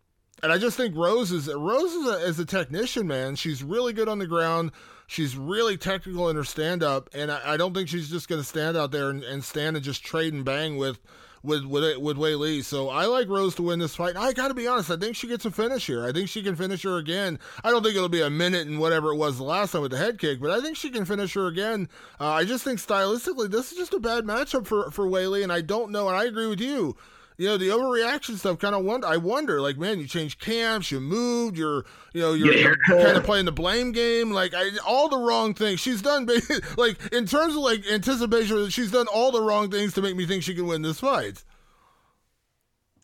and 0.42 0.52
I 0.52 0.58
just 0.58 0.76
think 0.76 0.96
Rose 0.96 1.32
is 1.32 1.52
Rose 1.52 1.92
is 1.92 2.06
a, 2.06 2.26
is 2.26 2.38
a 2.38 2.44
technician, 2.44 3.06
man. 3.06 3.36
She's 3.36 3.62
really 3.62 3.92
good 3.92 4.08
on 4.08 4.18
the 4.18 4.26
ground. 4.26 4.72
She's 5.06 5.36
really 5.36 5.76
technical 5.76 6.28
in 6.28 6.36
her 6.36 6.44
stand 6.44 6.82
up, 6.82 7.08
and 7.14 7.32
I, 7.32 7.54
I, 7.54 7.56
don't 7.56 7.72
think 7.72 7.88
she's 7.88 8.10
just 8.10 8.28
going 8.28 8.42
to 8.42 8.46
stand 8.46 8.76
out 8.76 8.90
there 8.90 9.08
and, 9.08 9.24
and, 9.24 9.42
stand 9.42 9.74
and 9.74 9.82
just 9.82 10.04
trade 10.04 10.34
and 10.34 10.44
bang 10.44 10.76
with 10.76 10.98
with 11.42 11.64
with 11.64 11.96
with 11.96 12.18
Weili. 12.18 12.62
So 12.62 12.90
I 12.90 13.06
like 13.06 13.26
Rose 13.28 13.54
to 13.54 13.62
win 13.62 13.78
this 13.78 13.96
fight. 13.96 14.16
I 14.16 14.34
got 14.34 14.48
to 14.48 14.54
be 14.54 14.66
honest. 14.66 14.90
I 14.90 14.96
think 14.96 15.16
she 15.16 15.26
gets 15.26 15.46
a 15.46 15.50
finish 15.50 15.86
here. 15.86 16.04
I 16.04 16.12
think 16.12 16.28
she 16.28 16.42
can 16.42 16.56
finish 16.56 16.82
her 16.82 16.98
again. 16.98 17.38
I 17.64 17.70
don't 17.70 17.82
think 17.82 17.96
it'll 17.96 18.10
be 18.10 18.20
a 18.20 18.28
minute 18.28 18.66
and 18.66 18.78
whatever 18.78 19.10
it 19.12 19.16
was 19.16 19.38
the 19.38 19.44
last 19.44 19.72
time 19.72 19.80
with 19.80 19.92
the 19.92 19.96
head 19.96 20.18
kick, 20.18 20.40
but 20.40 20.50
I 20.50 20.60
think 20.60 20.76
she 20.76 20.90
can 20.90 21.06
finish 21.06 21.32
her 21.34 21.46
again. 21.46 21.88
Uh, 22.20 22.28
I 22.32 22.44
just 22.44 22.62
think 22.62 22.78
stylistically, 22.78 23.50
this 23.50 23.72
is 23.72 23.78
just 23.78 23.94
a 23.94 24.00
bad 24.00 24.24
matchup 24.24 24.66
for 24.66 24.90
for 24.90 25.06
Weili, 25.06 25.42
and 25.42 25.52
I 25.52 25.62
don't 25.62 25.90
know. 25.90 26.08
And 26.08 26.16
I 26.16 26.24
agree 26.24 26.46
with 26.46 26.60
you 26.60 26.96
you 27.38 27.46
know, 27.46 27.56
the 27.56 27.68
overreaction 27.68 28.36
stuff 28.36 28.58
kind 28.58 28.74
of 28.74 28.84
wonder. 28.84 29.06
I 29.06 29.16
wonder, 29.16 29.60
like, 29.60 29.78
man, 29.78 30.00
you 30.00 30.08
changed 30.08 30.40
camps, 30.40 30.90
you 30.90 30.98
moved, 30.98 31.56
you're, 31.56 31.86
you 32.12 32.20
know, 32.20 32.34
you're, 32.34 32.52
you're 32.52 32.76
kind 32.86 33.16
of 33.16 33.22
playing 33.22 33.44
the 33.44 33.52
blame 33.52 33.92
game, 33.92 34.32
like, 34.32 34.54
I, 34.54 34.70
all 34.84 35.08
the 35.08 35.18
wrong 35.18 35.54
things. 35.54 35.78
She's 35.78 36.02
done, 36.02 36.28
like, 36.76 37.12
in 37.12 37.26
terms 37.26 37.54
of 37.54 37.62
like 37.62 37.86
anticipation, 37.86 38.68
she's 38.70 38.90
done 38.90 39.06
all 39.14 39.30
the 39.30 39.40
wrong 39.40 39.70
things 39.70 39.94
to 39.94 40.02
make 40.02 40.16
me 40.16 40.26
think 40.26 40.42
she 40.42 40.54
can 40.54 40.66
win 40.66 40.82
this 40.82 40.98
fight. 40.98 41.44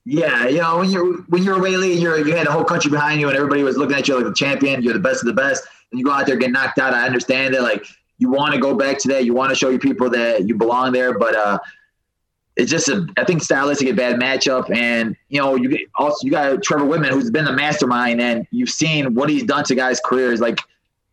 Yeah, 0.04 0.48
you 0.48 0.60
know, 0.60 0.78
when 0.78 0.90
you're 0.90 1.22
when 1.28 1.42
you're 1.44 1.58
Weili, 1.58 1.98
you're 1.98 2.18
you 2.26 2.36
had 2.36 2.46
a 2.46 2.52
whole 2.52 2.64
country 2.64 2.90
behind 2.90 3.22
you, 3.22 3.28
and 3.28 3.36
everybody 3.36 3.62
was 3.62 3.78
looking 3.78 3.96
at 3.96 4.06
you 4.06 4.16
like 4.16 4.30
a 4.30 4.34
champion. 4.34 4.82
You're 4.82 4.92
the 4.92 4.98
best 4.98 5.22
of 5.22 5.28
the 5.28 5.32
best, 5.32 5.64
and 5.90 5.98
you 5.98 6.04
go 6.04 6.12
out 6.12 6.26
there 6.26 6.36
get 6.36 6.50
knocked 6.50 6.78
out. 6.78 6.92
I 6.92 7.06
understand 7.06 7.54
that, 7.54 7.62
like, 7.62 7.86
you 8.18 8.30
want 8.30 8.52
to 8.52 8.60
go 8.60 8.74
back 8.74 8.98
to 8.98 9.08
that. 9.08 9.24
You 9.24 9.32
want 9.32 9.48
to 9.48 9.54
show 9.54 9.70
your 9.70 9.78
people 9.78 10.10
that 10.10 10.46
you 10.46 10.56
belong 10.56 10.92
there, 10.92 11.18
but 11.18 11.34
uh 11.34 11.58
it's 12.56 12.70
just 12.70 12.88
a 12.88 13.06
I 13.16 13.24
think 13.24 13.42
stylistic 13.42 13.88
a 13.88 13.92
bad 13.92 14.20
matchup, 14.20 14.74
and 14.74 15.16
you 15.28 15.40
know 15.40 15.56
you 15.56 15.86
also 15.96 16.24
you 16.24 16.30
got 16.30 16.62
Trevor 16.62 16.84
Wittman, 16.84 17.10
who's 17.10 17.30
been 17.30 17.44
the 17.44 17.52
mastermind, 17.52 18.20
and 18.20 18.46
you've 18.50 18.70
seen 18.70 19.14
what 19.14 19.28
he's 19.28 19.42
done 19.42 19.64
to 19.64 19.74
guys' 19.74 20.00
careers. 20.04 20.40
Like 20.40 20.60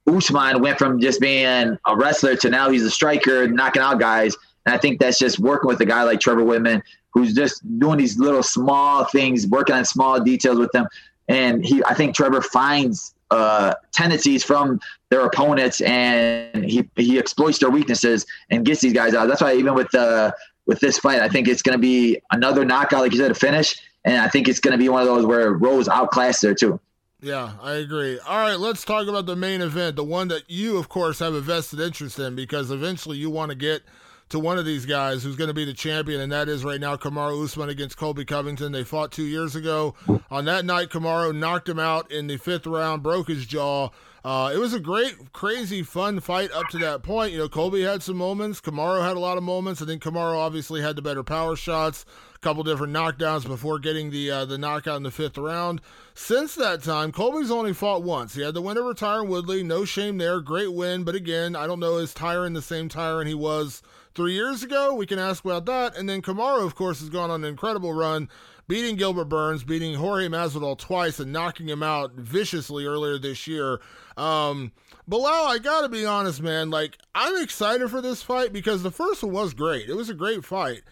Usman 0.08 0.62
went 0.62 0.78
from 0.78 1.00
just 1.00 1.20
being 1.20 1.78
a 1.86 1.96
wrestler 1.96 2.36
to 2.38 2.50
now 2.50 2.70
he's 2.70 2.84
a 2.84 2.92
striker, 2.92 3.48
knocking 3.48 3.82
out 3.82 4.00
guys, 4.00 4.36
and 4.66 4.76
I 4.76 4.78
think 4.78 5.00
that's 5.00 5.18
just 5.18 5.40
working 5.40 5.68
with 5.68 5.80
a 5.82 5.86
guy 5.86 6.04
like 6.04 6.20
Trevor 6.20 6.44
Wittman, 6.44 6.84
who's 7.12 7.34
just 7.34 7.62
doing 7.80 7.98
these 7.98 8.20
little 8.20 8.44
small 8.44 9.06
things, 9.06 9.48
working 9.48 9.76
on 9.76 9.84
small 9.84 10.20
details 10.20 10.60
with 10.60 10.72
them, 10.74 10.88
and 11.28 11.66
he 11.66 11.84
I 11.86 11.96
think 11.96 12.16
Trevor 12.16 12.42
finds 12.42 13.16
uh, 13.32 13.74
tendencies 13.94 14.44
from 14.44 14.80
their 15.10 15.26
opponents 15.26 15.82
and 15.82 16.66
he 16.66 16.88
he 16.98 17.18
exploits 17.18 17.60
their 17.60 17.70
weaknesses 17.70 18.26
and 18.50 18.66
gets 18.66 18.82
these 18.82 18.94
guys 18.94 19.14
out. 19.14 19.28
That's 19.28 19.42
why 19.42 19.56
even 19.56 19.74
with 19.74 19.94
uh, 19.96 20.32
with 20.72 20.80
this 20.80 20.98
fight. 20.98 21.20
I 21.20 21.28
think 21.28 21.50
it's 21.50 21.62
going 21.62 21.78
to 21.78 21.82
be 21.82 22.22
another 22.32 22.64
knockout, 22.64 23.02
like 23.02 23.12
you 23.12 23.18
said, 23.18 23.30
a 23.30 23.36
finish, 23.36 23.76
and 24.06 24.22
I 24.22 24.30
think 24.30 24.48
it's 24.48 24.62
going 24.62 24.72
to 24.72 24.78
be 24.78 24.88
one 24.88 25.02
of 25.02 25.08
those 25.08 25.26
where 25.26 25.52
Rose 25.52 25.90
outclassed 25.90 26.42
there 26.42 26.56
too. 26.56 26.80
Yeah, 27.20 27.52
I 27.62 27.74
agree. 27.74 28.18
All 28.20 28.38
right, 28.38 28.58
let's 28.58 28.86
talk 28.86 29.10
about 29.10 29.26
the 29.26 29.36
main 29.36 29.60
event, 29.60 29.98
the 29.98 30.04
one 30.06 30.30
that 30.30 30.50
you, 30.50 30.78
of 30.78 30.88
course, 30.88 31.20
have 31.20 31.34
a 31.34 31.42
vested 31.42 31.82
interest 31.82 32.18
in 32.20 32.38
because 32.38 32.72
eventually 32.72 33.18
you 33.18 33.30
want 33.30 33.50
to 33.50 33.56
get 33.56 33.84
to 34.30 34.40
one 34.40 34.58
of 34.58 34.64
these 34.64 34.86
guys 34.86 35.24
who's 35.24 35.36
going 35.36 35.50
to 35.50 35.54
be 35.54 35.66
the 35.66 35.74
champion, 35.74 36.22
and 36.22 36.32
that 36.32 36.48
is 36.48 36.64
right 36.64 36.80
now 36.80 36.96
Kamaru 36.96 37.44
Usman 37.44 37.68
against 37.68 37.98
Colby 37.98 38.24
Covington. 38.24 38.72
They 38.72 38.86
fought 38.86 39.12
two 39.12 39.26
years 39.26 39.58
ago. 39.58 39.94
On 40.32 40.46
that 40.46 40.64
night, 40.64 40.88
Kamaru 40.88 41.38
knocked 41.38 41.68
him 41.68 41.80
out 41.80 42.10
in 42.10 42.28
the 42.28 42.38
fifth 42.38 42.66
round, 42.66 43.04
broke 43.04 43.28
his 43.28 43.46
jaw. 43.46 43.90
Uh, 44.24 44.52
it 44.54 44.60
was 44.60 44.74
a 44.74 44.80
great, 44.80 45.34
crazy, 45.34 45.82
fun 45.82 46.20
fight 46.20 46.52
up 46.52 46.68
to 46.70 46.78
that 46.78 47.02
point. 47.02 47.32
You 47.32 47.40
know, 47.40 47.50
Colby 47.50 47.82
had 47.82 48.04
some 48.04 48.18
moments. 48.18 48.62
Kamaru 48.62 49.02
had 49.04 49.18
a 49.18 49.20
lot 49.20 49.38
of 49.38 49.44
moments. 49.44 49.82
I 49.82 49.86
think 49.86 50.04
Kamaru 50.04 50.36
obviously 50.36 50.82
had 50.82 50.96
the 50.96 51.02
better 51.02 51.24
power 51.24 51.56
shots, 51.56 52.06
a 52.36 52.40
couple 52.40 52.64
different 52.64 52.94
knockdowns 52.94 53.48
before 53.48 53.80
getting 53.80 54.12
the 54.12 54.30
uh, 54.30 54.46
the 54.46 54.60
knockout 54.60 54.98
in 54.98 55.04
the 55.04 55.10
fifth 55.10 55.40
round. 55.40 55.82
Since 56.14 56.54
that 56.56 56.84
time, 56.84 57.12
Colby's 57.12 57.50
only 57.50 57.74
fought 57.74 58.04
once. 58.04 58.36
He 58.36 58.44
had 58.44 58.54
the 58.54 58.62
win 58.62 58.78
over 58.78 58.94
Tyron 58.94 59.28
Woodley. 59.28 59.64
No 59.64 59.86
shame 59.86 60.20
there. 60.20 60.40
Great 60.40 60.72
win. 60.72 61.04
But 61.04 61.16
again, 61.16 61.56
I 61.56 61.66
don't 61.66 61.80
know, 61.80 61.98
is 61.98 62.14
Tyron 62.14 62.54
the 62.54 62.62
same 62.62 62.90
Tyron 62.90 63.26
he 63.26 63.34
was 63.34 63.82
three 64.14 64.34
years 64.34 64.62
ago? 64.62 64.94
We 64.94 65.08
can 65.08 65.18
ask 65.18 65.44
about 65.44 65.66
that. 65.66 65.98
And 65.98 66.08
then 66.08 66.22
Kamaru, 66.22 66.64
of 66.64 66.76
course, 66.76 67.00
has 67.00 67.10
gone 67.10 67.32
on 67.32 67.44
an 67.44 67.50
incredible 67.50 67.94
run 67.94 68.30
beating 68.72 68.96
Gilbert 68.96 69.26
Burns, 69.26 69.66
beating 69.66 69.96
Jorge 69.96 70.30
Masvidal 70.30 70.78
twice, 70.78 71.20
and 71.20 71.34
knocking 71.34 71.68
him 71.68 71.84
out 71.84 72.14
viciously 72.14 72.86
earlier 72.86 73.18
this 73.18 73.46
year. 73.46 73.82
Um, 74.16 74.72
Belal, 75.10 75.48
I 75.48 75.58
gotta 75.58 75.90
be 75.90 76.06
honest, 76.06 76.42
man. 76.42 76.70
Like, 76.70 76.98
I'm 77.14 77.44
excited 77.44 77.92
for 77.92 78.02
this 78.02 78.24
fight 78.24 78.54
because 78.54 78.82
the 78.82 78.90
first 78.90 79.24
one 79.24 79.34
was 79.34 79.54
great. 79.54 79.90
It 79.90 79.96
was 79.96 80.10
a 80.10 80.14
great 80.14 80.46
fight. 80.46 80.84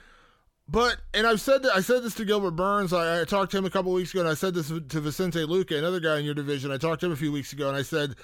But 0.68 0.98
and 1.14 1.26
I've 1.26 1.40
said 1.40 1.64
that 1.64 1.74
I 1.74 1.80
said 1.80 2.04
this 2.04 2.16
to 2.16 2.26
Gilbert 2.26 2.52
Burns. 2.52 2.92
I, 2.92 3.22
I 3.22 3.24
talked 3.24 3.54
to 3.54 3.58
him 3.58 3.66
a 3.66 3.70
couple 3.70 3.94
weeks 3.94 4.12
ago, 4.12 4.20
and 4.20 4.30
I 4.30 4.34
said 4.34 4.56
this 4.56 4.68
to 4.68 5.00
Vicente 5.00 5.46
Luque, 5.46 5.72
another 5.72 6.02
guy 6.02 6.20
in 6.20 6.26
your 6.26 6.34
division. 6.34 6.74
I 6.74 6.78
talked 6.78 7.00
to 7.00 7.06
him 7.06 7.14
a 7.14 7.16
few 7.16 7.32
weeks 7.32 7.54
ago, 7.54 7.70
and 7.70 7.78
I 7.78 7.84
said 7.84 8.16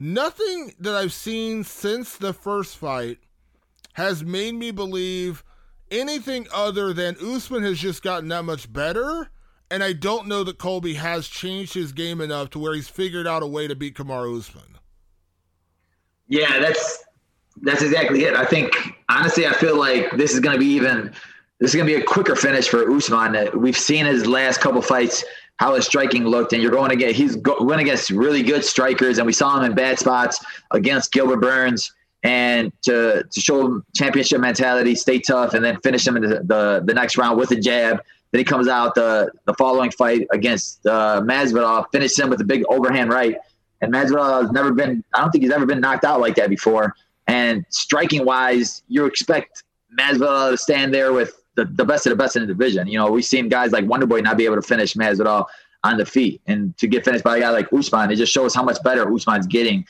nothing 0.00 0.74
that 0.80 0.96
I've 0.96 1.12
seen 1.12 1.62
since 1.62 2.16
the 2.16 2.32
first 2.32 2.76
fight 2.76 3.18
has 3.92 4.24
made 4.24 4.56
me 4.56 4.72
believe 4.72 5.44
anything 5.90 6.46
other 6.52 6.92
than 6.92 7.16
Usman 7.22 7.62
has 7.62 7.78
just 7.78 8.02
gotten 8.02 8.28
that 8.28 8.44
much 8.44 8.72
better. 8.72 9.30
And 9.70 9.84
I 9.84 9.92
don't 9.92 10.28
know 10.28 10.44
that 10.44 10.58
Colby 10.58 10.94
has 10.94 11.28
changed 11.28 11.74
his 11.74 11.92
game 11.92 12.20
enough 12.20 12.50
to 12.50 12.58
where 12.58 12.74
he's 12.74 12.88
figured 12.88 13.26
out 13.26 13.42
a 13.42 13.46
way 13.46 13.68
to 13.68 13.74
beat 13.74 13.94
Kamaru 13.94 14.38
Usman. 14.38 14.78
Yeah, 16.28 16.58
that's 16.58 17.04
that's 17.62 17.82
exactly 17.82 18.24
it. 18.24 18.34
I 18.34 18.44
think 18.44 18.72
honestly, 19.08 19.46
I 19.46 19.52
feel 19.52 19.76
like 19.76 20.10
this 20.12 20.32
is 20.32 20.40
going 20.40 20.54
to 20.54 20.60
be 20.60 20.66
even 20.66 21.12
this 21.58 21.70
is 21.70 21.74
going 21.74 21.86
to 21.86 21.94
be 21.94 22.00
a 22.00 22.04
quicker 22.04 22.36
finish 22.36 22.68
for 22.68 22.90
Usman. 22.90 23.50
We've 23.58 23.76
seen 23.76 24.06
his 24.06 24.26
last 24.26 24.60
couple 24.60 24.80
fights 24.80 25.24
how 25.58 25.74
his 25.74 25.86
striking 25.86 26.24
looked, 26.24 26.52
and 26.52 26.62
you're 26.62 26.70
going 26.70 26.90
to 26.90 26.96
get 26.96 27.14
he's 27.14 27.36
going 27.36 27.80
against 27.80 28.10
really 28.10 28.42
good 28.42 28.64
strikers, 28.64 29.18
and 29.18 29.26
we 29.26 29.32
saw 29.32 29.58
him 29.58 29.64
in 29.64 29.74
bad 29.74 29.98
spots 29.98 30.44
against 30.70 31.12
Gilbert 31.12 31.40
Burns 31.40 31.92
and 32.22 32.72
to 32.82 33.24
to 33.30 33.40
show 33.40 33.64
him 33.64 33.84
championship 33.94 34.40
mentality, 34.40 34.94
stay 34.94 35.18
tough, 35.18 35.54
and 35.54 35.64
then 35.64 35.80
finish 35.80 36.06
him 36.06 36.16
in 36.16 36.22
the, 36.22 36.40
the, 36.44 36.82
the 36.84 36.94
next 36.94 37.16
round 37.16 37.38
with 37.38 37.50
a 37.52 37.56
jab. 37.56 38.02
Then 38.30 38.40
he 38.40 38.44
comes 38.44 38.68
out 38.68 38.94
the 38.94 39.30
the 39.46 39.54
following 39.54 39.90
fight 39.90 40.26
against 40.32 40.84
uh, 40.86 41.20
Masvidal, 41.22 41.86
finishes 41.92 42.18
him 42.18 42.30
with 42.30 42.40
a 42.40 42.44
big 42.44 42.64
overhand 42.68 43.10
right. 43.10 43.36
And 43.80 43.92
Masvidal 43.92 44.42
has 44.42 44.50
never 44.50 44.72
been, 44.72 45.04
I 45.14 45.20
don't 45.20 45.30
think 45.30 45.44
he's 45.44 45.52
ever 45.52 45.64
been 45.64 45.80
knocked 45.80 46.04
out 46.04 46.20
like 46.20 46.34
that 46.34 46.50
before. 46.50 46.94
And 47.28 47.64
striking 47.68 48.24
wise, 48.24 48.82
you 48.88 49.04
expect 49.04 49.62
Masvidal 49.96 50.50
to 50.50 50.58
stand 50.58 50.92
there 50.92 51.12
with 51.12 51.40
the, 51.54 51.64
the 51.64 51.84
best 51.84 52.04
of 52.06 52.10
the 52.10 52.16
best 52.16 52.34
in 52.34 52.42
the 52.42 52.48
division. 52.48 52.88
You 52.88 52.98
know, 52.98 53.10
we've 53.10 53.24
seen 53.24 53.48
guys 53.48 53.70
like 53.70 53.84
Wonderboy 53.84 54.24
not 54.24 54.36
be 54.36 54.46
able 54.46 54.56
to 54.56 54.62
finish 54.62 54.94
Masvidal 54.94 55.46
on 55.84 55.96
the 55.96 56.04
feet, 56.04 56.40
and 56.48 56.76
to 56.78 56.88
get 56.88 57.04
finished 57.04 57.22
by 57.22 57.36
a 57.36 57.40
guy 57.40 57.50
like 57.50 57.72
Usman, 57.72 58.10
it 58.10 58.16
just 58.16 58.32
shows 58.32 58.52
how 58.52 58.64
much 58.64 58.82
better 58.82 59.14
Usman's 59.14 59.46
getting 59.46 59.86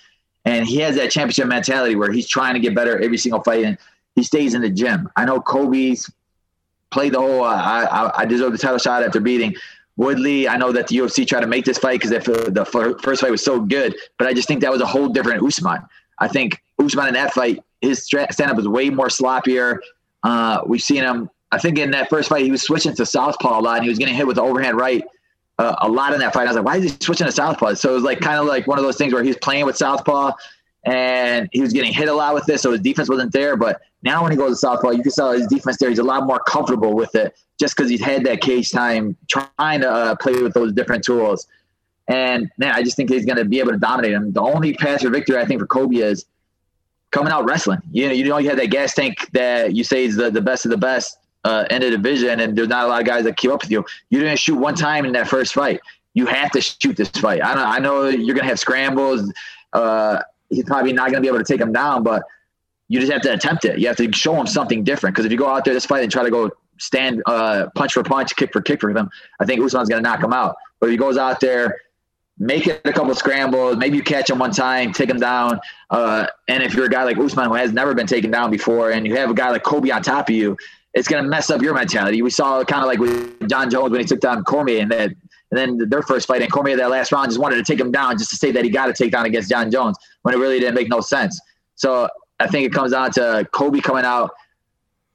and 0.48 0.66
he 0.66 0.78
has 0.78 0.96
that 0.96 1.10
championship 1.10 1.46
mentality 1.46 1.94
where 1.94 2.10
he's 2.10 2.26
trying 2.26 2.54
to 2.54 2.60
get 2.60 2.74
better 2.74 2.98
every 2.98 3.18
single 3.18 3.42
fight, 3.42 3.64
and 3.64 3.76
he 4.16 4.22
stays 4.22 4.54
in 4.54 4.62
the 4.62 4.70
gym. 4.70 5.10
I 5.14 5.26
know 5.26 5.40
Colby's 5.40 6.10
played 6.90 7.12
the 7.12 7.20
whole. 7.20 7.44
Uh, 7.44 7.54
I, 7.54 8.22
I 8.22 8.24
deserve 8.24 8.52
the 8.52 8.58
title 8.58 8.78
shot 8.78 9.02
after 9.02 9.20
beating 9.20 9.54
Woodley. 9.98 10.48
I 10.48 10.56
know 10.56 10.72
that 10.72 10.86
the 10.88 10.96
UFC 10.96 11.26
tried 11.26 11.42
to 11.42 11.46
make 11.46 11.66
this 11.66 11.76
fight 11.76 12.00
because 12.00 12.10
the 12.10 12.98
first 13.02 13.20
fight 13.20 13.30
was 13.30 13.44
so 13.44 13.60
good, 13.60 13.94
but 14.18 14.26
I 14.26 14.32
just 14.32 14.48
think 14.48 14.62
that 14.62 14.72
was 14.72 14.80
a 14.80 14.86
whole 14.86 15.10
different 15.10 15.42
Usman. 15.44 15.82
I 16.18 16.28
think 16.28 16.62
Usman 16.78 17.08
in 17.08 17.14
that 17.14 17.34
fight, 17.34 17.62
his 17.82 18.04
stand 18.04 18.40
up 18.40 18.56
was 18.56 18.66
way 18.66 18.88
more 18.88 19.08
sloppier. 19.08 19.80
Uh, 20.22 20.62
we've 20.66 20.82
seen 20.82 21.04
him. 21.04 21.28
I 21.52 21.58
think 21.58 21.78
in 21.78 21.90
that 21.90 22.08
first 22.08 22.30
fight, 22.30 22.42
he 22.42 22.50
was 22.50 22.62
switching 22.62 22.94
to 22.96 23.04
southpaw 23.04 23.60
a 23.60 23.62
lot, 23.62 23.76
and 23.76 23.84
he 23.84 23.90
was 23.90 23.98
getting 23.98 24.14
hit 24.14 24.26
with 24.26 24.36
the 24.36 24.42
overhand 24.42 24.78
right 24.78 25.04
uh, 25.58 25.76
a 25.80 25.88
lot 25.88 26.12
in 26.12 26.20
that 26.20 26.32
fight. 26.32 26.42
I 26.42 26.46
was 26.46 26.56
like, 26.56 26.64
why 26.64 26.76
is 26.76 26.84
he 26.84 26.96
switching 27.00 27.26
to 27.26 27.32
southpaw? 27.32 27.74
So 27.74 27.90
it 27.90 27.94
was 27.94 28.04
like 28.04 28.20
kind 28.20 28.38
of 28.38 28.46
like 28.46 28.66
one 28.66 28.78
of 28.78 28.84
those 28.84 28.96
things 28.96 29.12
where 29.12 29.24
he's 29.24 29.36
playing 29.36 29.66
with 29.66 29.76
southpaw 29.76 30.32
and 30.84 31.48
he 31.52 31.60
was 31.60 31.72
getting 31.72 31.92
hit 31.92 32.08
a 32.08 32.12
lot 32.12 32.34
with 32.34 32.46
this, 32.46 32.62
so 32.62 32.70
his 32.70 32.80
defense 32.80 33.08
wasn't 33.08 33.32
there. 33.32 33.56
But 33.56 33.80
now 34.02 34.22
when 34.22 34.30
he 34.30 34.38
goes 34.38 34.52
to 34.52 34.56
southpaw, 34.56 34.90
you 34.90 35.02
can 35.02 35.12
tell 35.12 35.32
his 35.32 35.46
defense 35.48 35.76
there. 35.78 35.88
He's 35.90 35.98
a 35.98 36.04
lot 36.04 36.24
more 36.24 36.40
comfortable 36.40 36.94
with 36.94 37.14
it, 37.14 37.36
just 37.58 37.76
because 37.76 37.90
he's 37.90 38.00
had 38.00 38.24
that 38.24 38.40
cage 38.40 38.70
time 38.70 39.16
trying 39.28 39.80
to 39.80 39.90
uh, 39.90 40.14
play 40.14 40.40
with 40.40 40.54
those 40.54 40.72
different 40.72 41.04
tools. 41.04 41.46
And 42.06 42.50
man, 42.56 42.72
I 42.74 42.82
just 42.82 42.96
think 42.96 43.10
he's 43.10 43.26
going 43.26 43.36
to 43.36 43.44
be 43.44 43.58
able 43.58 43.72
to 43.72 43.78
dominate 43.78 44.12
him. 44.12 44.32
The 44.32 44.40
only 44.40 44.72
path 44.74 45.02
for 45.02 45.10
victory, 45.10 45.36
I 45.36 45.44
think, 45.44 45.60
for 45.60 45.66
Colby 45.66 46.00
is 46.00 46.24
coming 47.10 47.32
out 47.32 47.44
wrestling. 47.44 47.80
You 47.92 48.06
know, 48.06 48.14
you 48.14 48.24
know, 48.24 48.38
you 48.38 48.48
have 48.48 48.58
that 48.58 48.70
gas 48.70 48.94
tank 48.94 49.28
that 49.32 49.74
you 49.74 49.84
say 49.84 50.04
is 50.04 50.16
the, 50.16 50.30
the 50.30 50.40
best 50.40 50.64
of 50.64 50.70
the 50.70 50.78
best 50.78 51.18
uh, 51.44 51.64
in 51.70 51.82
the 51.82 51.90
division, 51.90 52.40
and 52.40 52.56
there's 52.56 52.68
not 52.68 52.84
a 52.84 52.88
lot 52.88 53.00
of 53.00 53.06
guys 53.06 53.24
that 53.24 53.36
keep 53.36 53.50
up 53.50 53.62
with 53.62 53.70
you. 53.70 53.84
You 54.10 54.20
didn't 54.20 54.38
shoot 54.38 54.56
one 54.56 54.74
time 54.74 55.04
in 55.04 55.12
that 55.12 55.28
first 55.28 55.54
fight. 55.54 55.80
You 56.14 56.26
have 56.26 56.50
to 56.52 56.60
shoot 56.60 56.96
this 56.96 57.08
fight. 57.08 57.42
I, 57.42 57.76
I 57.76 57.78
know 57.78 58.08
you're 58.08 58.34
going 58.34 58.44
to 58.44 58.48
have 58.48 58.58
scrambles. 58.58 59.32
Uh, 59.72 60.20
he's 60.50 60.64
probably 60.64 60.92
not 60.92 61.10
going 61.10 61.16
to 61.16 61.20
be 61.20 61.28
able 61.28 61.38
to 61.38 61.44
take 61.44 61.60
him 61.60 61.72
down, 61.72 62.02
but 62.02 62.22
you 62.88 62.98
just 63.00 63.12
have 63.12 63.22
to 63.22 63.32
attempt 63.32 63.64
it. 63.64 63.78
You 63.78 63.86
have 63.86 63.96
to 63.98 64.10
show 64.12 64.34
him 64.34 64.46
something 64.46 64.82
different. 64.82 65.14
Because 65.14 65.26
if 65.26 65.32
you 65.32 65.38
go 65.38 65.48
out 65.48 65.64
there 65.64 65.74
this 65.74 65.86
fight 65.86 66.02
and 66.02 66.10
try 66.10 66.24
to 66.24 66.30
go 66.30 66.50
stand 66.78 67.22
uh, 67.26 67.68
punch 67.74 67.92
for 67.92 68.02
punch, 68.02 68.34
kick 68.34 68.52
for 68.52 68.62
kick 68.62 68.80
for 68.80 68.92
them, 68.92 69.10
I 69.40 69.44
think 69.44 69.60
Usman's 69.60 69.88
going 69.88 70.02
to 70.02 70.08
knock 70.08 70.22
him 70.22 70.32
out. 70.32 70.56
But 70.80 70.86
if 70.86 70.92
he 70.92 70.96
goes 70.96 71.18
out 71.18 71.40
there, 71.40 71.76
make 72.38 72.66
it 72.66 72.80
a 72.84 72.92
couple 72.92 73.14
scrambles, 73.14 73.76
maybe 73.76 73.96
you 73.96 74.02
catch 74.02 74.30
him 74.30 74.38
one 74.38 74.52
time, 74.52 74.92
take 74.92 75.10
him 75.10 75.18
down. 75.18 75.60
Uh, 75.90 76.26
and 76.46 76.62
if 76.62 76.72
you're 76.74 76.86
a 76.86 76.90
guy 76.90 77.04
like 77.04 77.18
Usman 77.18 77.48
who 77.48 77.54
has 77.54 77.72
never 77.72 77.94
been 77.94 78.06
taken 78.06 78.30
down 78.30 78.50
before, 78.50 78.90
and 78.92 79.06
you 79.06 79.16
have 79.16 79.30
a 79.30 79.34
guy 79.34 79.50
like 79.50 79.64
Colby 79.64 79.92
on 79.92 80.02
top 80.02 80.28
of 80.28 80.34
you, 80.34 80.56
it's 80.94 81.08
going 81.08 81.22
to 81.22 81.28
mess 81.28 81.50
up 81.50 81.62
your 81.62 81.74
mentality. 81.74 82.22
We 82.22 82.30
saw 82.30 82.64
kind 82.64 82.82
of 82.82 82.88
like 82.88 82.98
with 82.98 83.48
Jon 83.48 83.70
Jones 83.70 83.90
when 83.90 84.00
he 84.00 84.06
took 84.06 84.20
down 84.20 84.44
Cormier 84.44 84.80
and 84.80 84.90
that. 84.90 85.10
And 85.50 85.56
then 85.56 85.88
their 85.88 86.02
first 86.02 86.26
fight, 86.26 86.42
and 86.42 86.52
Cormier 86.52 86.76
that 86.76 86.90
last 86.90 87.10
round 87.10 87.30
just 87.30 87.40
wanted 87.40 87.56
to 87.56 87.64
take 87.64 87.80
him 87.80 87.90
down 87.90 88.18
just 88.18 88.28
to 88.30 88.36
say 88.36 88.52
that 88.52 88.64
he 88.64 88.70
got 88.70 88.90
a 88.90 88.92
takedown 88.92 89.24
against 89.24 89.48
Jon 89.48 89.70
Jones 89.70 89.96
when 90.20 90.34
it 90.34 90.38
really 90.38 90.60
didn't 90.60 90.74
make 90.74 90.90
no 90.90 91.00
sense. 91.00 91.40
So 91.74 92.06
I 92.38 92.48
think 92.48 92.66
it 92.66 92.72
comes 92.72 92.92
down 92.92 93.12
to 93.12 93.48
Colby 93.52 93.80
coming 93.80 94.04
out. 94.04 94.30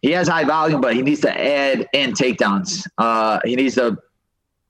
He 0.02 0.10
has 0.12 0.28
high 0.28 0.44
volume, 0.44 0.82
but 0.82 0.96
he 0.96 1.04
needs 1.04 1.22
to 1.22 1.40
add 1.40 1.88
in 1.94 2.14
takedowns. 2.14 2.88
Uh, 2.98 3.40
he 3.46 3.56
needs 3.56 3.76
to 3.76 3.98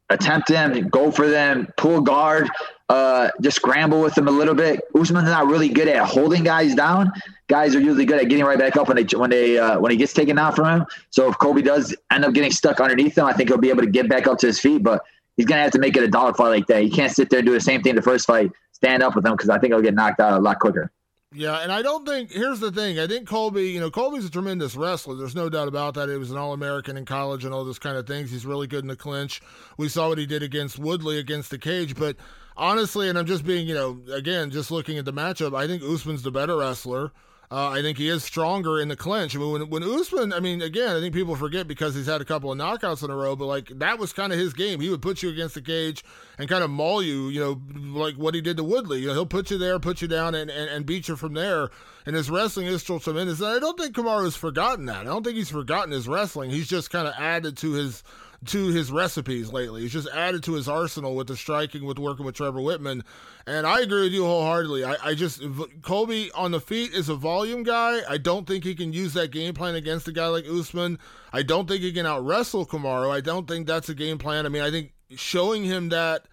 attempt 0.09 0.49
them, 0.49 0.89
go 0.89 1.11
for 1.11 1.27
them, 1.27 1.67
pull 1.77 2.01
guard, 2.01 2.49
uh, 2.89 3.29
just 3.41 3.55
scramble 3.55 4.01
with 4.01 4.13
them 4.15 4.27
a 4.27 4.31
little 4.31 4.53
bit. 4.53 4.81
Usman's 4.93 5.29
not 5.29 5.47
really 5.47 5.69
good 5.69 5.87
at 5.87 6.05
holding 6.05 6.43
guys 6.43 6.75
down. 6.75 7.11
Guys 7.47 7.75
are 7.75 7.79
usually 7.79 8.05
good 8.05 8.21
at 8.21 8.29
getting 8.29 8.45
right 8.45 8.57
back 8.57 8.77
up 8.77 8.87
when 8.87 8.97
they 8.97 9.17
when 9.17 9.29
they 9.29 9.59
uh, 9.59 9.79
when 9.79 9.91
he 9.91 9.97
gets 9.97 10.13
taken 10.13 10.39
out 10.39 10.55
from 10.55 10.81
him. 10.81 10.85
So 11.09 11.29
if 11.29 11.37
Colby 11.37 11.61
does 11.61 11.95
end 12.11 12.23
up 12.23 12.33
getting 12.33 12.51
stuck 12.51 12.79
underneath 12.79 13.17
him, 13.17 13.25
I 13.25 13.33
think 13.33 13.49
he'll 13.49 13.57
be 13.57 13.69
able 13.69 13.81
to 13.81 13.89
get 13.89 14.07
back 14.07 14.27
up 14.27 14.37
to 14.39 14.47
his 14.47 14.59
feet. 14.59 14.81
But 14.81 15.03
he's 15.35 15.45
gonna 15.45 15.61
have 15.61 15.71
to 15.71 15.79
make 15.79 15.97
it 15.97 16.03
a 16.03 16.07
dog 16.07 16.37
fight 16.37 16.49
like 16.49 16.67
that. 16.67 16.83
He 16.83 16.89
can't 16.89 17.11
sit 17.11 17.29
there 17.29 17.39
and 17.39 17.45
do 17.45 17.53
the 17.53 17.61
same 17.61 17.81
thing 17.81 17.95
the 17.95 18.01
first 18.01 18.25
fight, 18.25 18.51
stand 18.71 19.03
up 19.03 19.15
with 19.15 19.25
him 19.25 19.33
because 19.33 19.49
I 19.49 19.59
think 19.59 19.73
he'll 19.73 19.81
get 19.81 19.93
knocked 19.93 20.19
out 20.19 20.33
a 20.33 20.39
lot 20.39 20.59
quicker. 20.59 20.91
Yeah, 21.35 21.57
and 21.63 21.71
I 21.71 21.81
don't 21.81 22.05
think 22.05 22.31
here's 22.31 22.59
the 22.59 22.71
thing. 22.71 22.99
I 22.99 23.07
think 23.07 23.27
Colby, 23.27 23.71
you 23.71 23.79
know, 23.79 23.89
Colby's 23.89 24.25
a 24.25 24.29
tremendous 24.29 24.75
wrestler. 24.75 25.15
There's 25.15 25.35
no 25.35 25.49
doubt 25.49 25.67
about 25.67 25.95
that. 25.95 26.07
He 26.07 26.15
was 26.15 26.29
an 26.29 26.37
All 26.37 26.53
American 26.53 26.95
in 26.95 27.05
college 27.05 27.43
and 27.43 27.53
all 27.53 27.65
those 27.65 27.79
kind 27.79 27.97
of 27.97 28.05
things. 28.05 28.29
He's 28.29 28.45
really 28.45 28.67
good 28.67 28.83
in 28.83 28.87
the 28.87 28.95
clinch. 28.95 29.41
We 29.77 29.89
saw 29.89 30.09
what 30.09 30.19
he 30.19 30.27
did 30.27 30.43
against 30.43 30.77
Woodley 30.77 31.17
against 31.17 31.49
the 31.49 31.57
cage, 31.57 31.95
but 31.95 32.17
honestly, 32.55 33.09
and 33.09 33.17
I'm 33.17 33.25
just 33.25 33.45
being, 33.45 33.67
you 33.67 33.73
know, 33.73 33.99
again, 34.13 34.51
just 34.51 34.69
looking 34.69 34.99
at 34.99 35.05
the 35.05 35.13
matchup, 35.13 35.57
I 35.57 35.65
think 35.65 35.81
Usman's 35.81 36.21
the 36.21 36.31
better 36.31 36.57
wrestler. 36.57 37.11
Uh, 37.53 37.69
I 37.69 37.83
think 37.83 37.99
he 37.99 38.09
is 38.09 38.23
stronger 38.23 38.79
in 38.79 38.87
the 38.87 38.95
clinch. 38.95 39.35
I 39.35 39.39
mean, 39.39 39.51
when, 39.51 39.69
when 39.69 39.83
Usman, 39.83 40.33
I 40.33 40.39
mean, 40.39 40.63
again, 40.63 40.95
I 40.95 40.99
think 40.99 41.13
people 41.13 41.35
forget 41.35 41.67
because 41.67 41.93
he's 41.93 42.07
had 42.07 42.19
a 42.19 42.25
couple 42.25 42.51
of 42.51 42.57
knockouts 42.57 43.03
in 43.03 43.11
a 43.11 43.15
row, 43.15 43.35
but 43.35 43.45
like 43.45 43.67
that 43.77 43.99
was 43.99 44.11
kind 44.11 44.33
of 44.33 44.39
his 44.39 44.53
game. 44.53 44.79
He 44.79 44.89
would 44.89 45.03
put 45.03 45.21
you 45.21 45.29
against 45.29 45.53
the 45.53 45.61
cage 45.61 46.03
and 46.39 46.49
kind 46.49 46.63
of 46.63 46.71
maul 46.71 47.03
you, 47.03 47.29
you 47.29 47.39
know, 47.39 47.61
like 47.95 48.15
what 48.15 48.33
he 48.33 48.41
did 48.41 48.57
to 48.57 48.63
Woodley. 48.63 49.01
You 49.01 49.09
know, 49.09 49.13
he'll 49.13 49.27
put 49.27 49.51
you 49.51 49.59
there, 49.59 49.77
put 49.77 50.01
you 50.01 50.07
down, 50.07 50.33
and, 50.33 50.49
and, 50.49 50.67
and 50.67 50.83
beat 50.83 51.07
you 51.07 51.15
from 51.15 51.35
there. 51.35 51.69
And 52.07 52.15
his 52.15 52.27
wrestling 52.27 52.65
is 52.65 52.81
still 52.81 52.99
tremendous. 52.99 53.39
And 53.39 53.49
I 53.49 53.59
don't 53.59 53.79
think 53.79 53.95
Kamaru's 53.95 54.35
forgotten 54.35 54.87
that. 54.87 55.01
I 55.01 55.03
don't 55.03 55.23
think 55.23 55.37
he's 55.37 55.51
forgotten 55.51 55.91
his 55.91 56.07
wrestling. 56.07 56.49
He's 56.49 56.67
just 56.67 56.89
kind 56.89 57.07
of 57.07 57.13
added 57.19 57.55
to 57.57 57.73
his 57.73 58.03
to 58.47 58.67
his 58.67 58.91
recipes 58.91 59.51
lately. 59.51 59.81
He's 59.81 59.93
just 59.93 60.07
added 60.09 60.43
to 60.43 60.53
his 60.53 60.67
arsenal 60.67 61.15
with 61.15 61.27
the 61.27 61.37
striking, 61.37 61.85
with 61.85 61.99
working 61.99 62.25
with 62.25 62.35
Trevor 62.35 62.59
Wittman. 62.59 63.03
And 63.45 63.67
I 63.67 63.81
agree 63.81 64.03
with 64.03 64.13
you 64.13 64.23
wholeheartedly. 64.23 64.85
I, 64.85 64.95
I 65.03 65.15
just, 65.15 65.41
Colby 65.81 66.31
on 66.31 66.51
the 66.51 66.59
feet 66.59 66.93
is 66.93 67.09
a 67.09 67.15
volume 67.15 67.63
guy. 67.63 68.01
I 68.07 68.17
don't 68.17 68.47
think 68.47 68.63
he 68.63 68.75
can 68.75 68.93
use 68.93 69.13
that 69.13 69.31
game 69.31 69.53
plan 69.53 69.75
against 69.75 70.07
a 70.07 70.11
guy 70.11 70.27
like 70.27 70.45
Usman. 70.47 70.99
I 71.31 71.43
don't 71.43 71.67
think 71.67 71.81
he 71.81 71.91
can 71.91 72.05
out 72.05 72.25
wrestle 72.25 72.65
Kamaru. 72.65 73.11
I 73.11 73.21
don't 73.21 73.47
think 73.47 73.67
that's 73.67 73.89
a 73.89 73.95
game 73.95 74.17
plan. 74.17 74.45
I 74.45 74.49
mean, 74.49 74.63
I 74.63 74.71
think 74.71 74.93
showing 75.15 75.63
him 75.63 75.89
that 75.89 76.27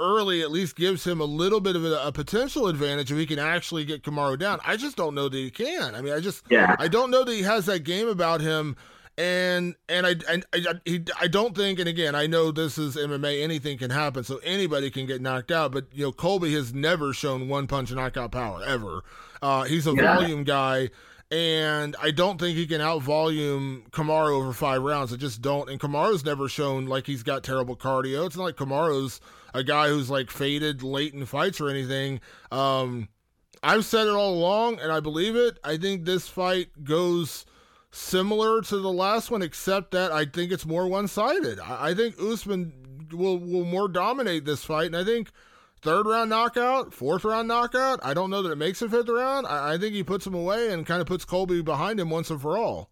early 0.00 0.42
at 0.42 0.50
least 0.50 0.76
gives 0.76 1.06
him 1.06 1.20
a 1.20 1.24
little 1.24 1.60
bit 1.60 1.76
of 1.76 1.84
a, 1.84 2.06
a, 2.06 2.12
potential 2.12 2.66
advantage 2.66 3.12
if 3.12 3.18
he 3.18 3.26
can 3.26 3.38
actually 3.38 3.84
get 3.84 4.02
Kamaru 4.02 4.38
down. 4.38 4.58
I 4.64 4.76
just 4.76 4.96
don't 4.96 5.14
know 5.14 5.28
that 5.28 5.36
he 5.36 5.50
can. 5.50 5.94
I 5.94 6.00
mean, 6.00 6.12
I 6.12 6.20
just 6.20 6.42
yeah. 6.50 6.74
I 6.78 6.88
don't 6.88 7.10
know 7.10 7.22
that 7.22 7.32
he 7.32 7.42
has 7.42 7.66
that 7.66 7.84
game 7.84 8.08
about 8.08 8.40
him. 8.40 8.76
And 9.16 9.76
and 9.88 10.06
I 10.06 10.16
and 10.28 10.44
I, 10.52 10.64
I, 10.86 11.00
I 11.20 11.26
don't 11.28 11.56
think 11.56 11.78
and 11.78 11.88
again 11.88 12.16
I 12.16 12.26
know 12.26 12.50
this 12.50 12.78
is 12.78 12.96
MMA 12.96 13.42
anything 13.42 13.78
can 13.78 13.90
happen 13.90 14.24
so 14.24 14.38
anybody 14.38 14.90
can 14.90 15.06
get 15.06 15.22
knocked 15.22 15.52
out 15.52 15.70
but 15.70 15.86
you 15.92 16.02
know 16.02 16.10
Colby 16.10 16.52
has 16.54 16.74
never 16.74 17.12
shown 17.12 17.48
one 17.48 17.68
punch 17.68 17.92
knockout 17.92 18.32
power 18.32 18.60
ever 18.66 19.02
uh, 19.40 19.62
he's 19.62 19.86
a 19.86 19.94
yeah. 19.94 20.16
volume 20.16 20.42
guy 20.42 20.90
and 21.30 21.96
I 22.00 22.10
don't 22.10 22.38
think 22.38 22.56
he 22.56 22.66
can 22.66 22.80
out 22.80 23.02
volume 23.02 23.84
Kamaru 23.90 24.30
over 24.30 24.52
five 24.52 24.82
rounds. 24.82 25.12
I 25.12 25.16
just 25.16 25.42
don't. 25.42 25.68
And 25.68 25.80
Kamaru's 25.80 26.24
never 26.24 26.48
shown 26.48 26.86
like 26.86 27.06
he's 27.06 27.22
got 27.22 27.42
terrible 27.42 27.76
cardio. 27.76 28.26
It's 28.26 28.36
not 28.36 28.44
like 28.44 28.56
Kamaru's 28.56 29.20
a 29.52 29.64
guy 29.64 29.88
who's 29.88 30.10
like 30.10 30.30
faded 30.30 30.82
late 30.82 31.14
in 31.14 31.24
fights 31.26 31.60
or 31.60 31.68
anything. 31.68 32.20
Um, 32.52 33.08
I've 33.64 33.84
said 33.84 34.06
it 34.06 34.12
all 34.12 34.34
along, 34.34 34.78
and 34.80 34.92
I 34.92 35.00
believe 35.00 35.34
it. 35.34 35.58
I 35.64 35.76
think 35.76 36.04
this 36.04 36.28
fight 36.28 36.84
goes 36.84 37.46
similar 37.94 38.60
to 38.60 38.78
the 38.78 38.92
last 38.92 39.30
one, 39.30 39.40
except 39.40 39.92
that 39.92 40.10
I 40.10 40.24
think 40.24 40.50
it's 40.50 40.66
more 40.66 40.88
one 40.88 41.06
sided. 41.08 41.60
I, 41.60 41.90
I 41.90 41.94
think 41.94 42.16
Usman 42.20 42.72
will 43.12 43.38
will 43.38 43.64
more 43.64 43.88
dominate 43.88 44.44
this 44.44 44.64
fight, 44.64 44.86
and 44.86 44.96
I 44.96 45.04
think 45.04 45.30
third 45.80 46.06
round 46.06 46.30
knockout, 46.30 46.92
fourth 46.92 47.24
round 47.24 47.48
knockout. 47.48 48.00
I 48.02 48.12
don't 48.12 48.30
know 48.30 48.42
that 48.42 48.50
it 48.50 48.58
makes 48.58 48.82
a 48.82 48.88
fifth 48.88 49.08
round. 49.08 49.46
I, 49.46 49.74
I 49.74 49.78
think 49.78 49.94
he 49.94 50.02
puts 50.02 50.26
him 50.26 50.34
away 50.34 50.72
and 50.72 50.84
kind 50.84 51.00
of 51.00 51.06
puts 51.06 51.24
Colby 51.24 51.62
behind 51.62 52.00
him 52.00 52.10
once 52.10 52.30
and 52.30 52.40
for 52.40 52.58
all. 52.58 52.90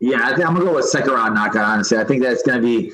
Yeah, 0.00 0.20
I 0.22 0.34
think 0.34 0.48
I'm 0.48 0.54
gonna 0.54 0.64
go 0.64 0.74
with 0.74 0.86
second 0.86 1.12
round 1.12 1.34
knockout. 1.34 1.64
Honestly, 1.64 1.98
I 1.98 2.04
think 2.04 2.22
that's 2.22 2.42
gonna 2.42 2.62
be. 2.62 2.92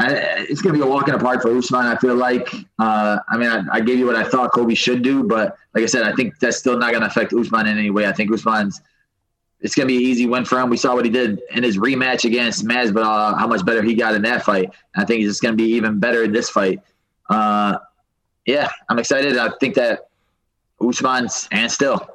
it's 0.00 0.62
gonna 0.62 0.74
be 0.74 0.80
a 0.80 0.86
walk 0.86 1.08
in 1.08 1.14
the 1.14 1.20
park 1.20 1.42
for 1.42 1.56
Usman. 1.56 1.86
I 1.86 1.96
feel 1.96 2.14
like. 2.14 2.52
Uh, 2.78 3.18
I 3.28 3.36
mean, 3.36 3.50
I, 3.50 3.62
I, 3.72 3.80
gave 3.80 3.98
you 3.98 4.06
what 4.06 4.16
I 4.16 4.24
thought 4.24 4.52
Colby 4.52 4.74
should 4.74 5.02
do, 5.02 5.22
but 5.22 5.56
like 5.74 5.84
I 5.84 5.86
said, 5.86 6.02
I 6.02 6.12
think 6.14 6.38
that's 6.38 6.56
still 6.56 6.78
not 6.78 6.92
gonna 6.92 7.06
affect 7.06 7.34
Usman 7.34 7.66
in 7.66 7.78
any 7.78 7.90
way. 7.90 8.06
I 8.06 8.12
think 8.12 8.32
Usman's. 8.32 8.80
It's 9.60 9.74
gonna 9.74 9.86
be 9.86 9.96
an 9.96 10.02
easy 10.02 10.26
win 10.26 10.44
for 10.44 10.58
him. 10.58 10.70
We 10.70 10.76
saw 10.76 10.94
what 10.94 11.04
he 11.04 11.10
did 11.10 11.40
in 11.50 11.62
his 11.62 11.76
rematch 11.76 12.24
against 12.24 12.64
Masvidal, 12.64 13.38
how 13.38 13.46
much 13.46 13.64
better 13.64 13.82
he 13.82 13.94
got 13.94 14.14
in 14.14 14.22
that 14.22 14.44
fight. 14.44 14.70
I 14.96 15.04
think 15.04 15.20
he's 15.20 15.30
just 15.30 15.42
gonna 15.42 15.56
be 15.56 15.72
even 15.74 15.98
better 15.98 16.24
in 16.24 16.32
this 16.32 16.48
fight. 16.48 16.80
Uh, 17.28 17.78
yeah, 18.46 18.70
I'm 18.88 18.98
excited. 18.98 19.36
I 19.36 19.50
think 19.60 19.74
that 19.74 20.08
Usman's 20.80 21.48
and 21.52 21.70
still. 21.70 22.08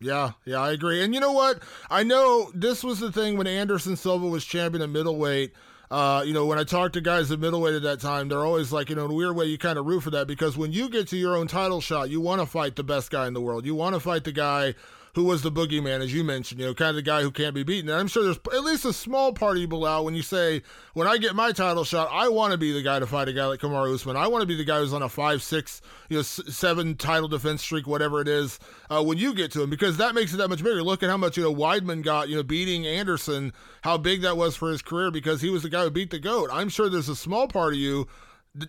Yeah, 0.00 0.32
yeah, 0.44 0.60
I 0.60 0.72
agree. 0.72 1.02
And 1.02 1.14
you 1.14 1.20
know 1.20 1.32
what? 1.32 1.62
I 1.90 2.02
know 2.02 2.50
this 2.54 2.84
was 2.84 3.00
the 3.00 3.10
thing 3.10 3.36
when 3.36 3.46
Anderson 3.46 3.96
Silva 3.96 4.26
was 4.26 4.44
champion 4.44 4.82
at 4.82 4.90
middleweight. 4.90 5.52
Uh, 5.90 6.22
you 6.26 6.32
know, 6.32 6.46
when 6.46 6.58
I 6.58 6.64
talk 6.64 6.92
to 6.92 7.00
guys 7.00 7.30
at 7.30 7.38
middleweight 7.38 7.74
at 7.74 7.82
that 7.82 8.00
time, 8.00 8.28
they're 8.28 8.44
always 8.44 8.72
like, 8.72 8.90
you 8.90 8.96
know, 8.96 9.04
in 9.04 9.10
a 9.10 9.14
weird 9.14 9.36
way, 9.36 9.46
you 9.46 9.58
kind 9.58 9.78
of 9.78 9.86
root 9.86 10.00
for 10.00 10.10
that 10.10 10.26
because 10.26 10.56
when 10.56 10.72
you 10.72 10.88
get 10.88 11.08
to 11.08 11.16
your 11.16 11.36
own 11.36 11.46
title 11.46 11.80
shot, 11.80 12.10
you 12.10 12.20
want 12.20 12.40
to 12.40 12.46
fight 12.46 12.76
the 12.76 12.82
best 12.82 13.10
guy 13.10 13.26
in 13.26 13.34
the 13.34 13.40
world. 13.40 13.64
You 13.64 13.74
want 13.74 13.94
to 13.94 14.00
fight 14.00 14.24
the 14.24 14.32
guy 14.32 14.74
who 15.14 15.24
was 15.24 15.42
the 15.42 15.52
boogeyman, 15.52 16.00
as 16.00 16.12
you 16.12 16.24
mentioned, 16.24 16.60
you 16.60 16.66
know, 16.66 16.74
kind 16.74 16.90
of 16.90 16.96
the 16.96 17.02
guy 17.02 17.22
who 17.22 17.30
can't 17.30 17.54
be 17.54 17.62
beaten. 17.62 17.88
And 17.88 17.98
I'm 17.98 18.08
sure 18.08 18.24
there's 18.24 18.38
at 18.52 18.64
least 18.64 18.84
a 18.84 18.92
small 18.92 19.32
part 19.32 19.56
of 19.56 19.62
you, 19.62 19.68
Belal, 19.68 20.04
when 20.04 20.14
you 20.14 20.22
say, 20.22 20.62
when 20.94 21.06
I 21.06 21.18
get 21.18 21.36
my 21.36 21.52
title 21.52 21.84
shot, 21.84 22.08
I 22.10 22.28
want 22.28 22.50
to 22.50 22.58
be 22.58 22.72
the 22.72 22.82
guy 22.82 22.98
to 22.98 23.06
fight 23.06 23.28
a 23.28 23.32
guy 23.32 23.46
like 23.46 23.60
Kamaru 23.60 23.94
Usman. 23.94 24.16
I 24.16 24.26
want 24.26 24.42
to 24.42 24.46
be 24.46 24.56
the 24.56 24.64
guy 24.64 24.80
who's 24.80 24.92
on 24.92 25.02
a 25.02 25.08
five, 25.08 25.42
six, 25.42 25.80
you 26.08 26.16
know, 26.16 26.22
seven 26.22 26.96
title 26.96 27.28
defense 27.28 27.62
streak, 27.62 27.86
whatever 27.86 28.20
it 28.20 28.28
is, 28.28 28.58
uh, 28.90 29.02
when 29.04 29.16
you 29.16 29.34
get 29.34 29.52
to 29.52 29.62
him, 29.62 29.70
because 29.70 29.96
that 29.98 30.16
makes 30.16 30.34
it 30.34 30.38
that 30.38 30.48
much 30.48 30.64
bigger. 30.64 30.82
Look 30.82 31.04
at 31.04 31.10
how 31.10 31.16
much, 31.16 31.36
you 31.36 31.44
know, 31.44 31.54
Weidman 31.54 32.02
got, 32.02 32.28
you 32.28 32.34
know, 32.34 32.42
beating 32.42 32.84
Anderson, 32.84 33.52
how 33.82 33.96
big 33.96 34.22
that 34.22 34.36
was 34.36 34.56
for 34.56 34.70
his 34.70 34.82
career 34.82 35.12
because 35.12 35.40
he 35.40 35.48
was 35.48 35.62
the 35.62 35.70
guy 35.70 35.84
who 35.84 35.90
beat 35.90 36.10
the 36.10 36.18
GOAT. 36.18 36.50
I'm 36.52 36.68
sure 36.68 36.88
there's 36.88 37.08
a 37.08 37.16
small 37.16 37.46
part 37.46 37.74
of 37.74 37.78
you 37.78 38.08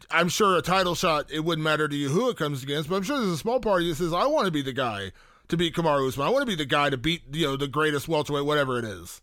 I'm 0.10 0.30
sure 0.30 0.58
a 0.58 0.64
title 0.64 0.96
shot, 0.96 1.32
it 1.32 1.42
wouldn't 1.42 1.64
matter 1.64 1.88
to 1.88 1.96
you 1.96 2.10
who 2.10 2.30
it 2.30 2.38
comes 2.38 2.64
against, 2.64 2.90
but 2.90 2.96
I'm 2.96 3.04
sure 3.04 3.20
there's 3.20 3.30
a 3.30 3.38
small 3.38 3.60
part 3.60 3.82
of 3.82 3.88
you 3.88 3.94
that 3.94 4.04
says, 4.04 4.14
I 4.14 4.26
want 4.26 4.46
to 4.46 4.52
be 4.52 4.64
the 4.64 4.74
guy 4.74 5.12
to 5.50 5.58
beat 5.58 5.76
Kamaru 5.76 6.08
Usman. 6.08 6.28
I 6.28 6.30
want 6.30 6.42
to 6.42 6.48
be 6.48 6.56
the 6.56 6.66
guy 6.66 6.90
to 6.90 6.98
beat 6.98 7.24
you 7.32 7.46
know 7.46 7.58
the 7.58 7.68
greatest 7.68 8.08
welterweight, 8.08 8.46
whatever 8.46 8.80
it 8.80 8.86
is. 8.86 9.22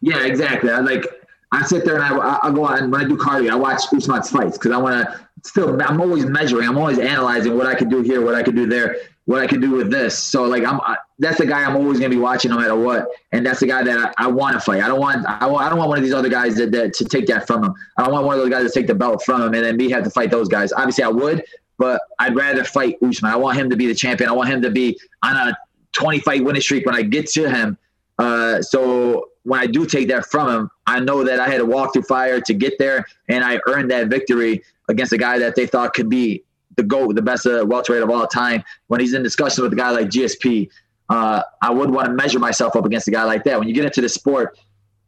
Yeah, 0.00 0.24
exactly. 0.24 0.70
I 0.70 0.80
like 0.80 1.06
I 1.52 1.64
sit 1.64 1.84
there 1.84 1.94
and 1.96 2.04
I 2.04 2.38
I 2.42 2.50
go 2.50 2.66
out 2.66 2.80
and 2.80 2.90
when 2.90 3.04
I 3.04 3.08
do 3.08 3.16
cardio, 3.16 3.50
I 3.50 3.56
watch 3.56 3.82
Usman's 3.92 4.30
fights 4.30 4.58
because 4.58 4.72
I 4.72 4.78
want 4.78 5.06
to 5.06 5.28
still. 5.44 5.80
I'm 5.82 6.00
always 6.00 6.26
measuring. 6.26 6.68
I'm 6.68 6.78
always 6.78 6.98
analyzing 6.98 7.56
what 7.56 7.66
I 7.66 7.74
could 7.74 7.90
do 7.90 8.02
here, 8.02 8.24
what 8.24 8.34
I 8.34 8.42
could 8.42 8.56
do 8.56 8.66
there, 8.66 8.96
what 9.26 9.40
I 9.40 9.46
could 9.46 9.60
do 9.60 9.70
with 9.70 9.90
this. 9.90 10.18
So 10.18 10.44
like 10.44 10.64
I'm 10.64 10.80
that's 11.18 11.38
the 11.38 11.46
guy 11.46 11.62
I'm 11.62 11.76
always 11.76 11.98
gonna 11.98 12.10
be 12.10 12.16
watching 12.16 12.50
no 12.50 12.58
matter 12.58 12.74
what, 12.74 13.06
and 13.30 13.46
that's 13.46 13.60
the 13.60 13.66
guy 13.66 13.84
that 13.84 14.14
I, 14.18 14.24
I 14.24 14.26
want 14.26 14.54
to 14.54 14.60
fight. 14.60 14.82
I 14.82 14.88
don't 14.88 15.00
want 15.00 15.24
I, 15.28 15.46
I 15.48 15.68
don't 15.68 15.78
want 15.78 15.88
one 15.88 15.98
of 15.98 16.04
these 16.04 16.14
other 16.14 16.28
guys 16.28 16.56
that, 16.56 16.72
that 16.72 16.94
to 16.94 17.04
take 17.04 17.26
that 17.26 17.46
from 17.46 17.64
him. 17.64 17.74
I 17.96 18.02
don't 18.02 18.12
want 18.12 18.26
one 18.26 18.34
of 18.34 18.40
those 18.40 18.50
guys 18.50 18.70
to 18.70 18.78
take 18.78 18.88
the 18.88 18.94
belt 18.94 19.22
from 19.24 19.42
him 19.42 19.54
and 19.54 19.64
then 19.64 19.76
me 19.76 19.90
have 19.90 20.04
to 20.04 20.10
fight 20.10 20.30
those 20.30 20.48
guys. 20.48 20.72
Obviously, 20.72 21.04
I 21.04 21.08
would, 21.08 21.44
but 21.82 22.00
I'd 22.20 22.36
rather 22.36 22.62
fight 22.62 22.96
Usman. 23.02 23.32
I 23.32 23.34
want 23.34 23.58
him 23.58 23.68
to 23.68 23.74
be 23.74 23.88
the 23.88 23.94
champion. 23.94 24.30
I 24.30 24.32
want 24.32 24.48
him 24.48 24.62
to 24.62 24.70
be 24.70 24.96
on 25.24 25.36
a 25.36 25.58
20 25.90 26.20
fight 26.20 26.44
winning 26.44 26.62
streak 26.62 26.86
when 26.86 26.94
I 26.94 27.02
get 27.02 27.26
to 27.30 27.50
him. 27.50 27.76
Uh, 28.20 28.62
so 28.62 29.30
when 29.42 29.58
I 29.58 29.66
do 29.66 29.84
take 29.84 30.06
that 30.06 30.26
from 30.26 30.48
him, 30.48 30.70
I 30.86 31.00
know 31.00 31.24
that 31.24 31.40
I 31.40 31.48
had 31.48 31.58
to 31.58 31.66
walk 31.66 31.92
through 31.92 32.02
fire 32.02 32.40
to 32.40 32.54
get 32.54 32.74
there, 32.78 33.04
and 33.28 33.44
I 33.44 33.58
earned 33.66 33.90
that 33.90 34.06
victory 34.06 34.62
against 34.88 35.12
a 35.12 35.18
guy 35.18 35.40
that 35.40 35.56
they 35.56 35.66
thought 35.66 35.92
could 35.92 36.08
be 36.08 36.44
the 36.76 36.84
GOAT, 36.84 37.16
the 37.16 37.22
best 37.22 37.46
uh, 37.48 37.64
welterweight 37.66 38.04
of 38.04 38.10
all 38.10 38.28
time. 38.28 38.62
When 38.86 39.00
he's 39.00 39.12
in 39.12 39.24
discussion 39.24 39.64
with 39.64 39.72
a 39.72 39.76
guy 39.76 39.90
like 39.90 40.06
GSP, 40.06 40.70
uh, 41.08 41.42
I 41.62 41.70
would 41.72 41.90
want 41.90 42.06
to 42.06 42.12
measure 42.12 42.38
myself 42.38 42.76
up 42.76 42.84
against 42.84 43.08
a 43.08 43.10
guy 43.10 43.24
like 43.24 43.42
that. 43.42 43.58
When 43.58 43.66
you 43.66 43.74
get 43.74 43.86
into 43.86 44.02
the 44.02 44.08
sport, 44.08 44.56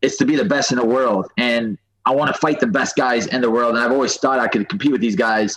it's 0.02 0.16
to 0.16 0.24
be 0.24 0.34
the 0.34 0.44
best 0.44 0.72
in 0.72 0.78
the 0.78 0.84
world, 0.84 1.30
and 1.38 1.78
I 2.04 2.12
want 2.16 2.34
to 2.34 2.40
fight 2.40 2.58
the 2.58 2.66
best 2.66 2.96
guys 2.96 3.28
in 3.28 3.42
the 3.42 3.50
world. 3.50 3.76
And 3.76 3.84
I've 3.84 3.92
always 3.92 4.16
thought 4.16 4.40
I 4.40 4.48
could 4.48 4.68
compete 4.68 4.90
with 4.90 5.00
these 5.00 5.14
guys 5.14 5.56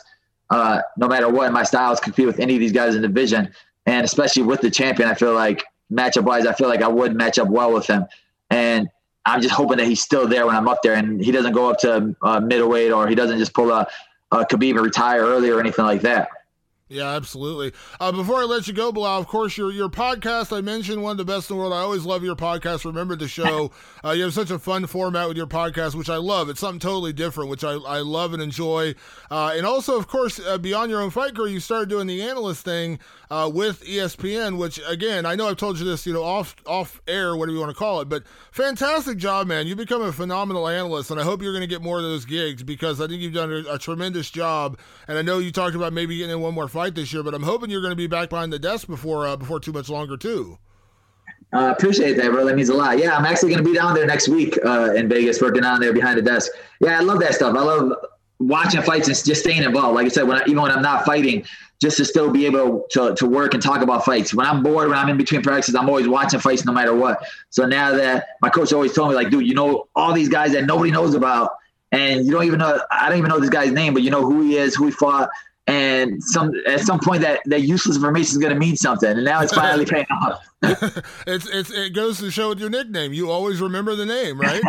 uh, 0.50 0.82
no 0.98 1.08
matter 1.08 1.30
what. 1.30 1.52
My 1.52 1.64
styles 1.64 2.00
compete 2.00 2.26
with 2.26 2.40
any 2.40 2.56
of 2.56 2.60
these 2.60 2.72
guys 2.72 2.96
in 2.96 3.02
the 3.02 3.08
division, 3.08 3.54
and 3.86 4.06
especially 4.06 4.44
with 4.44 4.62
the 4.62 4.72
champion, 4.72 5.10
I 5.10 5.14
feel 5.14 5.34
like 5.34 5.64
matchup 5.92 6.24
wise, 6.24 6.46
I 6.46 6.54
feel 6.54 6.68
like 6.68 6.82
I 6.82 6.88
would 6.88 7.16
match 7.16 7.40
up 7.40 7.48
well 7.48 7.74
with 7.74 7.88
him. 7.88 8.06
And 8.50 8.90
I'm 9.26 9.42
just 9.42 9.54
hoping 9.54 9.78
that 9.78 9.88
he's 9.88 10.02
still 10.02 10.28
there 10.28 10.46
when 10.46 10.56
I'm 10.56 10.68
up 10.68 10.82
there, 10.84 10.94
and 10.94 11.24
he 11.24 11.32
doesn't 11.32 11.54
go 11.54 11.70
up 11.70 11.80
to 11.80 12.16
uh, 12.22 12.40
middleweight 12.40 12.92
or 12.92 13.08
he 13.08 13.16
doesn't 13.16 13.40
just 13.40 13.54
pull 13.54 13.72
a, 13.72 13.88
a 14.32 14.46
Khabib 14.46 14.72
and 14.72 14.82
retire 14.82 15.22
early 15.22 15.50
or 15.50 15.60
anything 15.60 15.86
like 15.86 16.02
that. 16.02 16.30
Yeah, 16.90 17.10
absolutely. 17.10 17.74
Uh, 18.00 18.14
before 18.14 18.38
I 18.38 18.44
let 18.46 18.66
you 18.68 18.74
go, 18.74 18.94
Belal, 18.94 19.20
of 19.20 19.28
course, 19.28 19.58
your 19.58 19.72
your 19.72 19.90
podcast 19.90 20.56
I 20.56 20.62
mentioned 20.62 21.04
one 21.04 21.12
of 21.12 21.18
the 21.18 21.26
best 21.26 21.50
in 21.50 21.58
the 21.58 21.60
world. 21.62 21.74
I 21.74 21.80
always 21.80 22.06
love 22.06 22.24
your 22.24 22.36
podcast. 22.36 22.86
Remember 22.86 23.16
the 23.16 23.28
show. 23.28 23.72
Uh, 24.06 24.12
you 24.12 24.24
have 24.24 24.34
such 24.34 24.52
a 24.52 24.60
fun 24.60 24.86
format 24.86 25.28
with 25.28 25.36
your 25.36 25.48
podcast, 25.48 25.96
which 25.96 26.10
I 26.10 26.16
love. 26.18 26.50
It's 26.50 26.60
something 26.60 26.80
totally 26.80 27.12
different, 27.12 27.50
which 27.50 27.64
I, 27.64 27.74
I 27.74 28.00
love 28.00 28.32
and 28.34 28.42
enjoy. 28.42 28.96
Uh, 29.30 29.54
and 29.56 29.66
also, 29.66 29.98
of 29.98 30.08
course, 30.08 30.40
uh, 30.40 30.58
beyond 30.58 30.92
your 30.92 31.02
own 31.02 31.10
fight 31.10 31.36
career, 31.36 31.48
you 31.48 31.60
started 31.60 31.90
doing 31.90 32.08
the 32.08 32.22
analyst 32.22 32.64
thing 32.64 33.00
uh, 33.30 33.50
with 33.52 33.84
ESPN, 33.84 34.58
which 34.58 34.80
again, 34.88 35.26
I 35.26 35.36
know 35.36 35.50
I've 35.50 35.58
told 35.58 35.80
you 35.80 35.86
this, 35.86 36.06
you 36.06 36.14
know, 36.14 36.24
off 36.24 36.56
off 36.66 37.02
air, 37.08 37.36
whatever 37.36 37.54
you 37.56 37.60
want 37.60 37.72
to 37.72 37.78
call 37.78 38.00
it, 38.02 38.08
but 38.08 38.24
fantastic 38.52 39.18
job, 39.18 39.48
man. 39.48 39.68
You've 39.68 39.78
become 39.78 40.02
a 40.02 40.14
phenomenal 40.14 40.68
analyst, 40.68 41.12
and 41.12 41.20
I 41.20 41.24
hope 41.24 41.42
you're 41.42 41.54
going 41.54 41.62
to 41.62 41.68
get 41.68 41.82
more 41.82 41.98
of 41.98 42.04
those 42.04 42.24
gigs 42.24 42.64
because 42.64 43.02
I 43.02 43.08
think 43.08 43.22
you've 43.22 43.34
done 43.34 43.52
a, 43.52 43.74
a 43.74 43.80
tremendous 43.80 44.30
job. 44.30 44.78
And 45.08 45.18
I 45.18 45.22
know 45.22 45.40
you 45.40 45.52
talked 45.52 45.76
about 45.76 45.92
maybe 45.92 46.18
getting 46.18 46.32
in 46.32 46.42
one 46.42 46.54
more 46.54 46.68
fight 46.78 46.94
this 46.94 47.12
year, 47.12 47.24
but 47.24 47.34
I'm 47.34 47.42
hoping 47.42 47.72
you're 47.72 47.82
going 47.82 47.92
to 47.92 47.96
be 47.96 48.06
back 48.06 48.30
behind 48.30 48.54
the 48.54 48.60
desk 48.60 48.88
before 48.88 49.26
uh, 49.26 49.36
before 49.36 49.60
too 49.60 49.72
much 49.72 49.90
longer 49.90 50.16
too. 50.16 50.60
Uh, 51.52 51.74
appreciate 51.76 52.18
that, 52.18 52.30
bro. 52.30 52.46
That 52.46 52.56
means 52.56 52.70
a 52.70 52.74
lot. 52.76 53.00
Yeah, 53.00 53.18
I'm 53.18 53.26
actually 53.26 53.50
going 53.50 53.64
to 53.64 53.68
be 53.68 53.76
down 53.76 53.96
there 53.96 54.06
next 54.06 54.28
week 54.28 54.60
uh, 54.64 54.94
in 54.94 55.10
Vegas, 55.10 55.42
working 55.42 55.64
down 55.64 55.80
there 55.80 55.92
behind 55.92 56.20
the 56.20 56.22
desk. 56.22 56.52
Yeah, 56.80 57.00
I 57.00 57.02
love 57.02 57.20
that 57.22 57.34
stuff. 57.34 57.56
I 57.56 57.62
love 57.62 57.94
watching 58.38 58.84
fights 58.84 59.08
and 59.08 59.18
just 59.26 59.42
staying 59.42 59.64
involved. 59.64 59.96
Like 59.96 60.06
I 60.06 60.10
said, 60.10 60.28
when 60.28 60.38
I, 60.38 60.44
even 60.46 60.62
when 60.62 60.70
I'm 60.70 60.84
not 60.84 61.04
fighting, 61.04 61.46
just 61.82 61.98
to 61.98 62.06
still 62.06 62.30
be 62.30 62.46
able 62.46 62.86
to, 62.92 63.16
to 63.16 63.26
work 63.26 63.56
and 63.56 63.64
talk 63.64 63.82
about 63.82 64.06
fights. 64.06 64.36
When 64.36 64.46
I'm 64.46 64.62
bored, 64.62 64.88
when 64.90 65.00
I'm 65.00 65.10
in 65.10 65.18
between 65.18 65.42
practices, 65.42 65.74
I'm 65.74 65.90
always 65.90 66.08
watching 66.08 66.40
fights 66.40 66.64
no 66.64 66.74
matter 66.74 66.94
what. 66.94 67.26
So 67.50 67.66
now 67.66 67.92
that 67.94 68.28
my 68.44 68.50
coach 68.50 68.72
always 68.72 68.94
told 68.94 69.10
me, 69.10 69.16
like, 69.16 69.32
dude, 69.32 69.48
you 69.48 69.56
know 69.56 69.88
all 69.96 70.14
these 70.14 70.30
guys 70.30 70.52
that 70.52 70.66
nobody 70.66 70.92
knows 70.92 71.16
about, 71.16 71.54
and 71.92 72.24
you 72.24 72.32
don't 72.32 72.44
even 72.44 72.60
know 72.60 72.80
I 72.92 73.10
don't 73.10 73.18
even 73.18 73.30
know 73.30 73.40
this 73.40 73.50
guy's 73.50 73.72
name, 73.72 73.96
but 73.96 74.04
you 74.04 74.12
know 74.12 74.22
who 74.22 74.44
he 74.44 74.58
is, 74.58 74.76
who 74.76 74.86
he 74.86 74.92
fought, 74.92 75.30
and 75.68 76.24
some 76.24 76.54
at 76.66 76.80
some 76.80 77.00
point 77.00 77.22
that 77.22 77.42
that 77.46 77.62
useless 77.64 77.98
information 77.98 78.32
is 78.32 78.38
going 78.38 78.54
to 78.54 78.60
mean 78.60 78.78
something 78.78 79.12
and 79.12 79.26
now 79.26 79.42
it's 79.42 79.54
finally 79.54 79.86
paying 79.90 80.06
off. 80.22 80.44
It's 81.28 81.48
it's 81.48 81.70
it 81.72 81.94
goes 81.94 82.18
to 82.20 82.32
show 82.32 82.50
with 82.50 82.60
your 82.60 82.70
nickname. 82.70 83.14
You 83.14 83.30
always 83.30 83.62
remember 83.62 83.96
the 83.96 84.06
name 84.06 84.40
right? 84.40 84.62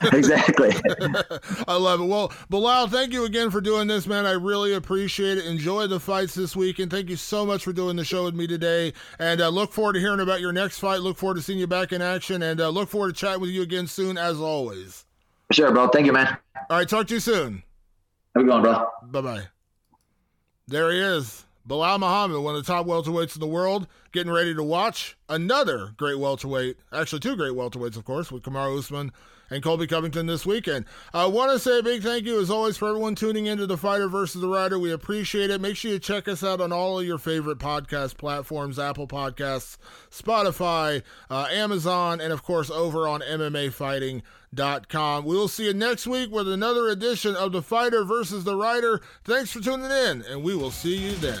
Exactly. 0.12 0.72
I 1.68 1.76
love 1.76 2.00
it. 2.00 2.06
Well 2.06 2.30
belal 2.50 2.90
thank 2.90 3.12
you 3.12 3.24
again 3.24 3.50
for 3.50 3.60
doing 3.60 3.86
this 3.86 4.06
man. 4.06 4.26
I 4.26 4.32
really 4.32 4.72
appreciate 4.74 5.38
it. 5.38 5.46
Enjoy 5.46 5.86
the 5.86 6.00
fights 6.00 6.34
this 6.34 6.56
week 6.56 6.78
and 6.78 6.90
thank 6.90 7.10
you 7.10 7.16
so 7.16 7.44
much 7.44 7.62
for 7.62 7.72
doing 7.72 7.96
the 7.96 8.04
show 8.04 8.24
with 8.24 8.34
me 8.34 8.46
today. 8.46 8.94
And 9.18 9.40
uh, 9.40 9.48
look 9.48 9.72
forward 9.72 9.92
to 9.94 10.00
hearing 10.00 10.20
about 10.20 10.40
your 10.40 10.52
next 10.52 10.78
fight. 10.78 11.00
Look 11.00 11.18
forward 11.18 11.36
to 11.36 11.42
seeing 11.42 11.58
you 11.58 11.66
back 11.66 11.92
in 11.92 12.02
action 12.02 12.42
and 12.42 12.60
uh, 12.60 12.70
look 12.70 12.88
forward 12.88 13.14
to 13.14 13.20
chatting 13.20 13.42
with 13.42 13.50
you 13.50 13.62
again 13.62 13.86
soon 13.86 14.16
as 14.18 14.40
always. 14.40 15.04
Sure 15.52 15.70
bro. 15.72 15.88
Thank 15.88 16.06
you 16.06 16.12
man. 16.12 16.36
All 16.70 16.78
right 16.78 16.88
talk 16.88 17.06
to 17.08 17.14
you 17.14 17.20
soon. 17.20 17.62
How 18.34 18.40
a 18.40 18.44
going 18.44 18.62
bro. 18.62 18.86
Bye-bye 19.04 19.48
there 20.68 20.90
he 20.90 20.98
is. 20.98 21.44
Belal 21.68 21.98
Muhammad, 21.98 22.42
one 22.42 22.54
of 22.54 22.64
the 22.64 22.72
top 22.72 22.86
welterweights 22.86 23.34
in 23.34 23.40
the 23.40 23.46
world, 23.46 23.88
getting 24.12 24.32
ready 24.32 24.54
to 24.54 24.62
watch 24.62 25.16
another 25.28 25.94
great 25.96 26.18
welterweight, 26.18 26.76
actually 26.92 27.18
two 27.18 27.34
great 27.36 27.54
welterweights, 27.54 27.96
of 27.96 28.04
course, 28.04 28.30
with 28.30 28.44
Kamaru 28.44 28.78
Usman 28.78 29.10
and 29.50 29.62
Colby 29.62 29.86
Covington 29.88 30.26
this 30.26 30.46
weekend. 30.46 30.84
I 31.12 31.26
want 31.26 31.52
to 31.52 31.58
say 31.58 31.78
a 31.78 31.82
big 31.82 32.02
thank 32.02 32.24
you, 32.24 32.40
as 32.40 32.50
always, 32.50 32.76
for 32.76 32.88
everyone 32.88 33.16
tuning 33.16 33.46
into 33.46 33.66
the 33.66 33.76
Fighter 33.76 34.08
versus 34.08 34.40
the 34.40 34.48
Writer. 34.48 34.78
We 34.78 34.92
appreciate 34.92 35.50
it. 35.50 35.60
Make 35.60 35.76
sure 35.76 35.90
you 35.90 35.98
check 35.98 36.28
us 36.28 36.44
out 36.44 36.60
on 36.60 36.72
all 36.72 37.00
of 37.00 37.06
your 37.06 37.18
favorite 37.18 37.58
podcast 37.58 38.16
platforms 38.16 38.78
Apple 38.78 39.08
Podcasts, 39.08 39.76
Spotify, 40.10 41.02
uh, 41.30 41.48
Amazon, 41.50 42.20
and 42.20 42.32
of 42.32 42.42
course 42.44 42.70
over 42.70 43.08
on 43.08 43.22
MMAfighting.com. 43.22 44.22
We 44.56 45.36
will 45.36 45.48
see 45.48 45.66
you 45.66 45.74
next 45.74 46.06
week 46.06 46.30
with 46.30 46.48
another 46.50 46.88
edition 46.88 47.36
of 47.36 47.52
the 47.52 47.62
Fighter 47.62 48.04
versus 48.04 48.44
the 48.44 48.56
Writer. 48.56 49.00
Thanks 49.24 49.52
for 49.52 49.60
tuning 49.60 49.90
in, 49.90 50.22
and 50.22 50.42
we 50.42 50.56
will 50.56 50.70
see 50.70 50.96
you 50.96 51.12
then. 51.16 51.40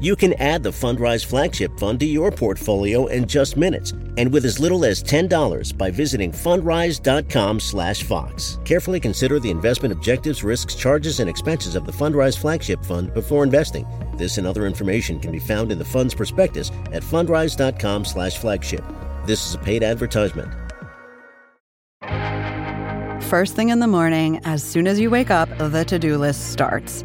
You 0.00 0.16
can 0.16 0.32
add 0.34 0.62
the 0.62 0.70
Fundrise 0.70 1.24
flagship 1.24 1.78
fund 1.78 2.00
to 2.00 2.06
your 2.06 2.30
portfolio 2.30 3.08
in 3.08 3.26
just 3.26 3.58
minutes 3.58 3.92
and 4.16 4.32
with 4.32 4.46
as 4.46 4.58
little 4.58 4.86
as 4.86 5.02
$10 5.02 5.76
by 5.76 5.90
visiting 5.90 6.32
fundrise.com/vox. 6.32 8.58
Carefully 8.64 8.98
consider 8.98 9.38
the 9.38 9.50
investment 9.50 9.92
objectives, 9.92 10.42
risks, 10.42 10.74
charges 10.74 11.20
and 11.20 11.28
expenses 11.28 11.76
of 11.76 11.84
the 11.84 11.92
Fundrise 11.92 12.38
flagship 12.38 12.82
fund 12.82 13.12
before 13.12 13.44
investing. 13.44 13.86
This 14.16 14.38
and 14.38 14.46
other 14.46 14.66
information 14.66 15.20
can 15.20 15.32
be 15.32 15.38
found 15.38 15.70
in 15.70 15.78
the 15.78 15.84
fund's 15.84 16.14
prospectus 16.14 16.70
at 16.92 17.02
fundrise.com/flagship. 17.02 18.84
This 19.26 19.46
is 19.46 19.54
a 19.54 19.58
paid 19.58 19.82
advertisement. 19.82 20.48
First 23.24 23.54
thing 23.54 23.68
in 23.68 23.80
the 23.80 23.86
morning, 23.86 24.40
as 24.44 24.64
soon 24.64 24.86
as 24.86 24.98
you 24.98 25.10
wake 25.10 25.30
up, 25.30 25.50
the 25.58 25.84
to-do 25.84 26.16
list 26.16 26.50
starts. 26.50 27.04